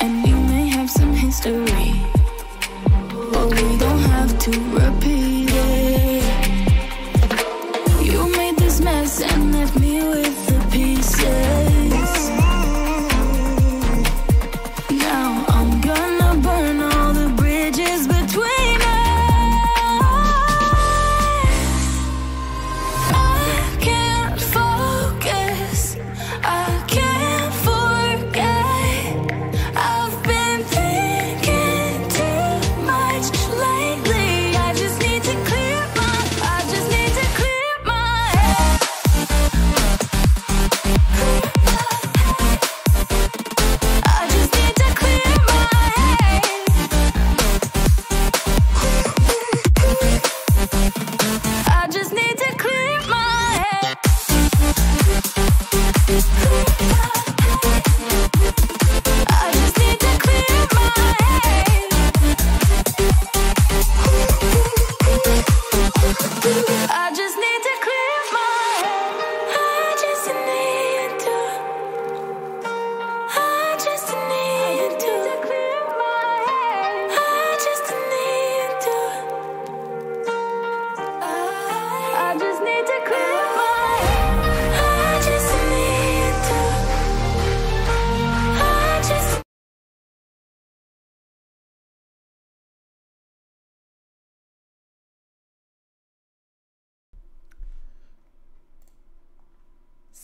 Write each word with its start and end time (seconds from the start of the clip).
and 0.00 0.26
you 0.26 0.36
may 0.36 0.68
have 0.68 0.90
some 0.90 1.12
history, 1.12 1.92
but 3.32 3.46
we 3.50 3.76
don't 3.78 3.98
have 4.14 4.38
to 4.38 4.50
repeat 4.70 5.29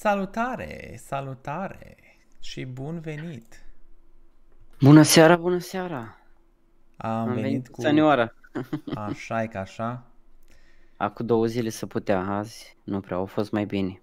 Salutare, 0.07 1.01
salutare 1.07 1.97
și 2.41 2.65
bun 2.65 3.01
venit! 3.01 3.65
Bună 4.81 5.03
seara, 5.03 5.37
bună 5.37 5.59
seara! 5.59 6.19
Am, 6.97 7.11
Am 7.11 7.27
venit, 7.27 7.43
venit 7.43 7.69
cu... 7.69 7.81
senioară. 7.81 8.34
Așa 8.95 9.43
e 9.43 9.47
ca 9.47 9.61
așa. 9.61 10.03
Acum 10.97 11.27
două 11.27 11.47
zile 11.47 11.69
să 11.69 11.87
putea, 11.87 12.21
azi 12.21 12.77
nu 12.84 13.01
prea, 13.01 13.17
au 13.17 13.27
fost 13.27 13.51
mai 13.51 13.65
bine. 13.65 14.03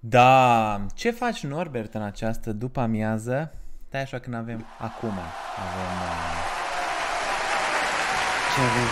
Da, 0.00 0.86
ce 0.94 1.10
faci 1.10 1.44
Norbert 1.44 1.94
în 1.94 2.02
această 2.02 2.52
după 2.52 2.80
amiază? 2.80 3.54
Stai 3.88 4.02
așa 4.02 4.18
când 4.18 4.34
avem, 4.34 4.64
acum 4.78 5.12
avem, 5.58 5.92
uh, 6.02 6.44
Ce 8.54 8.60
avem? 8.60 8.88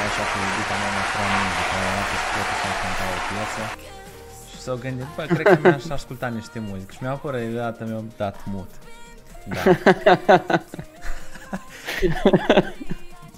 Stai 0.00 0.12
așa 0.12 0.24
cu 0.32 0.36
iubita 0.46 0.74
mea 0.80 0.90
noastră 0.96 1.20
muzică, 1.34 1.64
care 1.72 1.86
a 2.00 2.02
fost 2.10 2.26
poate 2.34 2.54
să 2.60 2.68
cânta 2.80 3.04
o 3.16 3.18
piesă 3.28 3.64
și 4.50 4.58
s-au 4.64 4.76
gândit, 4.84 5.08
bă, 5.16 5.22
cred 5.34 5.46
că 5.52 5.58
mi-aș 5.62 5.86
asculta 5.98 6.26
niște 6.38 6.58
muzică 6.68 6.92
și 6.92 6.98
mi-au 7.02 7.14
apărut 7.14 7.40
de 7.40 7.56
dată, 7.64 7.80
mi-au 7.84 8.04
dat 8.16 8.36
mut. 8.52 8.70
Da. 9.52 9.62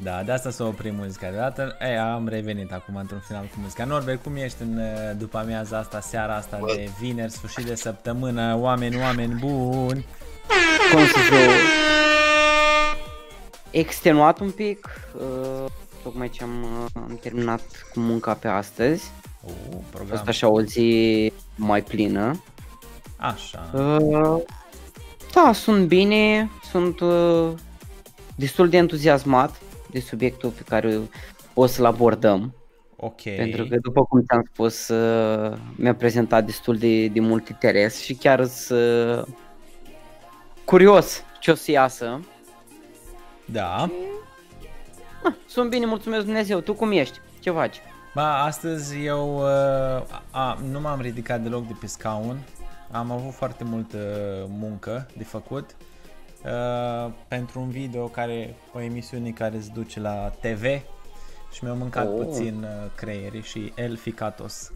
Da, 0.08 0.22
de 0.22 0.32
asta 0.32 0.50
s-a 0.50 0.64
oprit 0.64 0.92
muzica 0.92 1.30
deodată. 1.30 1.76
Ei, 1.80 1.98
am 1.98 2.28
revenit 2.28 2.72
acum 2.72 2.96
într-un 2.96 3.22
final 3.26 3.42
cu 3.42 3.56
muzica. 3.60 3.84
Norbert, 3.84 4.22
cum 4.22 4.36
ești 4.36 4.62
în 4.62 4.78
uh, 4.78 5.10
după 5.18 5.38
amiaza 5.38 5.78
asta, 5.78 6.00
seara 6.00 6.34
asta 6.36 6.58
de 6.66 6.90
vineri, 7.00 7.30
sfârșit 7.30 7.64
de 7.64 7.74
săptămână, 7.74 8.56
oameni, 8.58 9.00
oameni 9.00 9.34
buni? 9.34 10.06
Cum 10.92 11.06
să 11.06 11.18
fiu? 11.18 11.50
Extenuat 13.70 14.38
un 14.38 14.50
pic, 14.50 14.88
uh, 15.14 15.64
tocmai 16.02 16.28
ce 16.28 16.42
am, 16.42 16.62
uh, 16.62 16.86
am 16.94 17.18
terminat 17.20 17.62
cu 17.92 18.00
munca 18.00 18.34
pe 18.34 18.48
astăzi. 18.48 19.10
Uh, 19.44 19.50
A 19.50 19.70
fost 19.70 19.90
program. 19.90 20.24
așa 20.26 20.48
o 20.48 20.62
zi 20.62 21.32
mai 21.56 21.82
plină. 21.82 22.42
Așa. 23.16 23.70
Uh, 23.74 24.42
da, 25.34 25.52
sunt 25.52 25.86
bine, 25.86 26.50
sunt 26.70 27.00
uh, 27.00 27.52
destul 28.36 28.68
de 28.68 28.76
entuziasmat 28.76 29.60
de 29.90 30.00
subiectul 30.00 30.50
pe 30.50 30.62
care 30.68 31.00
o 31.54 31.66
să-l 31.66 31.84
abordăm. 31.84 32.54
Ok. 32.96 33.22
Pentru 33.22 33.66
că, 33.66 33.76
după 33.82 34.04
cum 34.04 34.20
ți-am 34.20 34.48
spus, 34.52 34.88
uh, 34.88 35.58
mi-a 35.76 35.94
prezentat 35.94 36.44
destul 36.44 36.76
de, 36.76 37.06
de 37.06 37.20
mult 37.20 37.48
interes 37.48 38.00
și 38.00 38.14
chiar 38.14 38.44
sunt 38.44 39.28
curios 40.64 41.22
ce 41.40 41.50
o 41.50 41.54
să 41.54 41.70
iasă. 41.70 42.20
Da. 43.44 43.90
Ah, 45.24 45.32
sunt 45.54 45.70
bine, 45.70 45.86
mulțumesc 45.86 46.24
Dumnezeu. 46.24 46.60
Tu 46.60 46.74
cum 46.74 46.92
ești? 46.92 47.20
Ce 47.40 47.50
faci? 47.50 47.76
Ba, 48.14 48.42
astăzi 48.42 49.04
eu 49.04 49.36
uh, 49.36 50.02
a, 50.30 50.58
nu 50.70 50.80
m-am 50.80 51.00
ridicat 51.00 51.40
deloc 51.40 51.66
de 51.66 51.74
pe 51.80 51.86
scaun. 51.86 52.38
Am 52.90 53.10
avut 53.10 53.32
foarte 53.34 53.64
multă 53.64 53.98
muncă 54.48 55.06
de 55.16 55.24
făcut. 55.24 55.76
Uh, 56.44 57.12
pentru 57.28 57.60
un 57.60 57.68
video 57.70 58.06
care, 58.06 58.54
o 58.74 58.80
emisiune 58.80 59.30
care 59.30 59.60
se 59.60 59.70
duce 59.74 60.00
la 60.00 60.32
TV 60.40 60.62
și 61.52 61.64
mi-au 61.64 61.76
mâncat 61.76 62.06
Oh. 62.08 62.24
puțin 62.26 62.62
uh, 62.62 62.90
creierii 62.94 63.42
și 63.42 63.72
el 63.76 63.96
ficatos. 63.96 64.72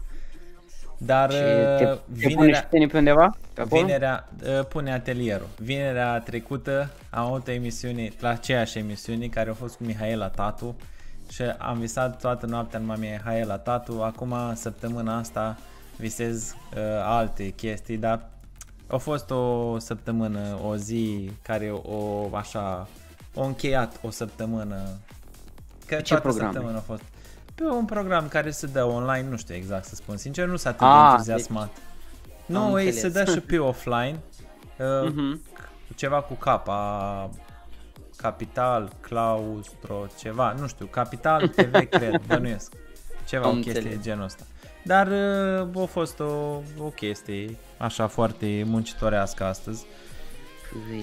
Dar 0.97 1.31
Și 1.31 1.37
te, 1.37 1.43
uh, 1.43 1.77
te 1.77 1.85
pune 1.85 2.19
și 2.19 2.27
vinerea, 2.27 2.63
tine 2.63 2.87
pe 2.87 2.97
undeva? 2.97 3.37
Pe 3.53 3.61
acolo? 3.61 3.81
vinerea 3.81 4.29
uh, 4.43 4.65
pune 4.65 4.93
atelierul. 4.93 5.47
Vinerea 5.57 6.19
trecută 6.19 6.89
am 7.09 7.25
avut 7.25 7.47
o 7.47 7.51
emisiune, 7.51 8.11
la 8.19 8.29
aceeași 8.29 8.77
emisiune, 8.77 9.27
care 9.27 9.49
a 9.49 9.53
fost 9.53 9.75
cu 9.75 9.83
Mihaela 9.83 10.27
Tatu 10.27 10.75
și 11.31 11.41
am 11.57 11.79
visat 11.79 12.19
toată 12.19 12.45
noaptea 12.45 12.79
numai 12.79 12.97
Mihaela 12.99 13.57
Tatu. 13.57 14.01
Acum, 14.01 14.35
săptămâna 14.53 15.17
asta, 15.17 15.57
visez 15.97 16.55
uh, 16.75 16.81
alte 17.03 17.49
chestii, 17.49 17.97
dar 17.97 18.29
a 18.87 18.97
fost 18.97 19.31
o 19.31 19.79
săptămână, 19.79 20.59
o 20.67 20.75
zi 20.75 21.31
care 21.41 21.69
o 21.83 22.29
așa, 22.35 22.87
o 23.33 23.43
încheiat 23.43 23.99
o 24.01 24.09
săptămână. 24.09 24.77
Că 25.85 25.95
ce 25.95 26.01
toată 26.01 26.27
programe? 26.27 26.51
săptămâna 26.51 26.77
a 26.77 26.81
fost 26.81 27.01
pe 27.57 27.63
un 27.63 27.85
program 27.85 28.27
care 28.27 28.51
se 28.51 28.67
dă 28.67 28.83
online, 28.83 29.27
nu 29.29 29.37
știu 29.37 29.55
exact 29.55 29.85
să 29.85 29.95
spun 29.95 30.17
sincer, 30.17 30.47
nu 30.47 30.55
s-a 30.55 30.69
atât 30.69 30.81
de 30.81 30.85
Ah, 30.87 31.09
entuziasmat. 31.11 31.69
Nu, 32.45 32.79
ei 32.81 32.91
se 32.91 33.05
înțeles. 33.05 33.27
dă 33.27 33.33
și 33.33 33.39
pe 33.39 33.57
offline. 33.57 34.19
Uh, 34.77 35.09
Mhm. 35.09 35.41
Ceva 35.95 36.21
cu 36.21 36.33
capa 36.33 37.29
Capital, 38.15 38.91
Claustro, 39.01 40.05
ceva, 40.19 40.55
nu 40.59 40.67
știu, 40.67 40.85
Capital 40.85 41.47
TV, 41.47 41.71
cred, 41.89 42.21
bănuiesc. 42.27 42.73
Ceva, 43.27 43.45
Am 43.45 43.49
o 43.51 43.53
chestie 43.53 43.71
înțeles. 43.77 43.97
de 43.97 44.09
genul 44.09 44.23
ăsta. 44.23 44.43
Dar 44.83 45.07
uh, 45.73 45.81
a 45.81 45.85
fost 45.85 46.19
o, 46.19 46.61
o 46.79 46.89
chestie 46.95 47.57
așa 47.77 48.07
foarte 48.07 48.63
muncitorească 48.65 49.43
astăzi. 49.43 49.85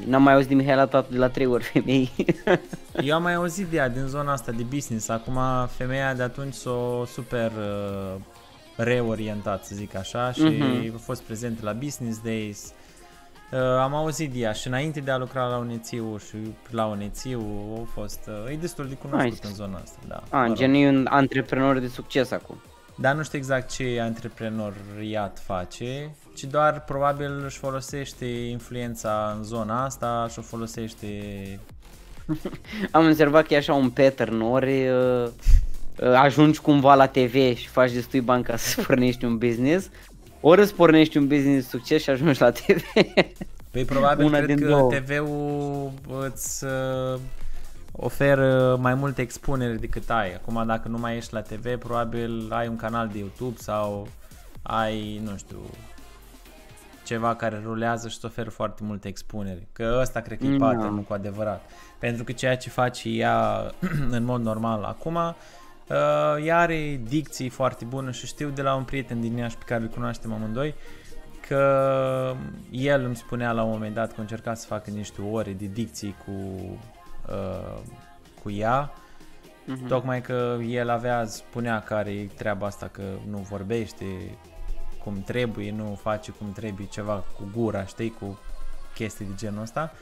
N-am 0.07 0.23
mai 0.23 0.33
auzit 0.35 0.49
de 0.49 0.55
Mihaela 0.55 0.87
Tatu 0.87 1.13
de 1.13 1.19
la 1.19 1.29
3 1.29 1.47
ori 1.47 1.63
femei. 1.65 2.11
Eu 3.03 3.15
am 3.15 3.23
mai 3.23 3.35
auzit 3.35 3.67
de 3.67 3.77
ea 3.77 3.89
din 3.89 4.07
zona 4.07 4.33
asta 4.33 4.53
de 4.53 4.63
business, 4.63 5.09
acum 5.09 5.39
femeia 5.77 6.15
de 6.15 6.23
atunci 6.23 6.55
s-o 6.55 7.05
super 7.05 7.53
uh, 7.59 8.15
reorientat, 8.77 9.65
să 9.65 9.75
zic 9.75 9.95
așa, 9.97 10.33
și 10.33 10.43
Mhm. 10.43 10.93
a 10.95 10.99
fost 10.99 11.23
prezentă 11.23 11.61
la 11.65 11.73
Business 11.73 12.21
Days. 12.25 12.73
Uh, 13.53 13.59
am 13.61 13.95
auzit 13.95 14.33
de 14.33 14.39
ea 14.39 14.53
și 14.53 14.67
înainte 14.67 15.01
de 15.01 15.11
a 15.11 15.17
lucra 15.17 15.47
la 15.47 15.57
Unețiu 15.57 16.19
și 16.29 16.37
la 16.71 16.87
Unețiu 16.87 17.41
a 17.83 17.89
fost, 17.93 18.21
uh, 18.47 18.53
e 18.53 18.57
destul 18.57 18.89
de 18.89 18.95
cunoscut 18.95 19.33
Nice. 19.33 19.47
în 19.47 19.55
zona 19.55 19.79
asta, 19.83 19.99
da. 20.09 20.15
A, 20.31 20.37
mă 20.37 20.41
în 20.41 20.47
rog. 20.47 20.57
gen 20.57 20.75
e 20.75 20.89
un 20.89 21.07
antreprenor 21.11 21.79
de 21.79 21.87
succes 21.89 22.31
acum. 22.31 22.57
Dar 22.95 23.15
nu 23.15 23.23
știu 23.23 23.39
exact 23.39 23.71
ce 23.71 24.01
antreprenoriat 24.01 25.43
face, 25.45 26.15
ci 26.35 26.45
doar 26.45 26.85
probabil 26.85 27.43
își 27.45 27.59
folosește 27.59 28.25
influența 28.27 29.35
în 29.37 29.43
zona 29.43 29.85
asta 29.85 30.27
și 30.31 30.39
o 30.39 30.43
folosește... 30.43 31.07
Am 32.91 33.07
observat 33.07 33.47
că 33.47 33.55
e 33.55 33.57
așa 33.57 33.75
un 33.75 33.91
pattern, 33.91 34.41
ori 34.41 34.89
uh, 34.89 35.27
uh, 36.01 36.13
ajungi 36.15 36.61
cumva 36.61 36.95
la 36.95 37.07
TV 37.07 37.57
și 37.57 37.69
faci 37.69 37.93
destui 37.93 38.21
bani 38.21 38.45
ca 38.45 38.57
să 38.57 38.81
pornești 38.87 39.25
un 39.25 39.39
business, 39.39 39.91
ori 40.41 40.61
îți 40.61 40.75
pornești 40.75 41.17
un 41.17 41.27
business 41.27 41.65
de 41.65 41.71
succes 41.71 42.03
și 42.03 42.11
ajungi 42.11 42.41
la 42.41 42.51
TV. 42.51 42.83
Păi 43.71 43.85
probabil 43.85 44.27
Una 44.27 44.37
cred 44.37 44.57
din 44.57 44.67
că 44.67 44.73
două. 44.73 44.93
TV-ul 44.93 45.93
îți 46.27 46.65
uh, 46.65 47.21
oferă 47.97 48.77
mai 48.81 48.95
multe 48.95 49.23
expunere 49.23 49.75
decât 49.75 50.11
ai. 50.11 50.35
Acum 50.35 50.67
dacă 50.67 50.89
nu 50.89 50.99
mai 50.99 51.17
ești 51.17 51.35
la 51.35 51.41
TV, 51.41 51.79
probabil 51.79 52.53
ai 52.53 52.69
un 52.69 52.77
canal 52.77 53.09
de 53.09 53.19
YouTube 53.19 53.57
sau 53.57 54.09
ai, 54.63 55.21
nu 55.25 55.37
știu, 55.37 55.59
ceva 57.05 57.35
care 57.35 57.61
rulează 57.65 58.09
și 58.09 58.15
îți 58.17 58.25
oferă 58.25 58.51
foarte 58.51 58.83
multe 58.85 59.09
expuneri. 59.09 59.67
Că 59.73 59.99
ăsta 60.01 60.21
cred 60.21 60.39
că 60.39 60.47
e 60.47 60.57
Da. 60.57 60.67
pattern 60.67 61.05
cu 61.05 61.13
adevărat. 61.13 61.71
Pentru 61.99 62.25
că 62.25 62.33
ceea 62.33 62.57
ce 62.57 62.71
face 62.71 63.09
ea 63.09 63.71
în 64.17 64.25
mod 64.25 64.43
normal 64.43 64.83
acum, 64.85 65.15
uh, 65.15 66.45
ea 66.45 66.59
are 66.59 67.01
dicții 67.09 67.49
foarte 67.49 67.85
bună 67.85 68.11
și 68.11 68.27
știu 68.27 68.49
de 68.49 68.63
la 68.63 68.75
un 68.75 68.85
prieten 68.85 69.21
din 69.21 69.37
Iași 69.37 69.57
pe 69.57 69.65
care 69.67 69.83
îl 69.83 69.89
cunoaștem 69.89 70.33
amândoi 70.33 70.75
că 71.49 72.35
el 72.71 73.05
îmi 73.05 73.17
spunea 73.17 73.53
la 73.53 73.63
un 73.63 73.71
moment 73.71 73.95
dat 73.95 74.15
că 74.15 74.21
încerca 74.21 74.55
să 74.55 74.67
facă 74.67 74.91
niște 74.91 75.21
ore 75.23 75.53
de 75.53 75.67
dicții 75.73 76.17
cu, 76.25 76.33
uh, 77.29 77.81
cu 78.43 78.51
ea 78.51 78.93
Mhm. 79.67 79.87
Tocmai 79.87 80.21
că 80.21 80.59
el 80.69 80.89
avea, 80.89 81.25
spunea 81.27 81.81
care 81.81 82.11
e 82.11 82.27
treaba 82.37 82.67
asta, 82.67 82.89
că 82.93 83.03
nu 83.31 83.39
vorbește 83.39 84.05
cum 85.05 85.23
trebuie, 85.23 85.73
nu 85.73 85.99
face 86.03 86.31
cum 86.31 86.53
trebuie 86.53 86.87
ceva 86.87 87.25
cu 87.37 87.49
gura, 87.53 87.85
știi, 87.85 88.11
cu 88.11 88.39
chestii 88.95 89.25
de 89.25 89.33
genul 89.37 89.63
ăsta. 89.63 89.93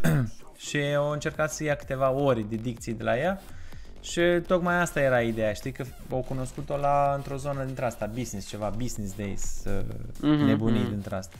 și 0.68 0.78
au 0.96 1.10
încercat 1.10 1.52
să 1.52 1.64
ia 1.64 1.74
câteva 1.74 2.10
ore 2.10 2.42
de 2.48 2.56
dicții 2.56 2.92
de 2.92 3.02
la 3.02 3.18
ea 3.18 3.40
și 4.00 4.20
tocmai 4.46 4.80
asta 4.80 5.00
era 5.00 5.20
ideea, 5.20 5.52
știi, 5.52 5.72
că 5.72 5.84
au 6.10 6.24
cunoscut-o 6.28 6.76
la, 6.76 7.12
într-o 7.16 7.36
zonă 7.36 7.64
dintre 7.64 7.84
asta, 7.84 8.10
business, 8.14 8.48
ceva, 8.48 8.72
business 8.78 9.16
days, 9.16 9.64
uh, 9.66 9.94
Mhm, 10.20 10.44
nebunii 10.44 10.80
mhm. 10.80 10.90
dintre 10.90 11.14
asta. 11.14 11.36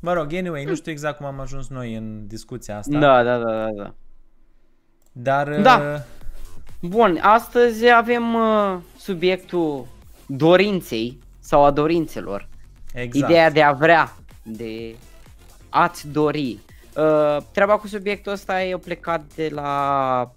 Mă 0.00 0.12
rog, 0.12 0.32
anyway, 0.34 0.64
nu 0.64 0.74
știu 0.74 0.92
exact 0.92 1.16
cum 1.16 1.26
am 1.26 1.40
ajuns 1.40 1.68
noi 1.68 1.94
în 1.94 2.26
discuția 2.26 2.78
asta, 2.78 2.98
Da, 2.98 3.22
da, 3.22 3.38
da, 3.38 3.52
da, 3.52 3.68
da. 3.76 3.94
Dar... 5.22 5.60
Da. 5.60 5.76
uh, 5.94 6.14
Bun, 6.80 7.18
astăzi 7.22 7.90
avem 7.90 8.34
uh, 8.34 8.76
subiectul 8.98 9.86
dorinței 10.26 11.18
sau 11.38 11.64
a 11.64 11.70
dorințelor. 11.70 12.48
Exact. 12.94 13.30
Ideea 13.30 13.50
de 13.50 13.62
a 13.62 13.72
vrea, 13.72 14.16
de 14.42 14.96
a-ți 15.68 16.08
dori. 16.08 16.58
Uh, 16.96 17.36
treaba 17.52 17.76
cu 17.78 17.86
subiectul 17.86 18.32
ăsta 18.32 18.62
e 18.62 18.76
plecat 18.76 19.22
de 19.34 19.48
la 19.52 20.32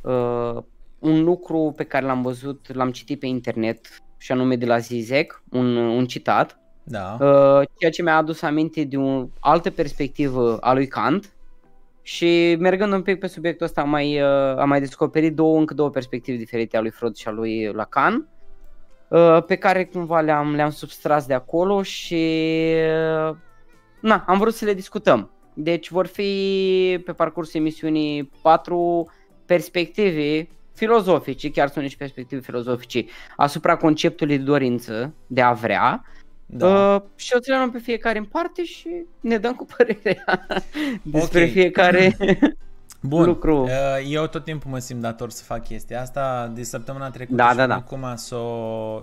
uh, 0.00 0.62
un 0.98 1.22
lucru 1.24 1.72
pe 1.76 1.84
care 1.84 2.04
l-am 2.06 2.22
văzut, 2.22 2.74
l-am 2.74 2.90
citit 2.90 3.20
pe 3.20 3.26
internet 3.26 4.02
și 4.18 4.32
anume 4.32 4.56
de 4.56 4.66
la 4.66 4.78
Zizek, 4.78 5.42
un, 5.50 5.76
un 5.76 6.06
citat, 6.06 6.58
Da. 6.82 7.16
uh, 7.20 7.66
ceea 7.78 7.90
ce 7.90 8.02
mi-a 8.02 8.16
adus 8.16 8.42
aminte 8.42 8.84
de 8.84 8.96
o 8.96 9.26
altă 9.40 9.70
perspectivă 9.70 10.56
a 10.60 10.72
lui 10.72 10.86
Kant 10.86 11.35
și 12.06 12.56
mergând 12.58 12.92
un 12.92 13.02
pic 13.02 13.18
pe 13.18 13.26
subiectul 13.26 13.66
ăsta 13.66 13.80
am 13.80 13.88
mai, 13.88 14.20
uh, 14.20 14.56
am 14.56 14.68
mai 14.68 14.80
descoperit 14.80 15.34
două, 15.34 15.58
încă 15.58 15.74
două 15.74 15.90
perspective 15.90 16.36
diferite 16.36 16.76
a 16.76 16.80
lui 16.80 16.90
Freud 16.90 17.16
și 17.16 17.28
a 17.28 17.30
lui 17.30 17.70
Lacan 17.72 18.28
uh, 19.08 19.42
pe 19.46 19.56
care 19.56 19.84
cumva 19.84 20.20
le-am, 20.20 20.54
le-am 20.54 20.70
substras 20.70 21.26
de 21.26 21.34
acolo 21.34 21.82
și 21.82 22.14
uh, 23.28 23.36
na, 24.00 24.24
am 24.26 24.38
vrut 24.38 24.54
să 24.54 24.64
le 24.64 24.74
discutăm. 24.74 25.30
Deci 25.54 25.90
vor 25.90 26.06
fi 26.06 27.02
pe 27.04 27.12
parcursul 27.12 27.60
emisiunii 27.60 28.30
patru 28.42 29.10
perspective 29.46 30.48
filozofice, 30.74 31.50
chiar 31.50 31.68
sunt 31.68 31.82
niște 31.82 31.98
perspective 31.98 32.40
filozofice, 32.40 33.04
asupra 33.36 33.76
conceptului 33.76 34.38
de 34.38 34.44
dorință, 34.44 35.14
de 35.26 35.42
a 35.42 35.52
vrea, 35.52 36.04
da. 36.46 36.94
Uh, 36.94 37.02
și 37.16 37.32
o 37.36 37.42
să 37.42 37.50
le 37.50 37.56
luăm 37.56 37.70
pe 37.70 37.78
fiecare 37.78 38.18
în 38.18 38.24
parte 38.24 38.64
și 38.64 38.88
ne 39.20 39.38
dăm 39.38 39.54
cu 39.54 39.66
părerea 39.76 40.46
despre 41.02 41.44
Ok. 41.44 41.50
fiecare 41.50 42.16
Bun, 43.00 43.24
lucru. 43.24 43.62
uh, 43.62 43.70
eu 44.08 44.26
tot 44.26 44.44
timpul 44.44 44.70
mă 44.70 44.78
simt 44.78 45.00
dator 45.00 45.30
să 45.30 45.42
fac 45.44 45.64
chestia 45.64 46.00
asta. 46.00 46.50
De 46.54 46.62
săptămâna 46.62 47.10
trecută 47.10 47.36
Da, 47.36 47.50
și 47.50 47.56
da, 47.56 47.66
da. 47.66 47.74
acum 47.74 48.00
s-a, 48.14 48.36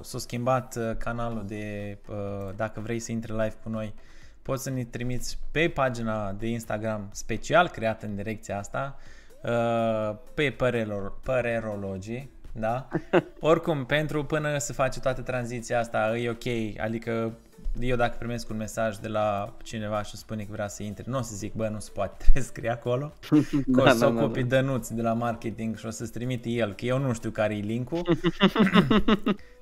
s-a 0.02 0.18
schimbat 0.18 0.76
uh, 0.76 0.92
canalul 0.98 1.44
de, 1.48 1.98
uh, 2.10 2.16
dacă 2.56 2.80
vrei 2.80 3.00
să 3.00 3.12
intri 3.12 3.32
live 3.32 3.54
cu 3.64 3.70
noi, 3.70 3.94
poți 4.42 4.64
să 4.64 4.70
ne 4.70 4.84
trimiți 4.84 5.38
pe 5.52 5.70
pagina 5.70 6.32
de 6.32 6.48
Instagram 6.48 7.10
special 7.12 7.68
creată 7.70 8.06
în 8.06 8.16
direcția 8.16 8.58
asta, 8.58 8.98
uh, 9.44 10.16
pe 10.34 10.50
părerolo- 10.56 11.22
părerologii, 11.24 12.30
da? 12.54 12.88
Oricum, 13.40 13.86
pentru 13.86 14.24
până 14.26 14.58
să 14.58 14.74
faci 14.74 14.98
toată 14.98 15.22
tranziția 15.22 15.80
asta, 15.80 16.18
e 16.18 16.30
ok, 16.30 16.80
adică 16.80 17.38
eu 17.80 17.96
dacă 17.96 18.16
primesc 18.20 18.50
un 18.50 18.58
mesaj 18.58 18.98
de 18.98 19.08
la 19.08 19.54
cineva 19.64 20.04
și 20.04 20.18
spune 20.18 20.44
că 20.44 20.50
vrea 20.52 20.68
să 20.68 20.84
intre, 20.84 21.04
nu 21.08 21.18
o 21.18 21.22
să 21.22 21.36
zic, 21.36 21.54
bă, 21.54 21.68
nu 21.68 21.80
se 21.80 21.90
poate, 21.94 22.16
trebuie 22.24 22.44
să 22.44 22.50
scrie 22.50 22.70
acolo, 22.70 23.14
că 23.74 23.82
o 23.82 23.84
Da, 23.84 23.92
să 23.92 23.98
da, 24.00 24.08
o 24.08 24.12
da, 24.12 24.22
copii 24.22 24.44
da. 24.44 24.56
Dănuț 24.56 24.88
de 24.88 25.02
la 25.02 25.14
marketing 25.14 25.78
și 25.78 25.86
o 25.86 25.90
să-ți 25.90 26.12
trimite 26.12 26.50
el, 26.50 26.74
că 26.74 26.86
eu 26.86 26.98
nu 26.98 27.14
știu 27.14 27.30
care 27.30 27.56
e 27.56 27.60
linkul. 27.60 28.18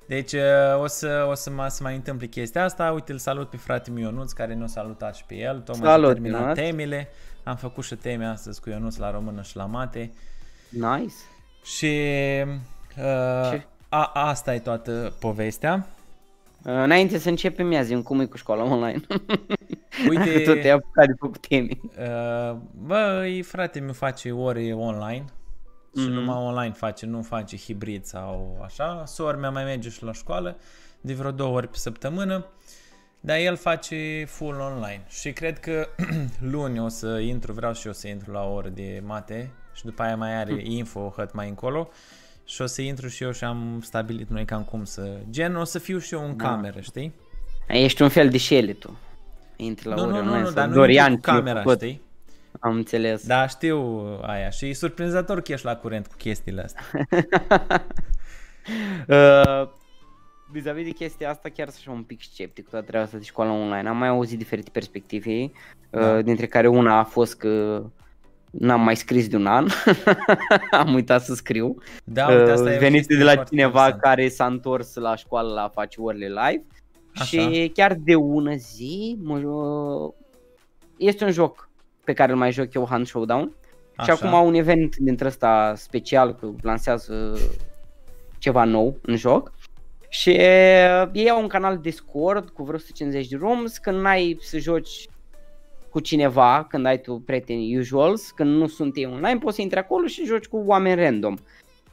Deci 0.06 0.32
uh, 0.32 0.80
o 0.80 0.86
să, 0.86 1.26
o 1.30 1.34
să, 1.34 1.50
mă, 1.50 1.66
să 1.68 1.82
mai 1.82 1.94
întâmple 1.94 2.26
chestia 2.26 2.64
asta. 2.64 2.90
Uite, 2.90 3.12
îl 3.12 3.18
salut 3.18 3.50
pe 3.50 3.56
fratele 3.56 4.00
meu 4.00 4.04
Ionuț, 4.04 4.32
care 4.32 4.54
nu 4.54 4.62
a 4.64 4.66
salutat 4.66 5.14
și 5.14 5.24
pe 5.24 5.34
el. 5.34 5.60
Tocmai 5.60 5.88
Salut, 5.90 6.10
a 6.10 6.12
terminat 6.12 6.40
Ionuț. 6.40 6.56
temele. 6.56 7.08
Am 7.42 7.56
făcut 7.56 7.84
și 7.84 7.94
teme 7.94 8.26
astăzi 8.26 8.60
cu 8.60 8.68
Ionuț 8.70 8.96
la 8.96 9.10
română 9.10 9.42
și 9.42 9.56
la 9.56 9.64
mate. 9.64 10.12
Nice. 10.68 11.14
Și 11.64 11.96
uh, 12.98 13.50
Ce? 13.50 13.66
a, 13.88 14.10
asta 14.14 14.54
e 14.54 14.58
toată 14.58 15.12
povestea. 15.20 15.86
Uh, 16.64 16.72
înainte 16.72 17.18
să 17.18 17.28
începem, 17.28 17.66
mi-a 17.66 17.82
zi 17.82 18.02
cum 18.02 18.20
e 18.20 18.24
cu 18.24 18.36
școala 18.36 18.62
online. 18.62 19.00
Uite, 20.08 20.38
Tot 20.46 20.60
te-ai 20.60 20.70
apucat 20.74 21.06
de 21.06 21.12
făcut 21.18 21.46
teme. 21.46 21.68
Uh, 21.82 22.56
bă, 22.86 23.26
e, 23.26 23.42
frate 23.42 23.80
mi 23.80 23.92
face 23.92 24.30
ore 24.32 24.72
online 24.72 25.24
și 25.96 26.02
Mhm. 26.04 26.12
numai 26.12 26.36
online 26.36 26.74
face, 26.74 27.06
nu 27.06 27.22
face 27.22 27.56
hibrid 27.56 28.04
sau 28.04 28.60
așa. 28.64 29.02
Sor 29.06 29.36
mea 29.36 29.50
mai 29.50 29.64
merge 29.64 29.88
și 29.88 30.04
la 30.04 30.12
școală 30.12 30.56
de 31.00 31.14
vreo 31.14 31.30
două 31.30 31.56
ori 31.56 31.68
pe 31.68 31.76
săptămână, 31.76 32.46
dar 33.20 33.36
el 33.38 33.56
face 33.56 34.24
full 34.28 34.60
online 34.60 35.02
și 35.08 35.32
cred 35.32 35.58
că 35.58 35.88
luni 36.52 36.80
o 36.80 36.88
să 36.88 37.18
intru, 37.18 37.52
vreau 37.52 37.72
și 37.72 37.86
eu 37.86 37.92
să 37.92 38.08
intru 38.08 38.30
la 38.32 38.42
o 38.44 38.52
oră 38.52 38.68
de 38.68 39.02
mate 39.06 39.50
și 39.74 39.84
după 39.84 40.02
aia 40.02 40.16
mai 40.16 40.36
are 40.36 40.60
info 40.62 41.12
hăt 41.16 41.32
mai 41.32 41.48
încolo 41.48 41.88
și 42.44 42.62
o 42.62 42.66
să 42.66 42.82
intru 42.82 43.08
și 43.08 43.22
eu 43.22 43.30
și 43.32 43.44
am 43.44 43.80
stabilit 43.82 44.28
noi 44.28 44.44
cam 44.44 44.62
cum 44.64 44.84
să... 44.84 45.16
Gen, 45.30 45.56
o 45.56 45.64
să 45.64 45.78
fiu 45.78 45.98
și 45.98 46.14
eu 46.14 46.24
în 46.24 46.36
Da. 46.36 46.44
cameră, 46.44 46.80
știi? 46.80 47.12
Ești 47.68 48.02
un 48.02 48.08
fel 48.08 48.28
de 48.28 48.38
Shelly 48.38 48.74
tu. 48.74 48.98
Intri 49.56 49.88
la 49.88 49.94
nu, 49.94 50.02
ore 50.02 50.10
nu, 50.12 50.16
nu, 50.16 50.22
online 50.24 50.38
nu, 50.40 50.44
sau 50.46 50.54
dar 50.54 50.66
nu 50.66 50.74
Dorian 50.74 51.10
intru 51.12 51.20
cu 51.30 51.36
ce-a 51.36 51.44
camera, 51.44 51.62
făcut. 51.62 51.80
știi? 51.80 52.00
Am 52.60 52.74
înțeles. 52.74 53.26
Da, 53.26 53.46
știu 53.46 53.78
aia 54.22 54.50
și 54.50 54.68
e 54.68 54.74
surprinzător 54.74 55.40
că 55.40 55.52
ești 55.52 55.66
la 55.66 55.76
curent 55.76 56.06
cu 56.06 56.14
chestiile 56.16 56.62
astea. 56.62 56.84
Uh, 59.08 59.68
vis-a-vis 60.52 60.84
de 60.84 60.90
chestia 60.90 61.30
asta 61.30 61.48
chiar 61.48 61.68
sunt 61.68 61.78
așa 61.80 61.90
un 61.96 62.02
pic 62.02 62.20
sceptic 62.22 62.64
cu 62.64 62.70
toată 62.70 62.86
treaba 62.86 63.04
asta 63.06 63.18
de 63.18 63.24
școala 63.24 63.52
online. 63.52 63.88
Am 63.88 63.96
mai 63.96 64.08
auzit 64.08 64.38
diferite 64.38 64.70
perspective, 64.72 65.50
Da. 65.90 66.14
uh, 66.16 66.24
dintre 66.24 66.46
care 66.46 66.68
una 66.68 66.98
a 66.98 67.04
fost 67.04 67.36
că 67.36 67.82
n-am 68.52 68.80
mai 68.80 68.96
scris 68.96 69.28
de 69.28 69.36
un 69.36 69.46
an, 69.46 69.66
am 70.70 70.94
uitat 70.94 71.22
să 71.22 71.34
scriu. 71.34 71.74
Da, 72.04 72.26
uite, 72.28 72.50
asta 72.50 72.64
Uh, 72.68 72.72
e 72.72 72.76
o 72.76 72.78
venit 72.78 72.94
chestie 72.94 73.16
de 73.16 73.22
la 73.24 73.32
foarte 73.32 73.48
cineva 73.54 73.68
interesantă. 73.68 74.06
care 74.06 74.28
s-a 74.28 74.46
întors 74.46 74.94
la 74.94 75.16
școală 75.16 75.52
la 75.52 75.62
a 75.62 75.68
face 75.68 76.00
orele 76.00 76.26
live 76.26 76.64
Așa. 77.14 77.24
și 77.24 77.70
chiar 77.74 77.94
de 77.94 78.14
ună 78.14 78.54
zi 78.54 79.18
mă, 79.22 79.38
uh, 79.38 80.12
este 80.96 81.24
un 81.24 81.30
joc 81.30 81.68
pe 82.04 82.12
care 82.12 82.32
îl 82.32 82.38
mai 82.38 82.52
joc 82.52 82.74
eu, 82.74 82.86
Hand 82.88 83.06
Showdown. 83.06 83.52
Și 83.92 84.10
Așa. 84.10 84.12
acum 84.12 84.34
au 84.34 84.46
un 84.46 84.54
event 84.54 84.96
dintre 84.96 85.26
ăsta 85.26 85.72
special, 85.76 86.34
că 86.34 86.48
lansează 86.62 87.38
ceva 88.38 88.64
nou 88.64 88.96
în 89.02 89.16
joc. 89.16 89.52
Și 90.08 90.28
uh, 90.28 91.08
ei 91.12 91.30
au 91.30 91.40
un 91.40 91.48
canal 91.48 91.78
Discord 91.78 92.48
cu 92.48 92.62
vreo 92.62 92.76
150 92.76 93.28
de 93.28 93.36
rooms, 93.36 93.78
când 93.78 94.00
n-ai 94.00 94.38
să 94.40 94.58
joci 94.58 95.08
cu 95.92 96.00
cineva, 96.00 96.66
când 96.68 96.86
ai 96.86 97.00
tu 97.00 97.22
prieteni 97.26 97.78
usuals, 97.78 98.30
când 98.30 98.56
nu 98.56 98.66
sunt 98.66 98.96
ei 98.96 99.06
online, 99.06 99.38
poți 99.38 99.56
să 99.56 99.62
intri 99.62 99.78
acolo 99.78 100.06
și 100.06 100.24
joci 100.24 100.46
cu 100.46 100.62
oameni 100.66 101.00
random. 101.02 101.34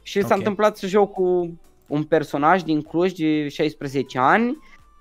Și 0.02 0.18
Ok. 0.18 0.26
s-a 0.26 0.34
întâmplat 0.34 0.76
să 0.76 0.86
joc 0.86 1.12
cu 1.12 1.58
un 1.86 2.02
personaj 2.02 2.62
din 2.62 2.82
Cluj 2.82 3.12
de 3.12 3.48
16 3.48 4.18
ani, 4.18 4.58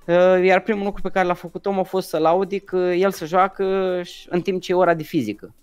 uh, 0.08 0.44
iar 0.44 0.60
primul 0.62 0.84
lucru 0.86 1.02
pe 1.02 1.10
care 1.10 1.28
l-a 1.28 1.34
făcut 1.34 1.66
om 1.66 1.80
a 1.80 1.84
fost 1.84 2.08
să 2.10 2.18
laude 2.18 2.58
că 2.58 2.78
el 2.78 3.12
se 3.12 3.26
joacă 3.26 4.02
și- 4.04 4.28
în 4.30 4.42
timp 4.42 4.62
ce 4.62 4.72
e 4.72 4.76
ora 4.76 4.94
de 4.94 5.04
fizică. 5.04 5.54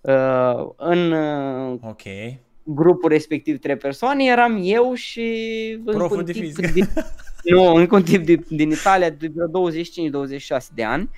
Uh, 0.00 0.68
în 0.76 1.12
uh, 1.12 1.78
Ok. 1.82 2.02
grupul 2.62 3.10
respectiv 3.10 3.58
trei 3.58 3.76
persoane 3.76 4.24
eram 4.24 4.60
eu 4.62 4.94
și 4.94 5.30
încă 5.78 5.92
Proful 5.92 6.18
un 6.18 6.24
de 6.24 6.32
tip 6.32 6.42
fizică. 6.42 6.70
din, 6.72 6.88
nu, 7.54 7.64
încă 7.74 7.94
un 7.94 8.02
tip 8.02 8.24
de, 8.24 8.34
din 8.48 8.70
Italia 8.70 9.10
de 9.10 9.30
vreo 9.34 9.70
25-26 9.70 10.66
de 10.74 10.84
ani 10.84 11.10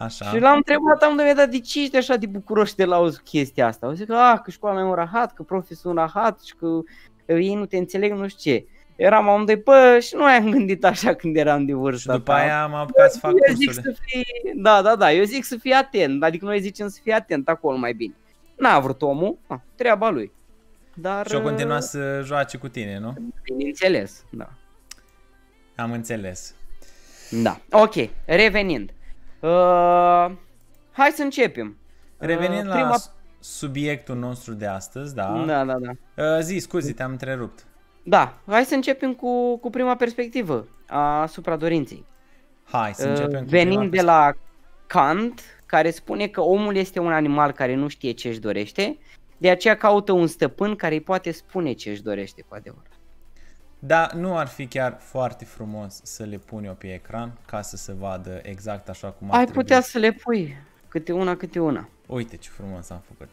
Așa. 0.00 0.24
și 0.24 0.38
l-am 0.38 0.56
întrebat, 0.56 1.02
am 1.02 1.16
de 1.16 1.46
de 1.46 1.58
ce 1.58 1.82
ești 1.82 1.96
așa 1.96 2.16
de 2.16 2.26
bucuroși 2.26 2.74
de 2.74 2.84
la 2.84 2.96
auzi 2.96 3.22
chestia 3.22 3.66
asta? 3.66 3.86
Au 3.86 3.92
zis 3.92 4.06
că, 4.06 4.14
ah, 4.14 4.40
că 4.44 4.50
școala 4.50 4.80
e 4.80 4.82
un 4.82 4.94
rahat, 4.94 5.34
că 5.34 5.42
profii 5.42 5.76
sunt 5.76 5.96
rahat 5.96 6.40
și 6.40 6.54
că 6.54 6.66
uh, 6.66 6.84
ei 7.26 7.54
nu 7.54 7.66
te 7.66 7.76
înțeleg, 7.76 8.12
nu 8.12 8.28
știu 8.28 8.52
ce. 8.52 8.66
Eram 8.96 9.28
amândoi, 9.28 9.56
bă, 9.56 9.98
și 10.02 10.14
nu 10.14 10.24
am 10.24 10.50
gândit 10.50 10.84
așa 10.84 11.14
când 11.14 11.36
eram 11.36 11.64
de 11.64 11.72
vârstă. 11.72 12.12
Și 12.12 12.18
după 12.18 12.32
aia 12.32 12.62
am 12.62 12.74
apucat 12.74 13.12
să 13.12 13.18
fac 13.18 13.30
eu 13.30 13.54
zic 13.54 13.66
cursurile. 13.66 13.94
să 13.94 14.02
fii, 14.06 14.24
da, 14.54 14.82
da, 14.82 14.96
da, 14.96 15.12
eu 15.12 15.24
zic 15.24 15.44
să 15.44 15.56
fii 15.56 15.72
atent, 15.72 16.22
adică 16.22 16.44
noi 16.44 16.60
zicem 16.60 16.88
să 16.88 17.00
fii 17.02 17.12
atent 17.12 17.48
acolo 17.48 17.76
mai 17.76 17.92
bine. 17.92 18.14
N-a 18.56 18.78
vrut 18.78 19.02
omul, 19.02 19.38
a, 19.46 19.62
treaba 19.74 20.10
lui. 20.10 20.32
Dar, 20.94 21.26
Și 21.26 21.34
o 21.34 21.42
continua 21.42 21.80
să 21.80 22.20
joace 22.24 22.56
cu 22.56 22.68
tine, 22.68 22.98
nu? 22.98 23.14
Bineînțeles, 23.42 24.24
da. 24.30 24.48
Am 25.76 25.92
înțeles. 25.92 26.54
Da, 27.30 27.60
ok, 27.70 27.94
revenind. 28.24 28.90
Uh, 29.40 30.30
hai 30.92 31.10
să 31.10 31.22
începem. 31.22 31.76
Revenind 32.18 32.62
uh, 32.62 32.68
la 32.68 32.74
prima... 32.74 32.96
s- 32.96 33.12
subiectul 33.40 34.16
nostru 34.16 34.52
de 34.54 34.66
astăzi, 34.66 35.14
da? 35.14 35.44
Da, 35.46 35.64
da, 35.64 35.76
da. 35.78 35.90
Uh, 36.24 36.40
zi, 36.40 36.58
scuzi, 36.58 36.92
te-am 36.92 37.10
întrerupt. 37.10 37.64
Da, 38.02 38.38
hai 38.46 38.64
să 38.64 38.74
începem 38.74 39.14
cu, 39.14 39.56
cu 39.58 39.70
prima 39.70 39.96
perspectivă 39.96 40.66
asupra 41.22 41.56
dorinței. 41.56 42.04
Hai 42.64 42.94
să 42.94 43.02
Uh, 43.04 43.10
începem 43.10 43.42
cu 43.42 43.48
Venind 43.48 43.78
prima 43.88 43.90
de 43.94 44.02
la 44.02 44.32
Kant, 44.86 45.40
care 45.66 45.90
spune 45.90 46.26
că 46.26 46.40
omul 46.40 46.76
este 46.76 46.98
un 47.00 47.12
animal 47.12 47.52
care 47.52 47.74
nu 47.74 47.88
știe 47.88 48.12
ce 48.12 48.28
își 48.28 48.40
dorește, 48.40 48.98
de 49.36 49.50
aceea 49.50 49.76
caută 49.76 50.12
un 50.12 50.26
stăpân 50.26 50.76
care 50.76 50.94
îi 50.94 51.00
poate 51.00 51.30
spune 51.30 51.72
ce 51.72 51.90
își 51.90 52.02
dorește 52.02 52.44
cu 52.48 52.54
adevărat. 52.54 52.89
Da, 53.82 54.08
nu 54.14 54.36
ar 54.36 54.46
fi 54.46 54.66
chiar 54.66 54.96
foarte 55.00 55.44
frumos 55.44 56.00
să 56.02 56.22
le 56.24 56.36
pun 56.36 56.64
eu 56.64 56.72
pe 56.74 56.94
ecran 56.94 57.32
ca 57.46 57.62
să 57.62 57.76
se 57.76 57.92
vadă 57.92 58.40
exact 58.42 58.88
așa 58.88 59.08
cum 59.10 59.30
ar 59.30 59.38
Ai 59.38 59.44
trebui. 59.44 59.62
putea 59.62 59.80
să 59.80 59.98
le 59.98 60.12
pui 60.12 60.56
câte 60.88 61.12
una, 61.12 61.36
câte 61.36 61.60
una. 61.60 61.88
Uite 62.06 62.36
ce 62.36 62.48
frumos 62.48 62.90
am 62.90 63.02
făcut. 63.08 63.28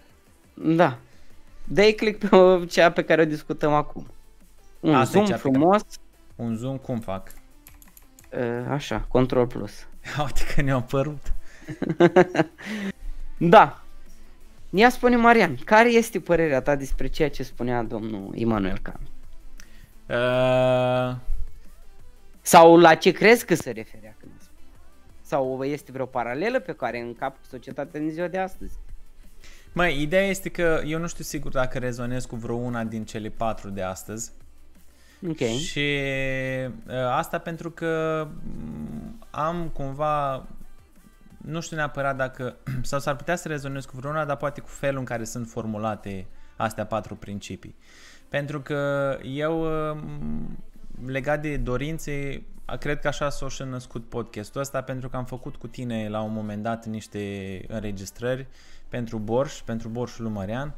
Da. 0.76 0.98
Dă-i 1.64 1.94
click 1.94 2.30
pe 2.30 2.66
cea 2.74 2.92
pe 2.92 3.04
care 3.04 3.22
o 3.22 3.26
discutăm 3.26 3.74
acum. 3.74 4.08
Un 4.80 4.96
Asta 4.96 5.10
e 5.10 5.12
zoom 5.12 5.26
cea 5.26 5.36
pe 5.36 5.42
care- 5.42 5.54
frumos, 5.56 5.82
Un 6.36 6.56
zoom 6.56 6.78
cum 6.78 7.00
fac? 7.00 7.32
uh, 8.34 8.66
așa, 8.70 9.00
control 9.08 9.48
plus. 9.48 9.72
Uite 10.26 10.42
că 10.56 10.62
ne-au 10.62 10.78
apărut. 10.80 11.34
Da. 13.40 13.82
Ia 14.70 14.90
spune 14.90 15.16
Marian, 15.16 15.56
care 15.66 15.90
este 15.90 16.20
părerea 16.20 16.62
ta 16.62 16.76
despre 16.76 17.08
ceea 17.08 17.30
ce 17.30 17.44
spunea 17.44 17.84
domnul 17.84 18.32
Immanuel 18.36 18.78
Kant? 18.82 19.00
Uh, 20.10 21.16
Sau 22.42 22.78
la 22.78 22.96
ce 22.96 23.12
crezi 23.12 23.46
că 23.46 23.56
se 23.56 23.72
referea 23.72 24.16
când 24.20 24.32
a 24.38 24.42
spus? 24.42 24.56
Sau 25.22 25.64
este 25.64 25.92
vreo 25.92 26.06
paralelă 26.06 26.60
pe 26.60 26.74
care 26.74 27.00
în 27.00 27.14
cap 27.14 27.36
societatea 27.50 28.00
din 28.00 28.10
ziua 28.10 28.28
de 28.28 28.38
astăzi? 28.38 28.74
Măi, 29.74 30.02
ideea 30.02 30.26
este 30.26 30.50
că 30.50 30.82
eu 30.86 31.00
nu 31.00 31.08
știu 31.08 31.24
sigur 31.24 31.52
dacă 31.52 31.78
rezonez 31.78 32.26
cu 32.26 32.36
vreo 32.36 32.56
una 32.56 32.84
din 32.84 33.06
cele 33.06 33.30
patru 33.30 33.70
de 33.70 33.82
astăzi. 33.82 34.32
Ok. 35.28 35.38
Și 35.38 36.00
uh, 36.88 36.94
asta 36.94 37.38
pentru 37.38 37.72
că 37.72 38.24
m, 38.30 39.26
am 39.30 39.70
cumva, 39.74 40.46
nu 41.38 41.62
știu 41.62 41.76
neapărat 41.76 42.16
dacă, 42.16 42.56
sau 42.82 43.00
s-ar 43.00 43.16
putea 43.16 43.36
să 43.36 43.48
rezonez 43.48 43.86
cu 43.86 43.96
vreuna, 43.96 44.26
dar 44.26 44.38
poate 44.38 44.62
cu 44.62 44.70
felul 44.70 45.00
în 45.00 45.06
care 45.06 45.24
sunt 45.24 45.48
formulate 45.48 46.26
astea 46.56 46.86
patru 46.86 47.16
principii. 47.16 47.76
Pentru 48.30 48.62
că 48.62 49.12
eu, 49.24 49.62
uh, 49.92 49.98
m, 50.02 50.58
legat 51.06 51.42
de 51.42 51.58
dorințe, 51.58 52.44
a- 52.66 52.76
cred 52.76 53.00
că 53.00 53.08
așa 53.08 53.30
s-a 53.30 53.50
și 53.50 53.64
născut 53.64 54.10
podcastul 54.10 54.62
ăsta, 54.62 54.82
pentru 54.82 55.10
că 55.10 55.18
am 55.18 55.26
făcut 55.26 55.56
cu 55.56 55.68
tine 55.68 56.10
la 56.10 56.22
un 56.22 56.34
moment 56.34 56.64
dat 56.64 56.86
niște 56.86 57.20
înregistrări 57.68 58.48
pentru 58.90 59.18
Borș, 59.18 59.62
pentru 59.62 59.90
Borșul 59.90 60.24
lui 60.24 60.34
Marian 60.34 60.76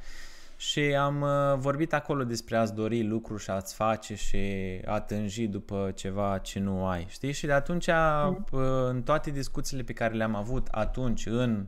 și 0.56 0.80
am 0.80 1.22
uh, 1.22 1.58
vorbit 1.58 1.94
acolo 1.94 2.24
despre 2.24 2.58
a-ți 2.58 2.74
dori 2.74 3.04
lucruri 3.04 3.44
și 3.44 3.50
a-ți 3.50 3.76
face 3.76 4.16
și 4.16 4.38
a 4.86 5.00
tânji 5.00 5.48
după 5.48 5.92
ceva 5.96 6.38
ce 6.38 6.60
nu 6.60 6.86
ai, 6.86 7.06
știi? 7.10 7.32
Și 7.32 7.46
de 7.46 7.52
atunci, 7.52 7.88
uh, 7.88 8.62
în 8.90 9.02
toate 9.02 9.32
discuțiile 9.32 9.84
pe 9.84 9.94
care 9.94 10.14
le-am 10.14 10.36
avut 10.36 10.68
atunci 10.72 11.26
în 11.26 11.56
uh, 11.60 11.66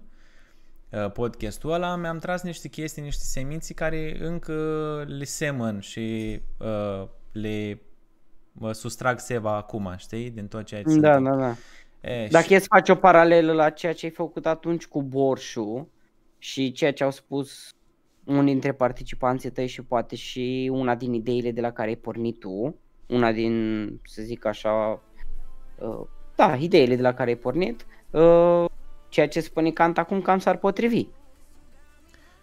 podcastul 1.14 1.72
ăla, 1.72 1.96
mi-am 1.96 2.18
tras 2.18 2.42
niște 2.42 2.68
chestii, 2.68 3.02
niște 3.02 3.24
seminții 3.24 3.76
care 3.76 4.18
încă 4.20 4.54
le 5.08 5.24
semăn 5.24 5.80
și 5.80 6.40
uh, 6.60 7.08
le 7.32 7.82
uh, 8.60 8.72
sustrag 8.72 9.20
seva 9.20 9.56
acum, 9.56 9.94
știi? 9.98 10.30
Din 10.30 10.48
tot 10.48 10.64
ceea 10.66 10.82
ce 10.84 10.90
se 10.90 11.00
Da, 11.00 11.16
întâmplă. 11.16 11.40
da, 11.42 11.48
da. 12.02 12.10
E, 12.10 12.28
Dacă 12.28 12.46
și- 12.46 12.54
e 12.54 12.60
să 12.60 12.66
faci 12.70 12.90
o 12.90 12.96
paralelă 12.96 13.52
la 13.54 13.70
ceea 13.70 13.94
ce 13.94 14.06
ai 14.06 14.12
făcut 14.12 14.46
atunci 14.46 14.88
cu 14.88 15.02
Borșu 15.04 15.90
și 16.38 16.72
ceea 16.72 16.94
ce 16.94 17.04
au 17.04 17.12
spus 17.12 17.70
unii 18.26 18.52
dintre 18.52 18.72
participanții 18.72 19.50
tăi 19.52 19.68
și 19.68 19.84
poate 19.84 20.16
și 20.16 20.70
una 20.74 20.96
din 20.96 21.14
ideile 21.14 21.52
de 21.52 21.62
la 21.62 21.72
care 21.72 21.90
ai 21.90 21.96
pornit 21.96 22.40
tu, 22.40 22.76
una 23.08 23.32
din, 23.32 23.88
să 24.04 24.22
zic 24.22 24.46
așa, 24.46 25.02
uh, 25.80 26.02
da, 26.36 26.56
ideile 26.56 26.96
de 26.96 27.02
la 27.02 27.14
care 27.14 27.30
ai 27.30 27.36
pornit, 27.36 27.86
uh, 28.10 28.66
ceea 29.12 29.28
ce 29.28 29.40
spune 29.40 29.72
Kant 29.72 29.98
acum 29.98 30.22
cam 30.22 30.40
s-ar 30.40 30.58
potrivi. 30.58 31.08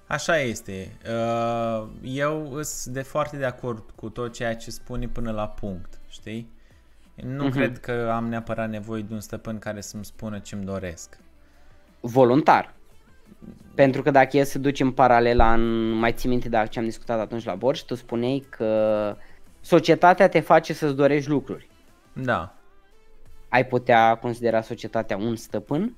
Așa 0.06 0.38
este. 0.40 0.96
Uh, 1.06 1.86
Eu 2.02 2.58
sunt 2.62 2.94
de 2.94 3.02
foarte 3.02 3.36
de 3.36 3.44
acord 3.44 3.84
cu 3.94 4.08
tot 4.08 4.32
ceea 4.32 4.56
ce 4.56 4.70
spune 4.70 5.08
până 5.08 5.30
la 5.30 5.48
punct, 5.48 6.00
știi? 6.08 6.50
Nu 7.14 7.44
Mhm. 7.44 7.52
cred 7.52 7.78
că 7.78 8.10
am 8.14 8.28
neapărat 8.28 8.68
nevoie 8.70 9.02
de 9.02 9.14
un 9.14 9.20
stăpân 9.20 9.58
care 9.58 9.80
să-mi 9.80 10.04
spună 10.04 10.38
ce-mi 10.38 10.64
doresc. 10.64 11.18
voluntar. 12.00 12.74
Pentru 13.74 14.02
că 14.02 14.10
dacă 14.10 14.36
e 14.36 14.44
să 14.44 14.58
ducem 14.58 14.90
paralela 14.92 15.52
în, 15.52 15.90
mai 15.90 16.12
ții 16.12 16.28
minte 16.28 16.48
de 16.48 16.66
ce 16.70 16.78
am 16.78 16.84
discutat 16.84 17.18
atunci 17.20 17.44
la 17.44 17.54
Borș, 17.54 17.80
tu 17.80 17.94
spuneai 17.94 18.46
că 18.50 19.16
societatea 19.60 20.28
te 20.28 20.40
face 20.40 20.72
să-ți 20.72 20.94
dorești 20.94 21.30
lucruri. 21.30 21.68
Da. 22.12 22.54
Ai 23.48 23.66
putea 23.66 24.14
considera 24.14 24.60
societatea 24.60 25.16
un 25.16 25.36
stăpân? 25.36 25.96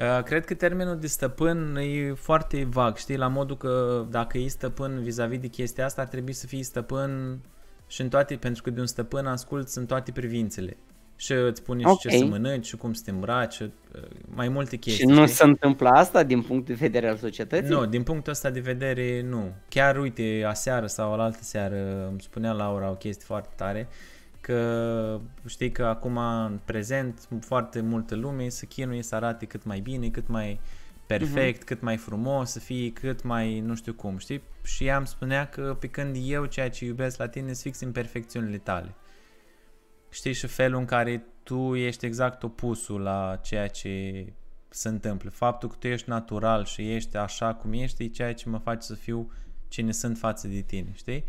Uh, 0.00 0.22
Cred 0.24 0.44
că 0.44 0.54
termenul 0.54 0.98
de 0.98 1.06
stăpân 1.06 1.76
e 1.76 2.12
foarte 2.14 2.66
vag, 2.70 2.96
știi? 2.96 3.16
La 3.16 3.26
modul 3.28 3.56
că 3.56 4.04
dacă 4.10 4.38
e 4.38 4.46
stăpân 4.48 5.02
vis-a-vis 5.02 5.38
de 5.38 5.46
chestia 5.46 5.84
asta, 5.84 6.00
ar 6.02 6.08
trebui 6.08 6.32
să 6.32 6.46
fii 6.46 6.62
stăpân 6.62 7.38
și 7.86 8.00
în 8.00 8.08
toate, 8.08 8.36
pentru 8.36 8.62
că 8.62 8.70
de 8.70 8.80
un 8.80 8.86
stăpân 8.86 9.26
asculți 9.26 9.78
în 9.78 9.86
toate 9.86 10.12
privințele. 10.12 10.76
Și 11.16 11.32
îți 11.32 11.60
spune 11.60 11.82
și 11.82 11.96
ce 11.96 12.08
Ok. 12.08 12.18
să 12.18 12.24
mănânci 12.24 12.66
și 12.66 12.76
cum 12.76 12.92
să 12.92 13.02
te 13.04 13.10
îmbraci, 13.10 13.58
uh, 13.58 13.68
mai 14.34 14.48
multe 14.48 14.76
chestii. 14.76 15.04
și 15.04 15.10
nu 15.10 15.22
știi? 15.22 15.34
se 15.36 15.44
întâmplă 15.44 15.88
asta 15.88 16.22
din 16.22 16.42
punct 16.42 16.66
de 16.66 16.74
vedere 16.74 17.08
al 17.08 17.16
societății? 17.16 17.74
Nu, 17.74 17.86
din 17.86 18.02
punctul 18.02 18.32
ăsta 18.32 18.50
de 18.50 18.60
vedere, 18.60 19.22
nu. 19.28 19.52
Chiar, 19.68 19.96
uite, 19.98 20.44
aseară 20.46 20.86
sau 20.86 21.16
la 21.16 21.22
altă 21.22 21.42
seară 21.42 22.06
îmi 22.10 22.20
spunea 22.20 22.52
Laura 22.52 22.90
o 22.90 22.94
chestie 22.94 23.24
foarte 23.26 23.48
tare, 23.56 23.88
că 24.40 25.20
știi 25.46 25.72
că 25.72 25.84
acum, 25.84 26.16
în 26.16 26.58
prezent, 26.64 27.28
foarte 27.40 27.80
multă 27.80 28.14
lume 28.14 28.48
să 28.48 28.64
chinuie 28.64 29.02
să 29.02 29.14
arate 29.14 29.46
cât 29.46 29.64
mai 29.64 29.80
bine, 29.80 30.08
cât 30.08 30.28
mai 30.28 30.60
perfect, 31.06 31.62
uh-huh. 31.62 31.66
cât 31.66 31.80
mai 31.80 31.96
frumos, 31.96 32.50
să 32.50 32.58
fie 32.58 32.92
cât 32.92 33.22
mai 33.22 33.60
nu 33.60 33.74
știu 33.74 33.92
cum, 33.92 34.18
știi? 34.18 34.42
Și 34.62 34.84
ea 34.84 34.96
îmi 34.96 35.06
spunea 35.06 35.48
că 35.48 35.76
pe 35.80 35.86
când 35.86 36.16
eu 36.20 36.44
ceea 36.44 36.70
ce 36.70 36.84
iubesc 36.84 37.18
la 37.18 37.28
tine 37.28 37.46
sunt 37.46 37.58
fix 37.58 37.80
imperfecțiunile 37.80 38.58
tale. 38.58 38.94
Știi 40.10 40.32
și 40.32 40.46
felul 40.46 40.78
în 40.78 40.84
care 40.84 41.24
tu 41.42 41.74
ești 41.74 42.06
exact 42.06 42.42
opusul 42.42 43.00
la 43.00 43.40
ceea 43.42 43.66
ce 43.66 44.24
se 44.68 44.88
întâmplă. 44.88 45.30
Faptul 45.30 45.68
că 45.68 45.76
tu 45.78 45.86
ești 45.86 46.08
natural 46.08 46.64
și 46.64 46.94
ești 46.94 47.16
așa 47.16 47.54
cum 47.54 47.72
ești 47.72 48.04
e 48.04 48.08
ceea 48.08 48.34
ce 48.34 48.48
mă 48.48 48.58
face 48.58 48.86
să 48.86 48.94
fiu 48.94 49.32
cine 49.68 49.92
sunt 49.92 50.18
față 50.18 50.48
de 50.48 50.60
tine, 50.60 50.92
știi? 50.94 51.24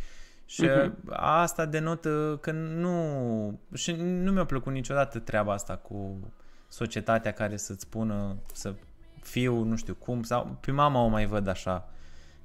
Și 0.51 0.61
Mhm. 0.61 0.93
asta 1.15 1.65
denotă 1.65 2.37
că 2.41 2.51
nu... 2.51 3.59
Și 3.73 3.91
nu 3.97 4.31
mi-a 4.31 4.45
plăcut 4.45 4.73
niciodată 4.73 5.19
treaba 5.19 5.53
asta 5.53 5.75
cu 5.75 6.19
societatea 6.67 7.31
care 7.31 7.57
să-ți 7.57 7.81
spună 7.81 8.35
să 8.53 8.73
fiu 9.21 9.63
nu 9.63 9.75
știu 9.75 9.93
cum 9.95 10.23
sau 10.23 10.57
pe 10.59 10.71
mama 10.71 11.03
o 11.03 11.07
mai 11.07 11.25
văd 11.25 11.47
așa 11.47 11.89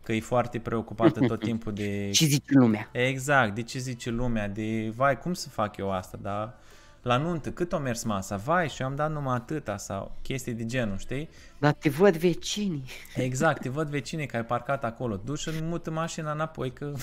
că 0.03 0.13
e 0.13 0.21
foarte 0.21 0.59
preocupată 0.59 1.21
tot 1.27 1.41
timpul 1.49 1.73
de 1.73 2.11
Ce 2.13 2.25
zice 2.27 2.53
lumea? 2.55 2.89
Exact, 2.93 3.55
de 3.55 3.63
ce 3.63 3.79
zice 3.79 4.11
lumea, 4.11 4.49
de 4.49 4.93
vai, 4.97 5.19
cum 5.19 5.35
să 5.35 5.49
fac 5.49 5.77
eu 5.77 5.93
asta, 5.93 6.19
dar 6.23 6.55
la 7.03 7.17
nuntă, 7.17 7.51
cât 7.51 7.73
o 7.73 7.79
mers 7.79 8.03
masa, 8.03 8.37
vai, 8.37 8.69
și 8.69 8.83
eu 8.83 8.89
am 8.89 8.95
dat 8.95 9.13
numai 9.13 9.35
atâta 9.37 9.77
sau 9.77 10.17
chestii 10.23 10.53
de 10.55 10.65
genul, 10.67 10.99
știi? 10.99 11.29
Dar 11.59 11.73
te 11.73 11.89
văd 11.89 12.17
vecinii. 12.17 12.85
Exact, 13.15 13.61
te 13.61 13.69
văd 13.69 13.89
vecinii 13.89 14.27
care 14.27 14.39
ai 14.39 14.45
parcat 14.49 14.85
acolo, 14.85 15.21
duci 15.25 15.39
și 15.39 15.51
mută 15.63 15.91
mașina 15.91 16.33
înapoi, 16.33 16.73
că 16.73 16.93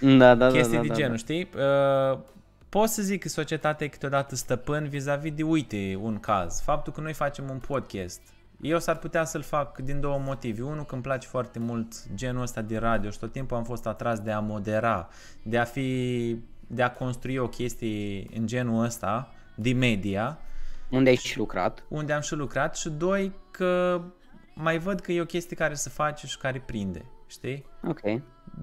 Da, 0.00 0.34
da, 0.34 0.50
chestii 0.50 0.76
da, 0.76 0.82
de 0.82 0.88
da, 0.88 0.94
genul, 0.94 1.10
da. 1.10 1.16
știi? 1.16 1.48
Uh, 2.12 2.18
pot 2.68 2.88
să 2.88 3.02
zic 3.02 3.20
că 3.22 3.28
societatea 3.28 3.86
e 3.86 3.88
câteodată 3.88 4.34
stăpân 4.34 4.88
vis-a-vis 4.88 5.32
de, 5.32 5.42
uite, 5.42 5.98
un 6.00 6.18
caz, 6.18 6.60
faptul 6.60 6.92
că 6.92 7.00
noi 7.00 7.12
facem 7.12 7.44
un 7.50 7.58
podcast. 7.58 8.20
Eu 8.60 8.78
s-ar 8.78 8.96
putea 8.98 9.24
să-l 9.24 9.42
fac 9.42 9.78
din 9.78 10.00
două 10.00 10.18
motive. 10.24 10.62
Unul, 10.62 10.84
că 10.84 10.94
îmi 10.94 11.02
place 11.02 11.28
foarte 11.28 11.58
mult 11.58 12.14
genul 12.14 12.42
ăsta 12.42 12.62
de 12.62 12.78
radio 12.78 13.10
și 13.10 13.18
tot 13.18 13.32
timpul 13.32 13.56
am 13.56 13.64
fost 13.64 13.86
atras 13.86 14.20
de 14.20 14.30
a 14.30 14.40
modera, 14.40 15.08
de 15.42 15.58
a 15.58 15.64
fi, 15.64 16.36
de 16.66 16.82
a 16.82 16.90
construi 16.92 17.36
o 17.36 17.48
chestie 17.48 18.26
în 18.36 18.46
genul 18.46 18.84
ăsta 18.84 19.32
de 19.54 19.72
media, 19.72 20.38
Unde 20.90 21.08
ai 21.08 21.16
și 21.16 21.38
lucrat? 21.38 21.84
unde 21.88 22.12
am 22.12 22.20
și 22.20 22.34
lucrat 22.34 22.76
și 22.76 22.88
doi, 22.88 23.32
că 23.50 24.00
mai 24.54 24.78
văd 24.78 25.00
că 25.00 25.12
e 25.12 25.20
o 25.20 25.24
chestie 25.24 25.56
care 25.56 25.74
se 25.74 25.90
face 25.90 26.26
și 26.26 26.38
care 26.38 26.62
prinde, 26.66 27.04
știi? 27.26 27.66
Ok. 27.88 28.00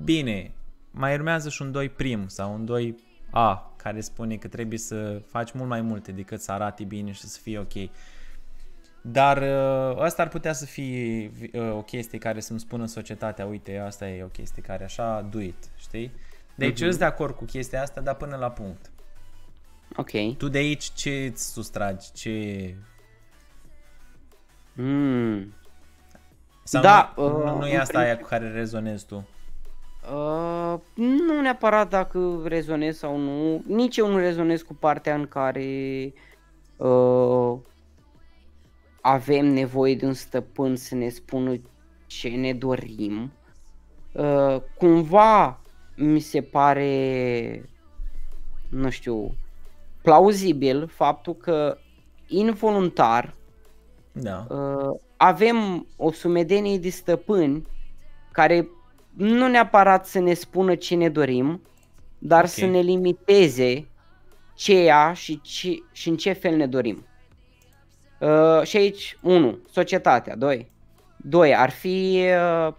Bine, 0.03 0.53
mai 0.97 1.13
urmează 1.13 1.49
și 1.49 1.61
un 1.61 1.71
2 1.71 1.89
prim 1.89 2.27
sau 2.27 2.53
un 2.53 2.65
2 2.65 2.95
A 3.31 3.73
care 3.75 4.01
spune 4.01 4.35
că 4.35 4.47
trebuie 4.47 4.79
să 4.79 5.21
faci 5.27 5.51
mult 5.51 5.69
mai 5.69 5.81
multe 5.81 6.11
decât 6.11 6.41
să 6.41 6.51
arate 6.51 6.83
bine 6.83 7.11
și 7.11 7.21
să 7.21 7.39
fie 7.41 7.59
ok. 7.59 7.89
Dar 9.01 9.37
uh, 9.37 10.01
asta 10.01 10.21
ar 10.21 10.27
putea 10.27 10.53
să 10.53 10.65
fie 10.65 11.31
uh, 11.53 11.71
o 11.71 11.81
chestie 11.81 12.17
care 12.17 12.39
să-mi 12.39 12.59
spună 12.59 12.85
societatea, 12.85 13.45
uite, 13.45 13.77
asta 13.77 14.07
e 14.07 14.23
o 14.23 14.27
chestie 14.27 14.61
care 14.61 14.83
așa, 14.83 15.27
do 15.31 15.39
it, 15.39 15.69
știi? 15.77 16.11
Deci 16.55 16.83
uh-huh. 16.83 16.87
îți 16.87 16.97
de 16.97 17.05
acord 17.05 17.35
cu 17.35 17.45
chestia 17.45 17.81
asta, 17.81 18.01
dar 18.01 18.15
până 18.15 18.35
la 18.35 18.49
punct. 18.49 18.91
Ok. 19.95 20.37
Tu 20.37 20.47
de 20.47 20.57
aici 20.57 20.91
ce 20.93 21.25
îți 21.31 21.51
sustragi? 21.51 22.11
Ce... 22.11 22.75
Mm. 24.73 25.53
Sau 26.63 26.81
Da, 26.81 27.13
nu, 27.17 27.25
uh, 27.25 27.43
nu, 27.43 27.57
nu 27.57 27.67
e 27.67 27.73
în 27.73 27.79
asta 27.79 27.99
aia 27.99 28.17
cu 28.17 28.27
care 28.27 28.51
rezonezi 28.51 29.05
tu. 29.05 29.27
Uh, 30.13 30.79
nu 30.93 31.41
neapărat 31.41 31.89
dacă 31.89 32.41
rezonez 32.43 32.97
sau 32.97 33.17
nu. 33.17 33.63
Nici 33.65 33.97
eu 33.97 34.07
nu 34.07 34.17
rezonez 34.17 34.61
cu 34.61 34.73
partea 34.73 35.15
în 35.15 35.27
care 35.27 36.13
uh, 36.77 37.57
avem 39.01 39.45
nevoie 39.45 39.95
de 39.95 40.05
un 40.05 40.13
stăpân 40.13 40.75
să 40.75 40.95
ne 40.95 41.09
spună 41.09 41.61
ce 42.05 42.29
ne 42.29 42.53
dorim. 42.53 43.31
Uh, 44.11 44.61
cumva 44.77 45.61
mi 45.95 46.19
se 46.19 46.41
pare, 46.41 47.69
nu 48.69 48.89
știu, 48.89 49.35
plauzibil 50.01 50.87
faptul 50.87 51.35
că 51.35 51.77
involuntar 52.27 53.35
Da. 54.11 54.47
uh, 54.49 54.99
avem 55.17 55.87
o 55.95 56.11
sumedenie 56.11 56.77
de 56.77 56.89
stăpâni 56.89 57.67
care 58.31 58.67
nu 59.17 59.47
neapărat 59.47 60.05
să 60.05 60.19
ne 60.19 60.33
spună 60.33 60.75
ce 60.75 60.95
ne 60.95 61.09
dorim, 61.09 61.62
dar 62.17 62.43
Ok. 62.43 62.50
să 62.50 62.65
ne 62.65 62.79
limiteze 62.79 63.88
ceea 64.55 65.13
și, 65.13 65.41
ce, 65.41 65.69
și 65.91 66.09
în 66.09 66.17
ce 66.17 66.31
fel 66.31 66.55
ne 66.55 66.67
dorim. 66.67 67.05
Uh, 68.19 68.62
și 68.63 68.77
aici, 68.77 69.17
1. 69.21 69.59
Societatea, 69.71 70.36
2. 70.36 70.71
2. 71.17 71.55
Ar 71.55 71.69
fi 71.69 72.24
uh, 72.67 72.74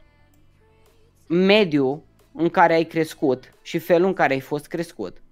mediul 1.26 2.02
în 2.32 2.48
care 2.48 2.74
ai 2.74 2.84
crescut 2.84 3.52
și 3.62 3.78
felul 3.78 4.06
în 4.06 4.12
care 4.12 4.32
ai 4.32 4.40
fost 4.40 4.66
crescut. 4.66 5.22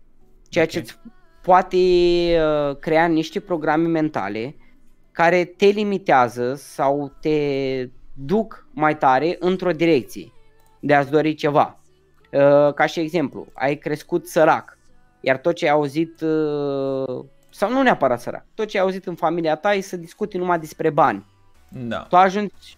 Ceea 0.48 0.64
Ok. 0.64 0.70
ce 0.70 0.78
îți 0.78 0.98
poate 1.42 1.76
uh, 1.76 2.76
crea 2.76 3.06
niște 3.06 3.40
programe 3.40 3.88
mentale 3.88 4.56
care 5.12 5.44
te 5.44 5.66
limitează 5.66 6.54
sau 6.54 7.12
te 7.20 7.88
duc 8.12 8.68
mai 8.72 8.96
tare 8.98 9.36
într-o 9.38 9.70
direcție 9.70 10.30
de 10.86 10.94
a-ți 10.94 11.10
dori 11.10 11.34
ceva. 11.34 11.78
Uh, 12.30 12.72
Ca 12.74 12.86
și 12.86 13.00
exemplu, 13.00 13.46
ai 13.52 13.76
crescut 13.76 14.26
sărac, 14.28 14.78
iar 15.20 15.36
tot 15.36 15.54
ce 15.54 15.64
ai 15.64 15.70
auzit, 15.70 16.20
uh, 16.20 17.24
sau 17.50 17.70
nu 17.70 17.82
neapărat 17.82 18.20
sărac, 18.20 18.44
tot 18.54 18.68
ce 18.68 18.78
ai 18.78 18.84
auzit 18.84 19.06
în 19.06 19.14
familia 19.14 19.56
ta 19.56 19.74
e 19.74 19.80
să 19.80 19.96
discuti 19.96 20.36
numai 20.36 20.58
despre 20.58 20.90
bani. 20.90 21.26
Da. 21.68 21.98
Tu 21.98 22.16
ajungi 22.16 22.76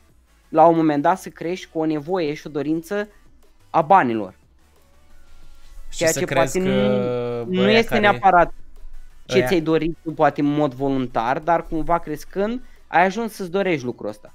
la 0.49 0.67
un 0.67 0.77
moment 0.77 1.03
dat 1.03 1.19
să 1.19 1.29
crești 1.29 1.69
cu 1.73 1.79
o 1.79 1.85
nevoie 1.85 2.35
și 2.35 2.47
o 2.47 2.51
dorință 2.51 3.09
a 3.71 3.83
banilor. 3.83 4.35
Și 5.89 5.99
Ceea 5.99 6.11
să 6.11 6.19
ce 6.19 6.25
crezi 6.25 6.59
poate 6.59 6.71
că 6.71 6.75
nu, 6.75 7.45
nu 7.45 7.63
băia 7.63 7.79
este 7.79 7.89
care... 7.89 8.01
neapărat 8.01 8.53
ce 9.27 9.39
ăia- 9.39 9.47
ți-ai 9.47 9.61
dorit 9.61 9.97
tu 10.03 10.13
poate 10.13 10.41
în 10.41 10.47
mod 10.47 10.75
voluntar, 10.75 11.39
dar 11.39 11.65
cumva 11.65 11.99
crescând 11.99 12.63
ai 12.87 13.05
ajuns 13.05 13.33
să-ți 13.33 13.51
dorești 13.51 13.85
lucrul 13.85 14.09
ăsta. 14.09 14.33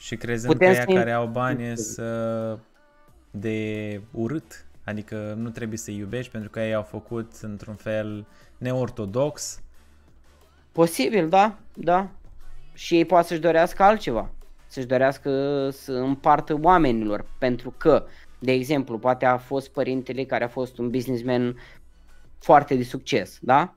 Și 0.00 0.16
crezând 0.16 0.52
Putem 0.52 0.68
că 0.68 0.74
ăia 0.74 0.84
să- 0.88 0.94
care 0.94 1.12
au 1.12 1.26
bani 1.26 1.76
să 1.76 2.58
de 3.30 4.00
urât, 4.10 4.66
adică 4.84 5.34
nu 5.38 5.48
trebuie 5.50 5.78
să 5.78 5.90
iubești 5.90 6.30
pentru 6.32 6.50
că 6.50 6.60
ei 6.60 6.74
au 6.74 6.82
făcut 6.82 7.32
într-un 7.42 7.74
fel 7.74 8.26
neortodox. 8.58 9.60
Posibil, 10.72 11.28
da, 11.28 11.58
da. 11.74 12.08
Și 12.72 12.96
ei 12.96 13.04
poate 13.04 13.26
să-și 13.26 13.40
dorească 13.40 13.82
altceva. 13.82 14.30
Să-și 14.66 14.86
dorească 14.86 15.30
să 15.72 15.92
împartă 15.92 16.58
oamenilor. 16.62 17.26
Pentru 17.38 17.74
că, 17.76 18.06
de 18.38 18.52
exemplu, 18.52 18.98
poate 18.98 19.24
a 19.24 19.36
fost 19.36 19.68
părintele 19.68 20.24
care 20.24 20.44
a 20.44 20.48
fost 20.48 20.78
un 20.78 20.90
businessman 20.90 21.56
foarte 22.38 22.74
de 22.74 22.82
succes, 22.82 23.38
da? 23.40 23.74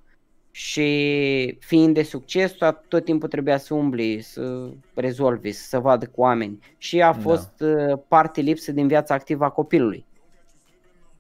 Și 0.56 1.58
fiind 1.60 1.94
de 1.94 2.04
succes, 2.04 2.52
tot, 2.52 2.82
tot 2.88 3.06
timpul 3.06 3.30
trebuia 3.30 3.58
să 3.58 3.74
umbli, 3.74 4.22
să 4.22 4.70
rezolvi, 4.94 5.52
să 5.52 5.68
se 5.68 5.78
vadă 5.78 6.06
cu 6.06 6.22
oameni. 6.22 6.60
Și 6.78 7.02
a 7.02 7.12
Da. 7.13 7.20
fost 7.20 7.52
uh, 7.60 8.00
parte 8.08 8.42
lipsă 8.42 8.72
din 8.72 8.88
viața 8.88 9.13
activă 9.13 9.46
a 9.46 9.50
copilului. 9.50 10.06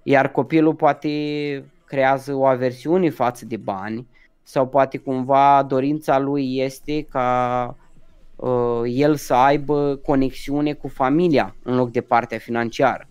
Iar 0.03 0.31
copilul 0.31 0.75
poate 0.75 1.09
creează 1.85 2.33
o 2.33 2.45
aversiune 2.45 3.09
față 3.09 3.45
de 3.45 3.57
bani 3.57 4.07
sau 4.43 4.67
poate 4.67 4.97
cumva 4.97 5.63
dorința 5.63 6.19
lui 6.19 6.57
este 6.57 7.01
ca 7.01 7.75
uh, 8.35 8.81
el 8.85 9.15
să 9.15 9.33
aibă 9.33 9.95
conexiune 9.95 10.73
cu 10.73 10.87
familia 10.87 11.55
în 11.63 11.75
loc 11.75 11.91
de 11.91 12.01
partea 12.01 12.37
financiară. 12.37 13.07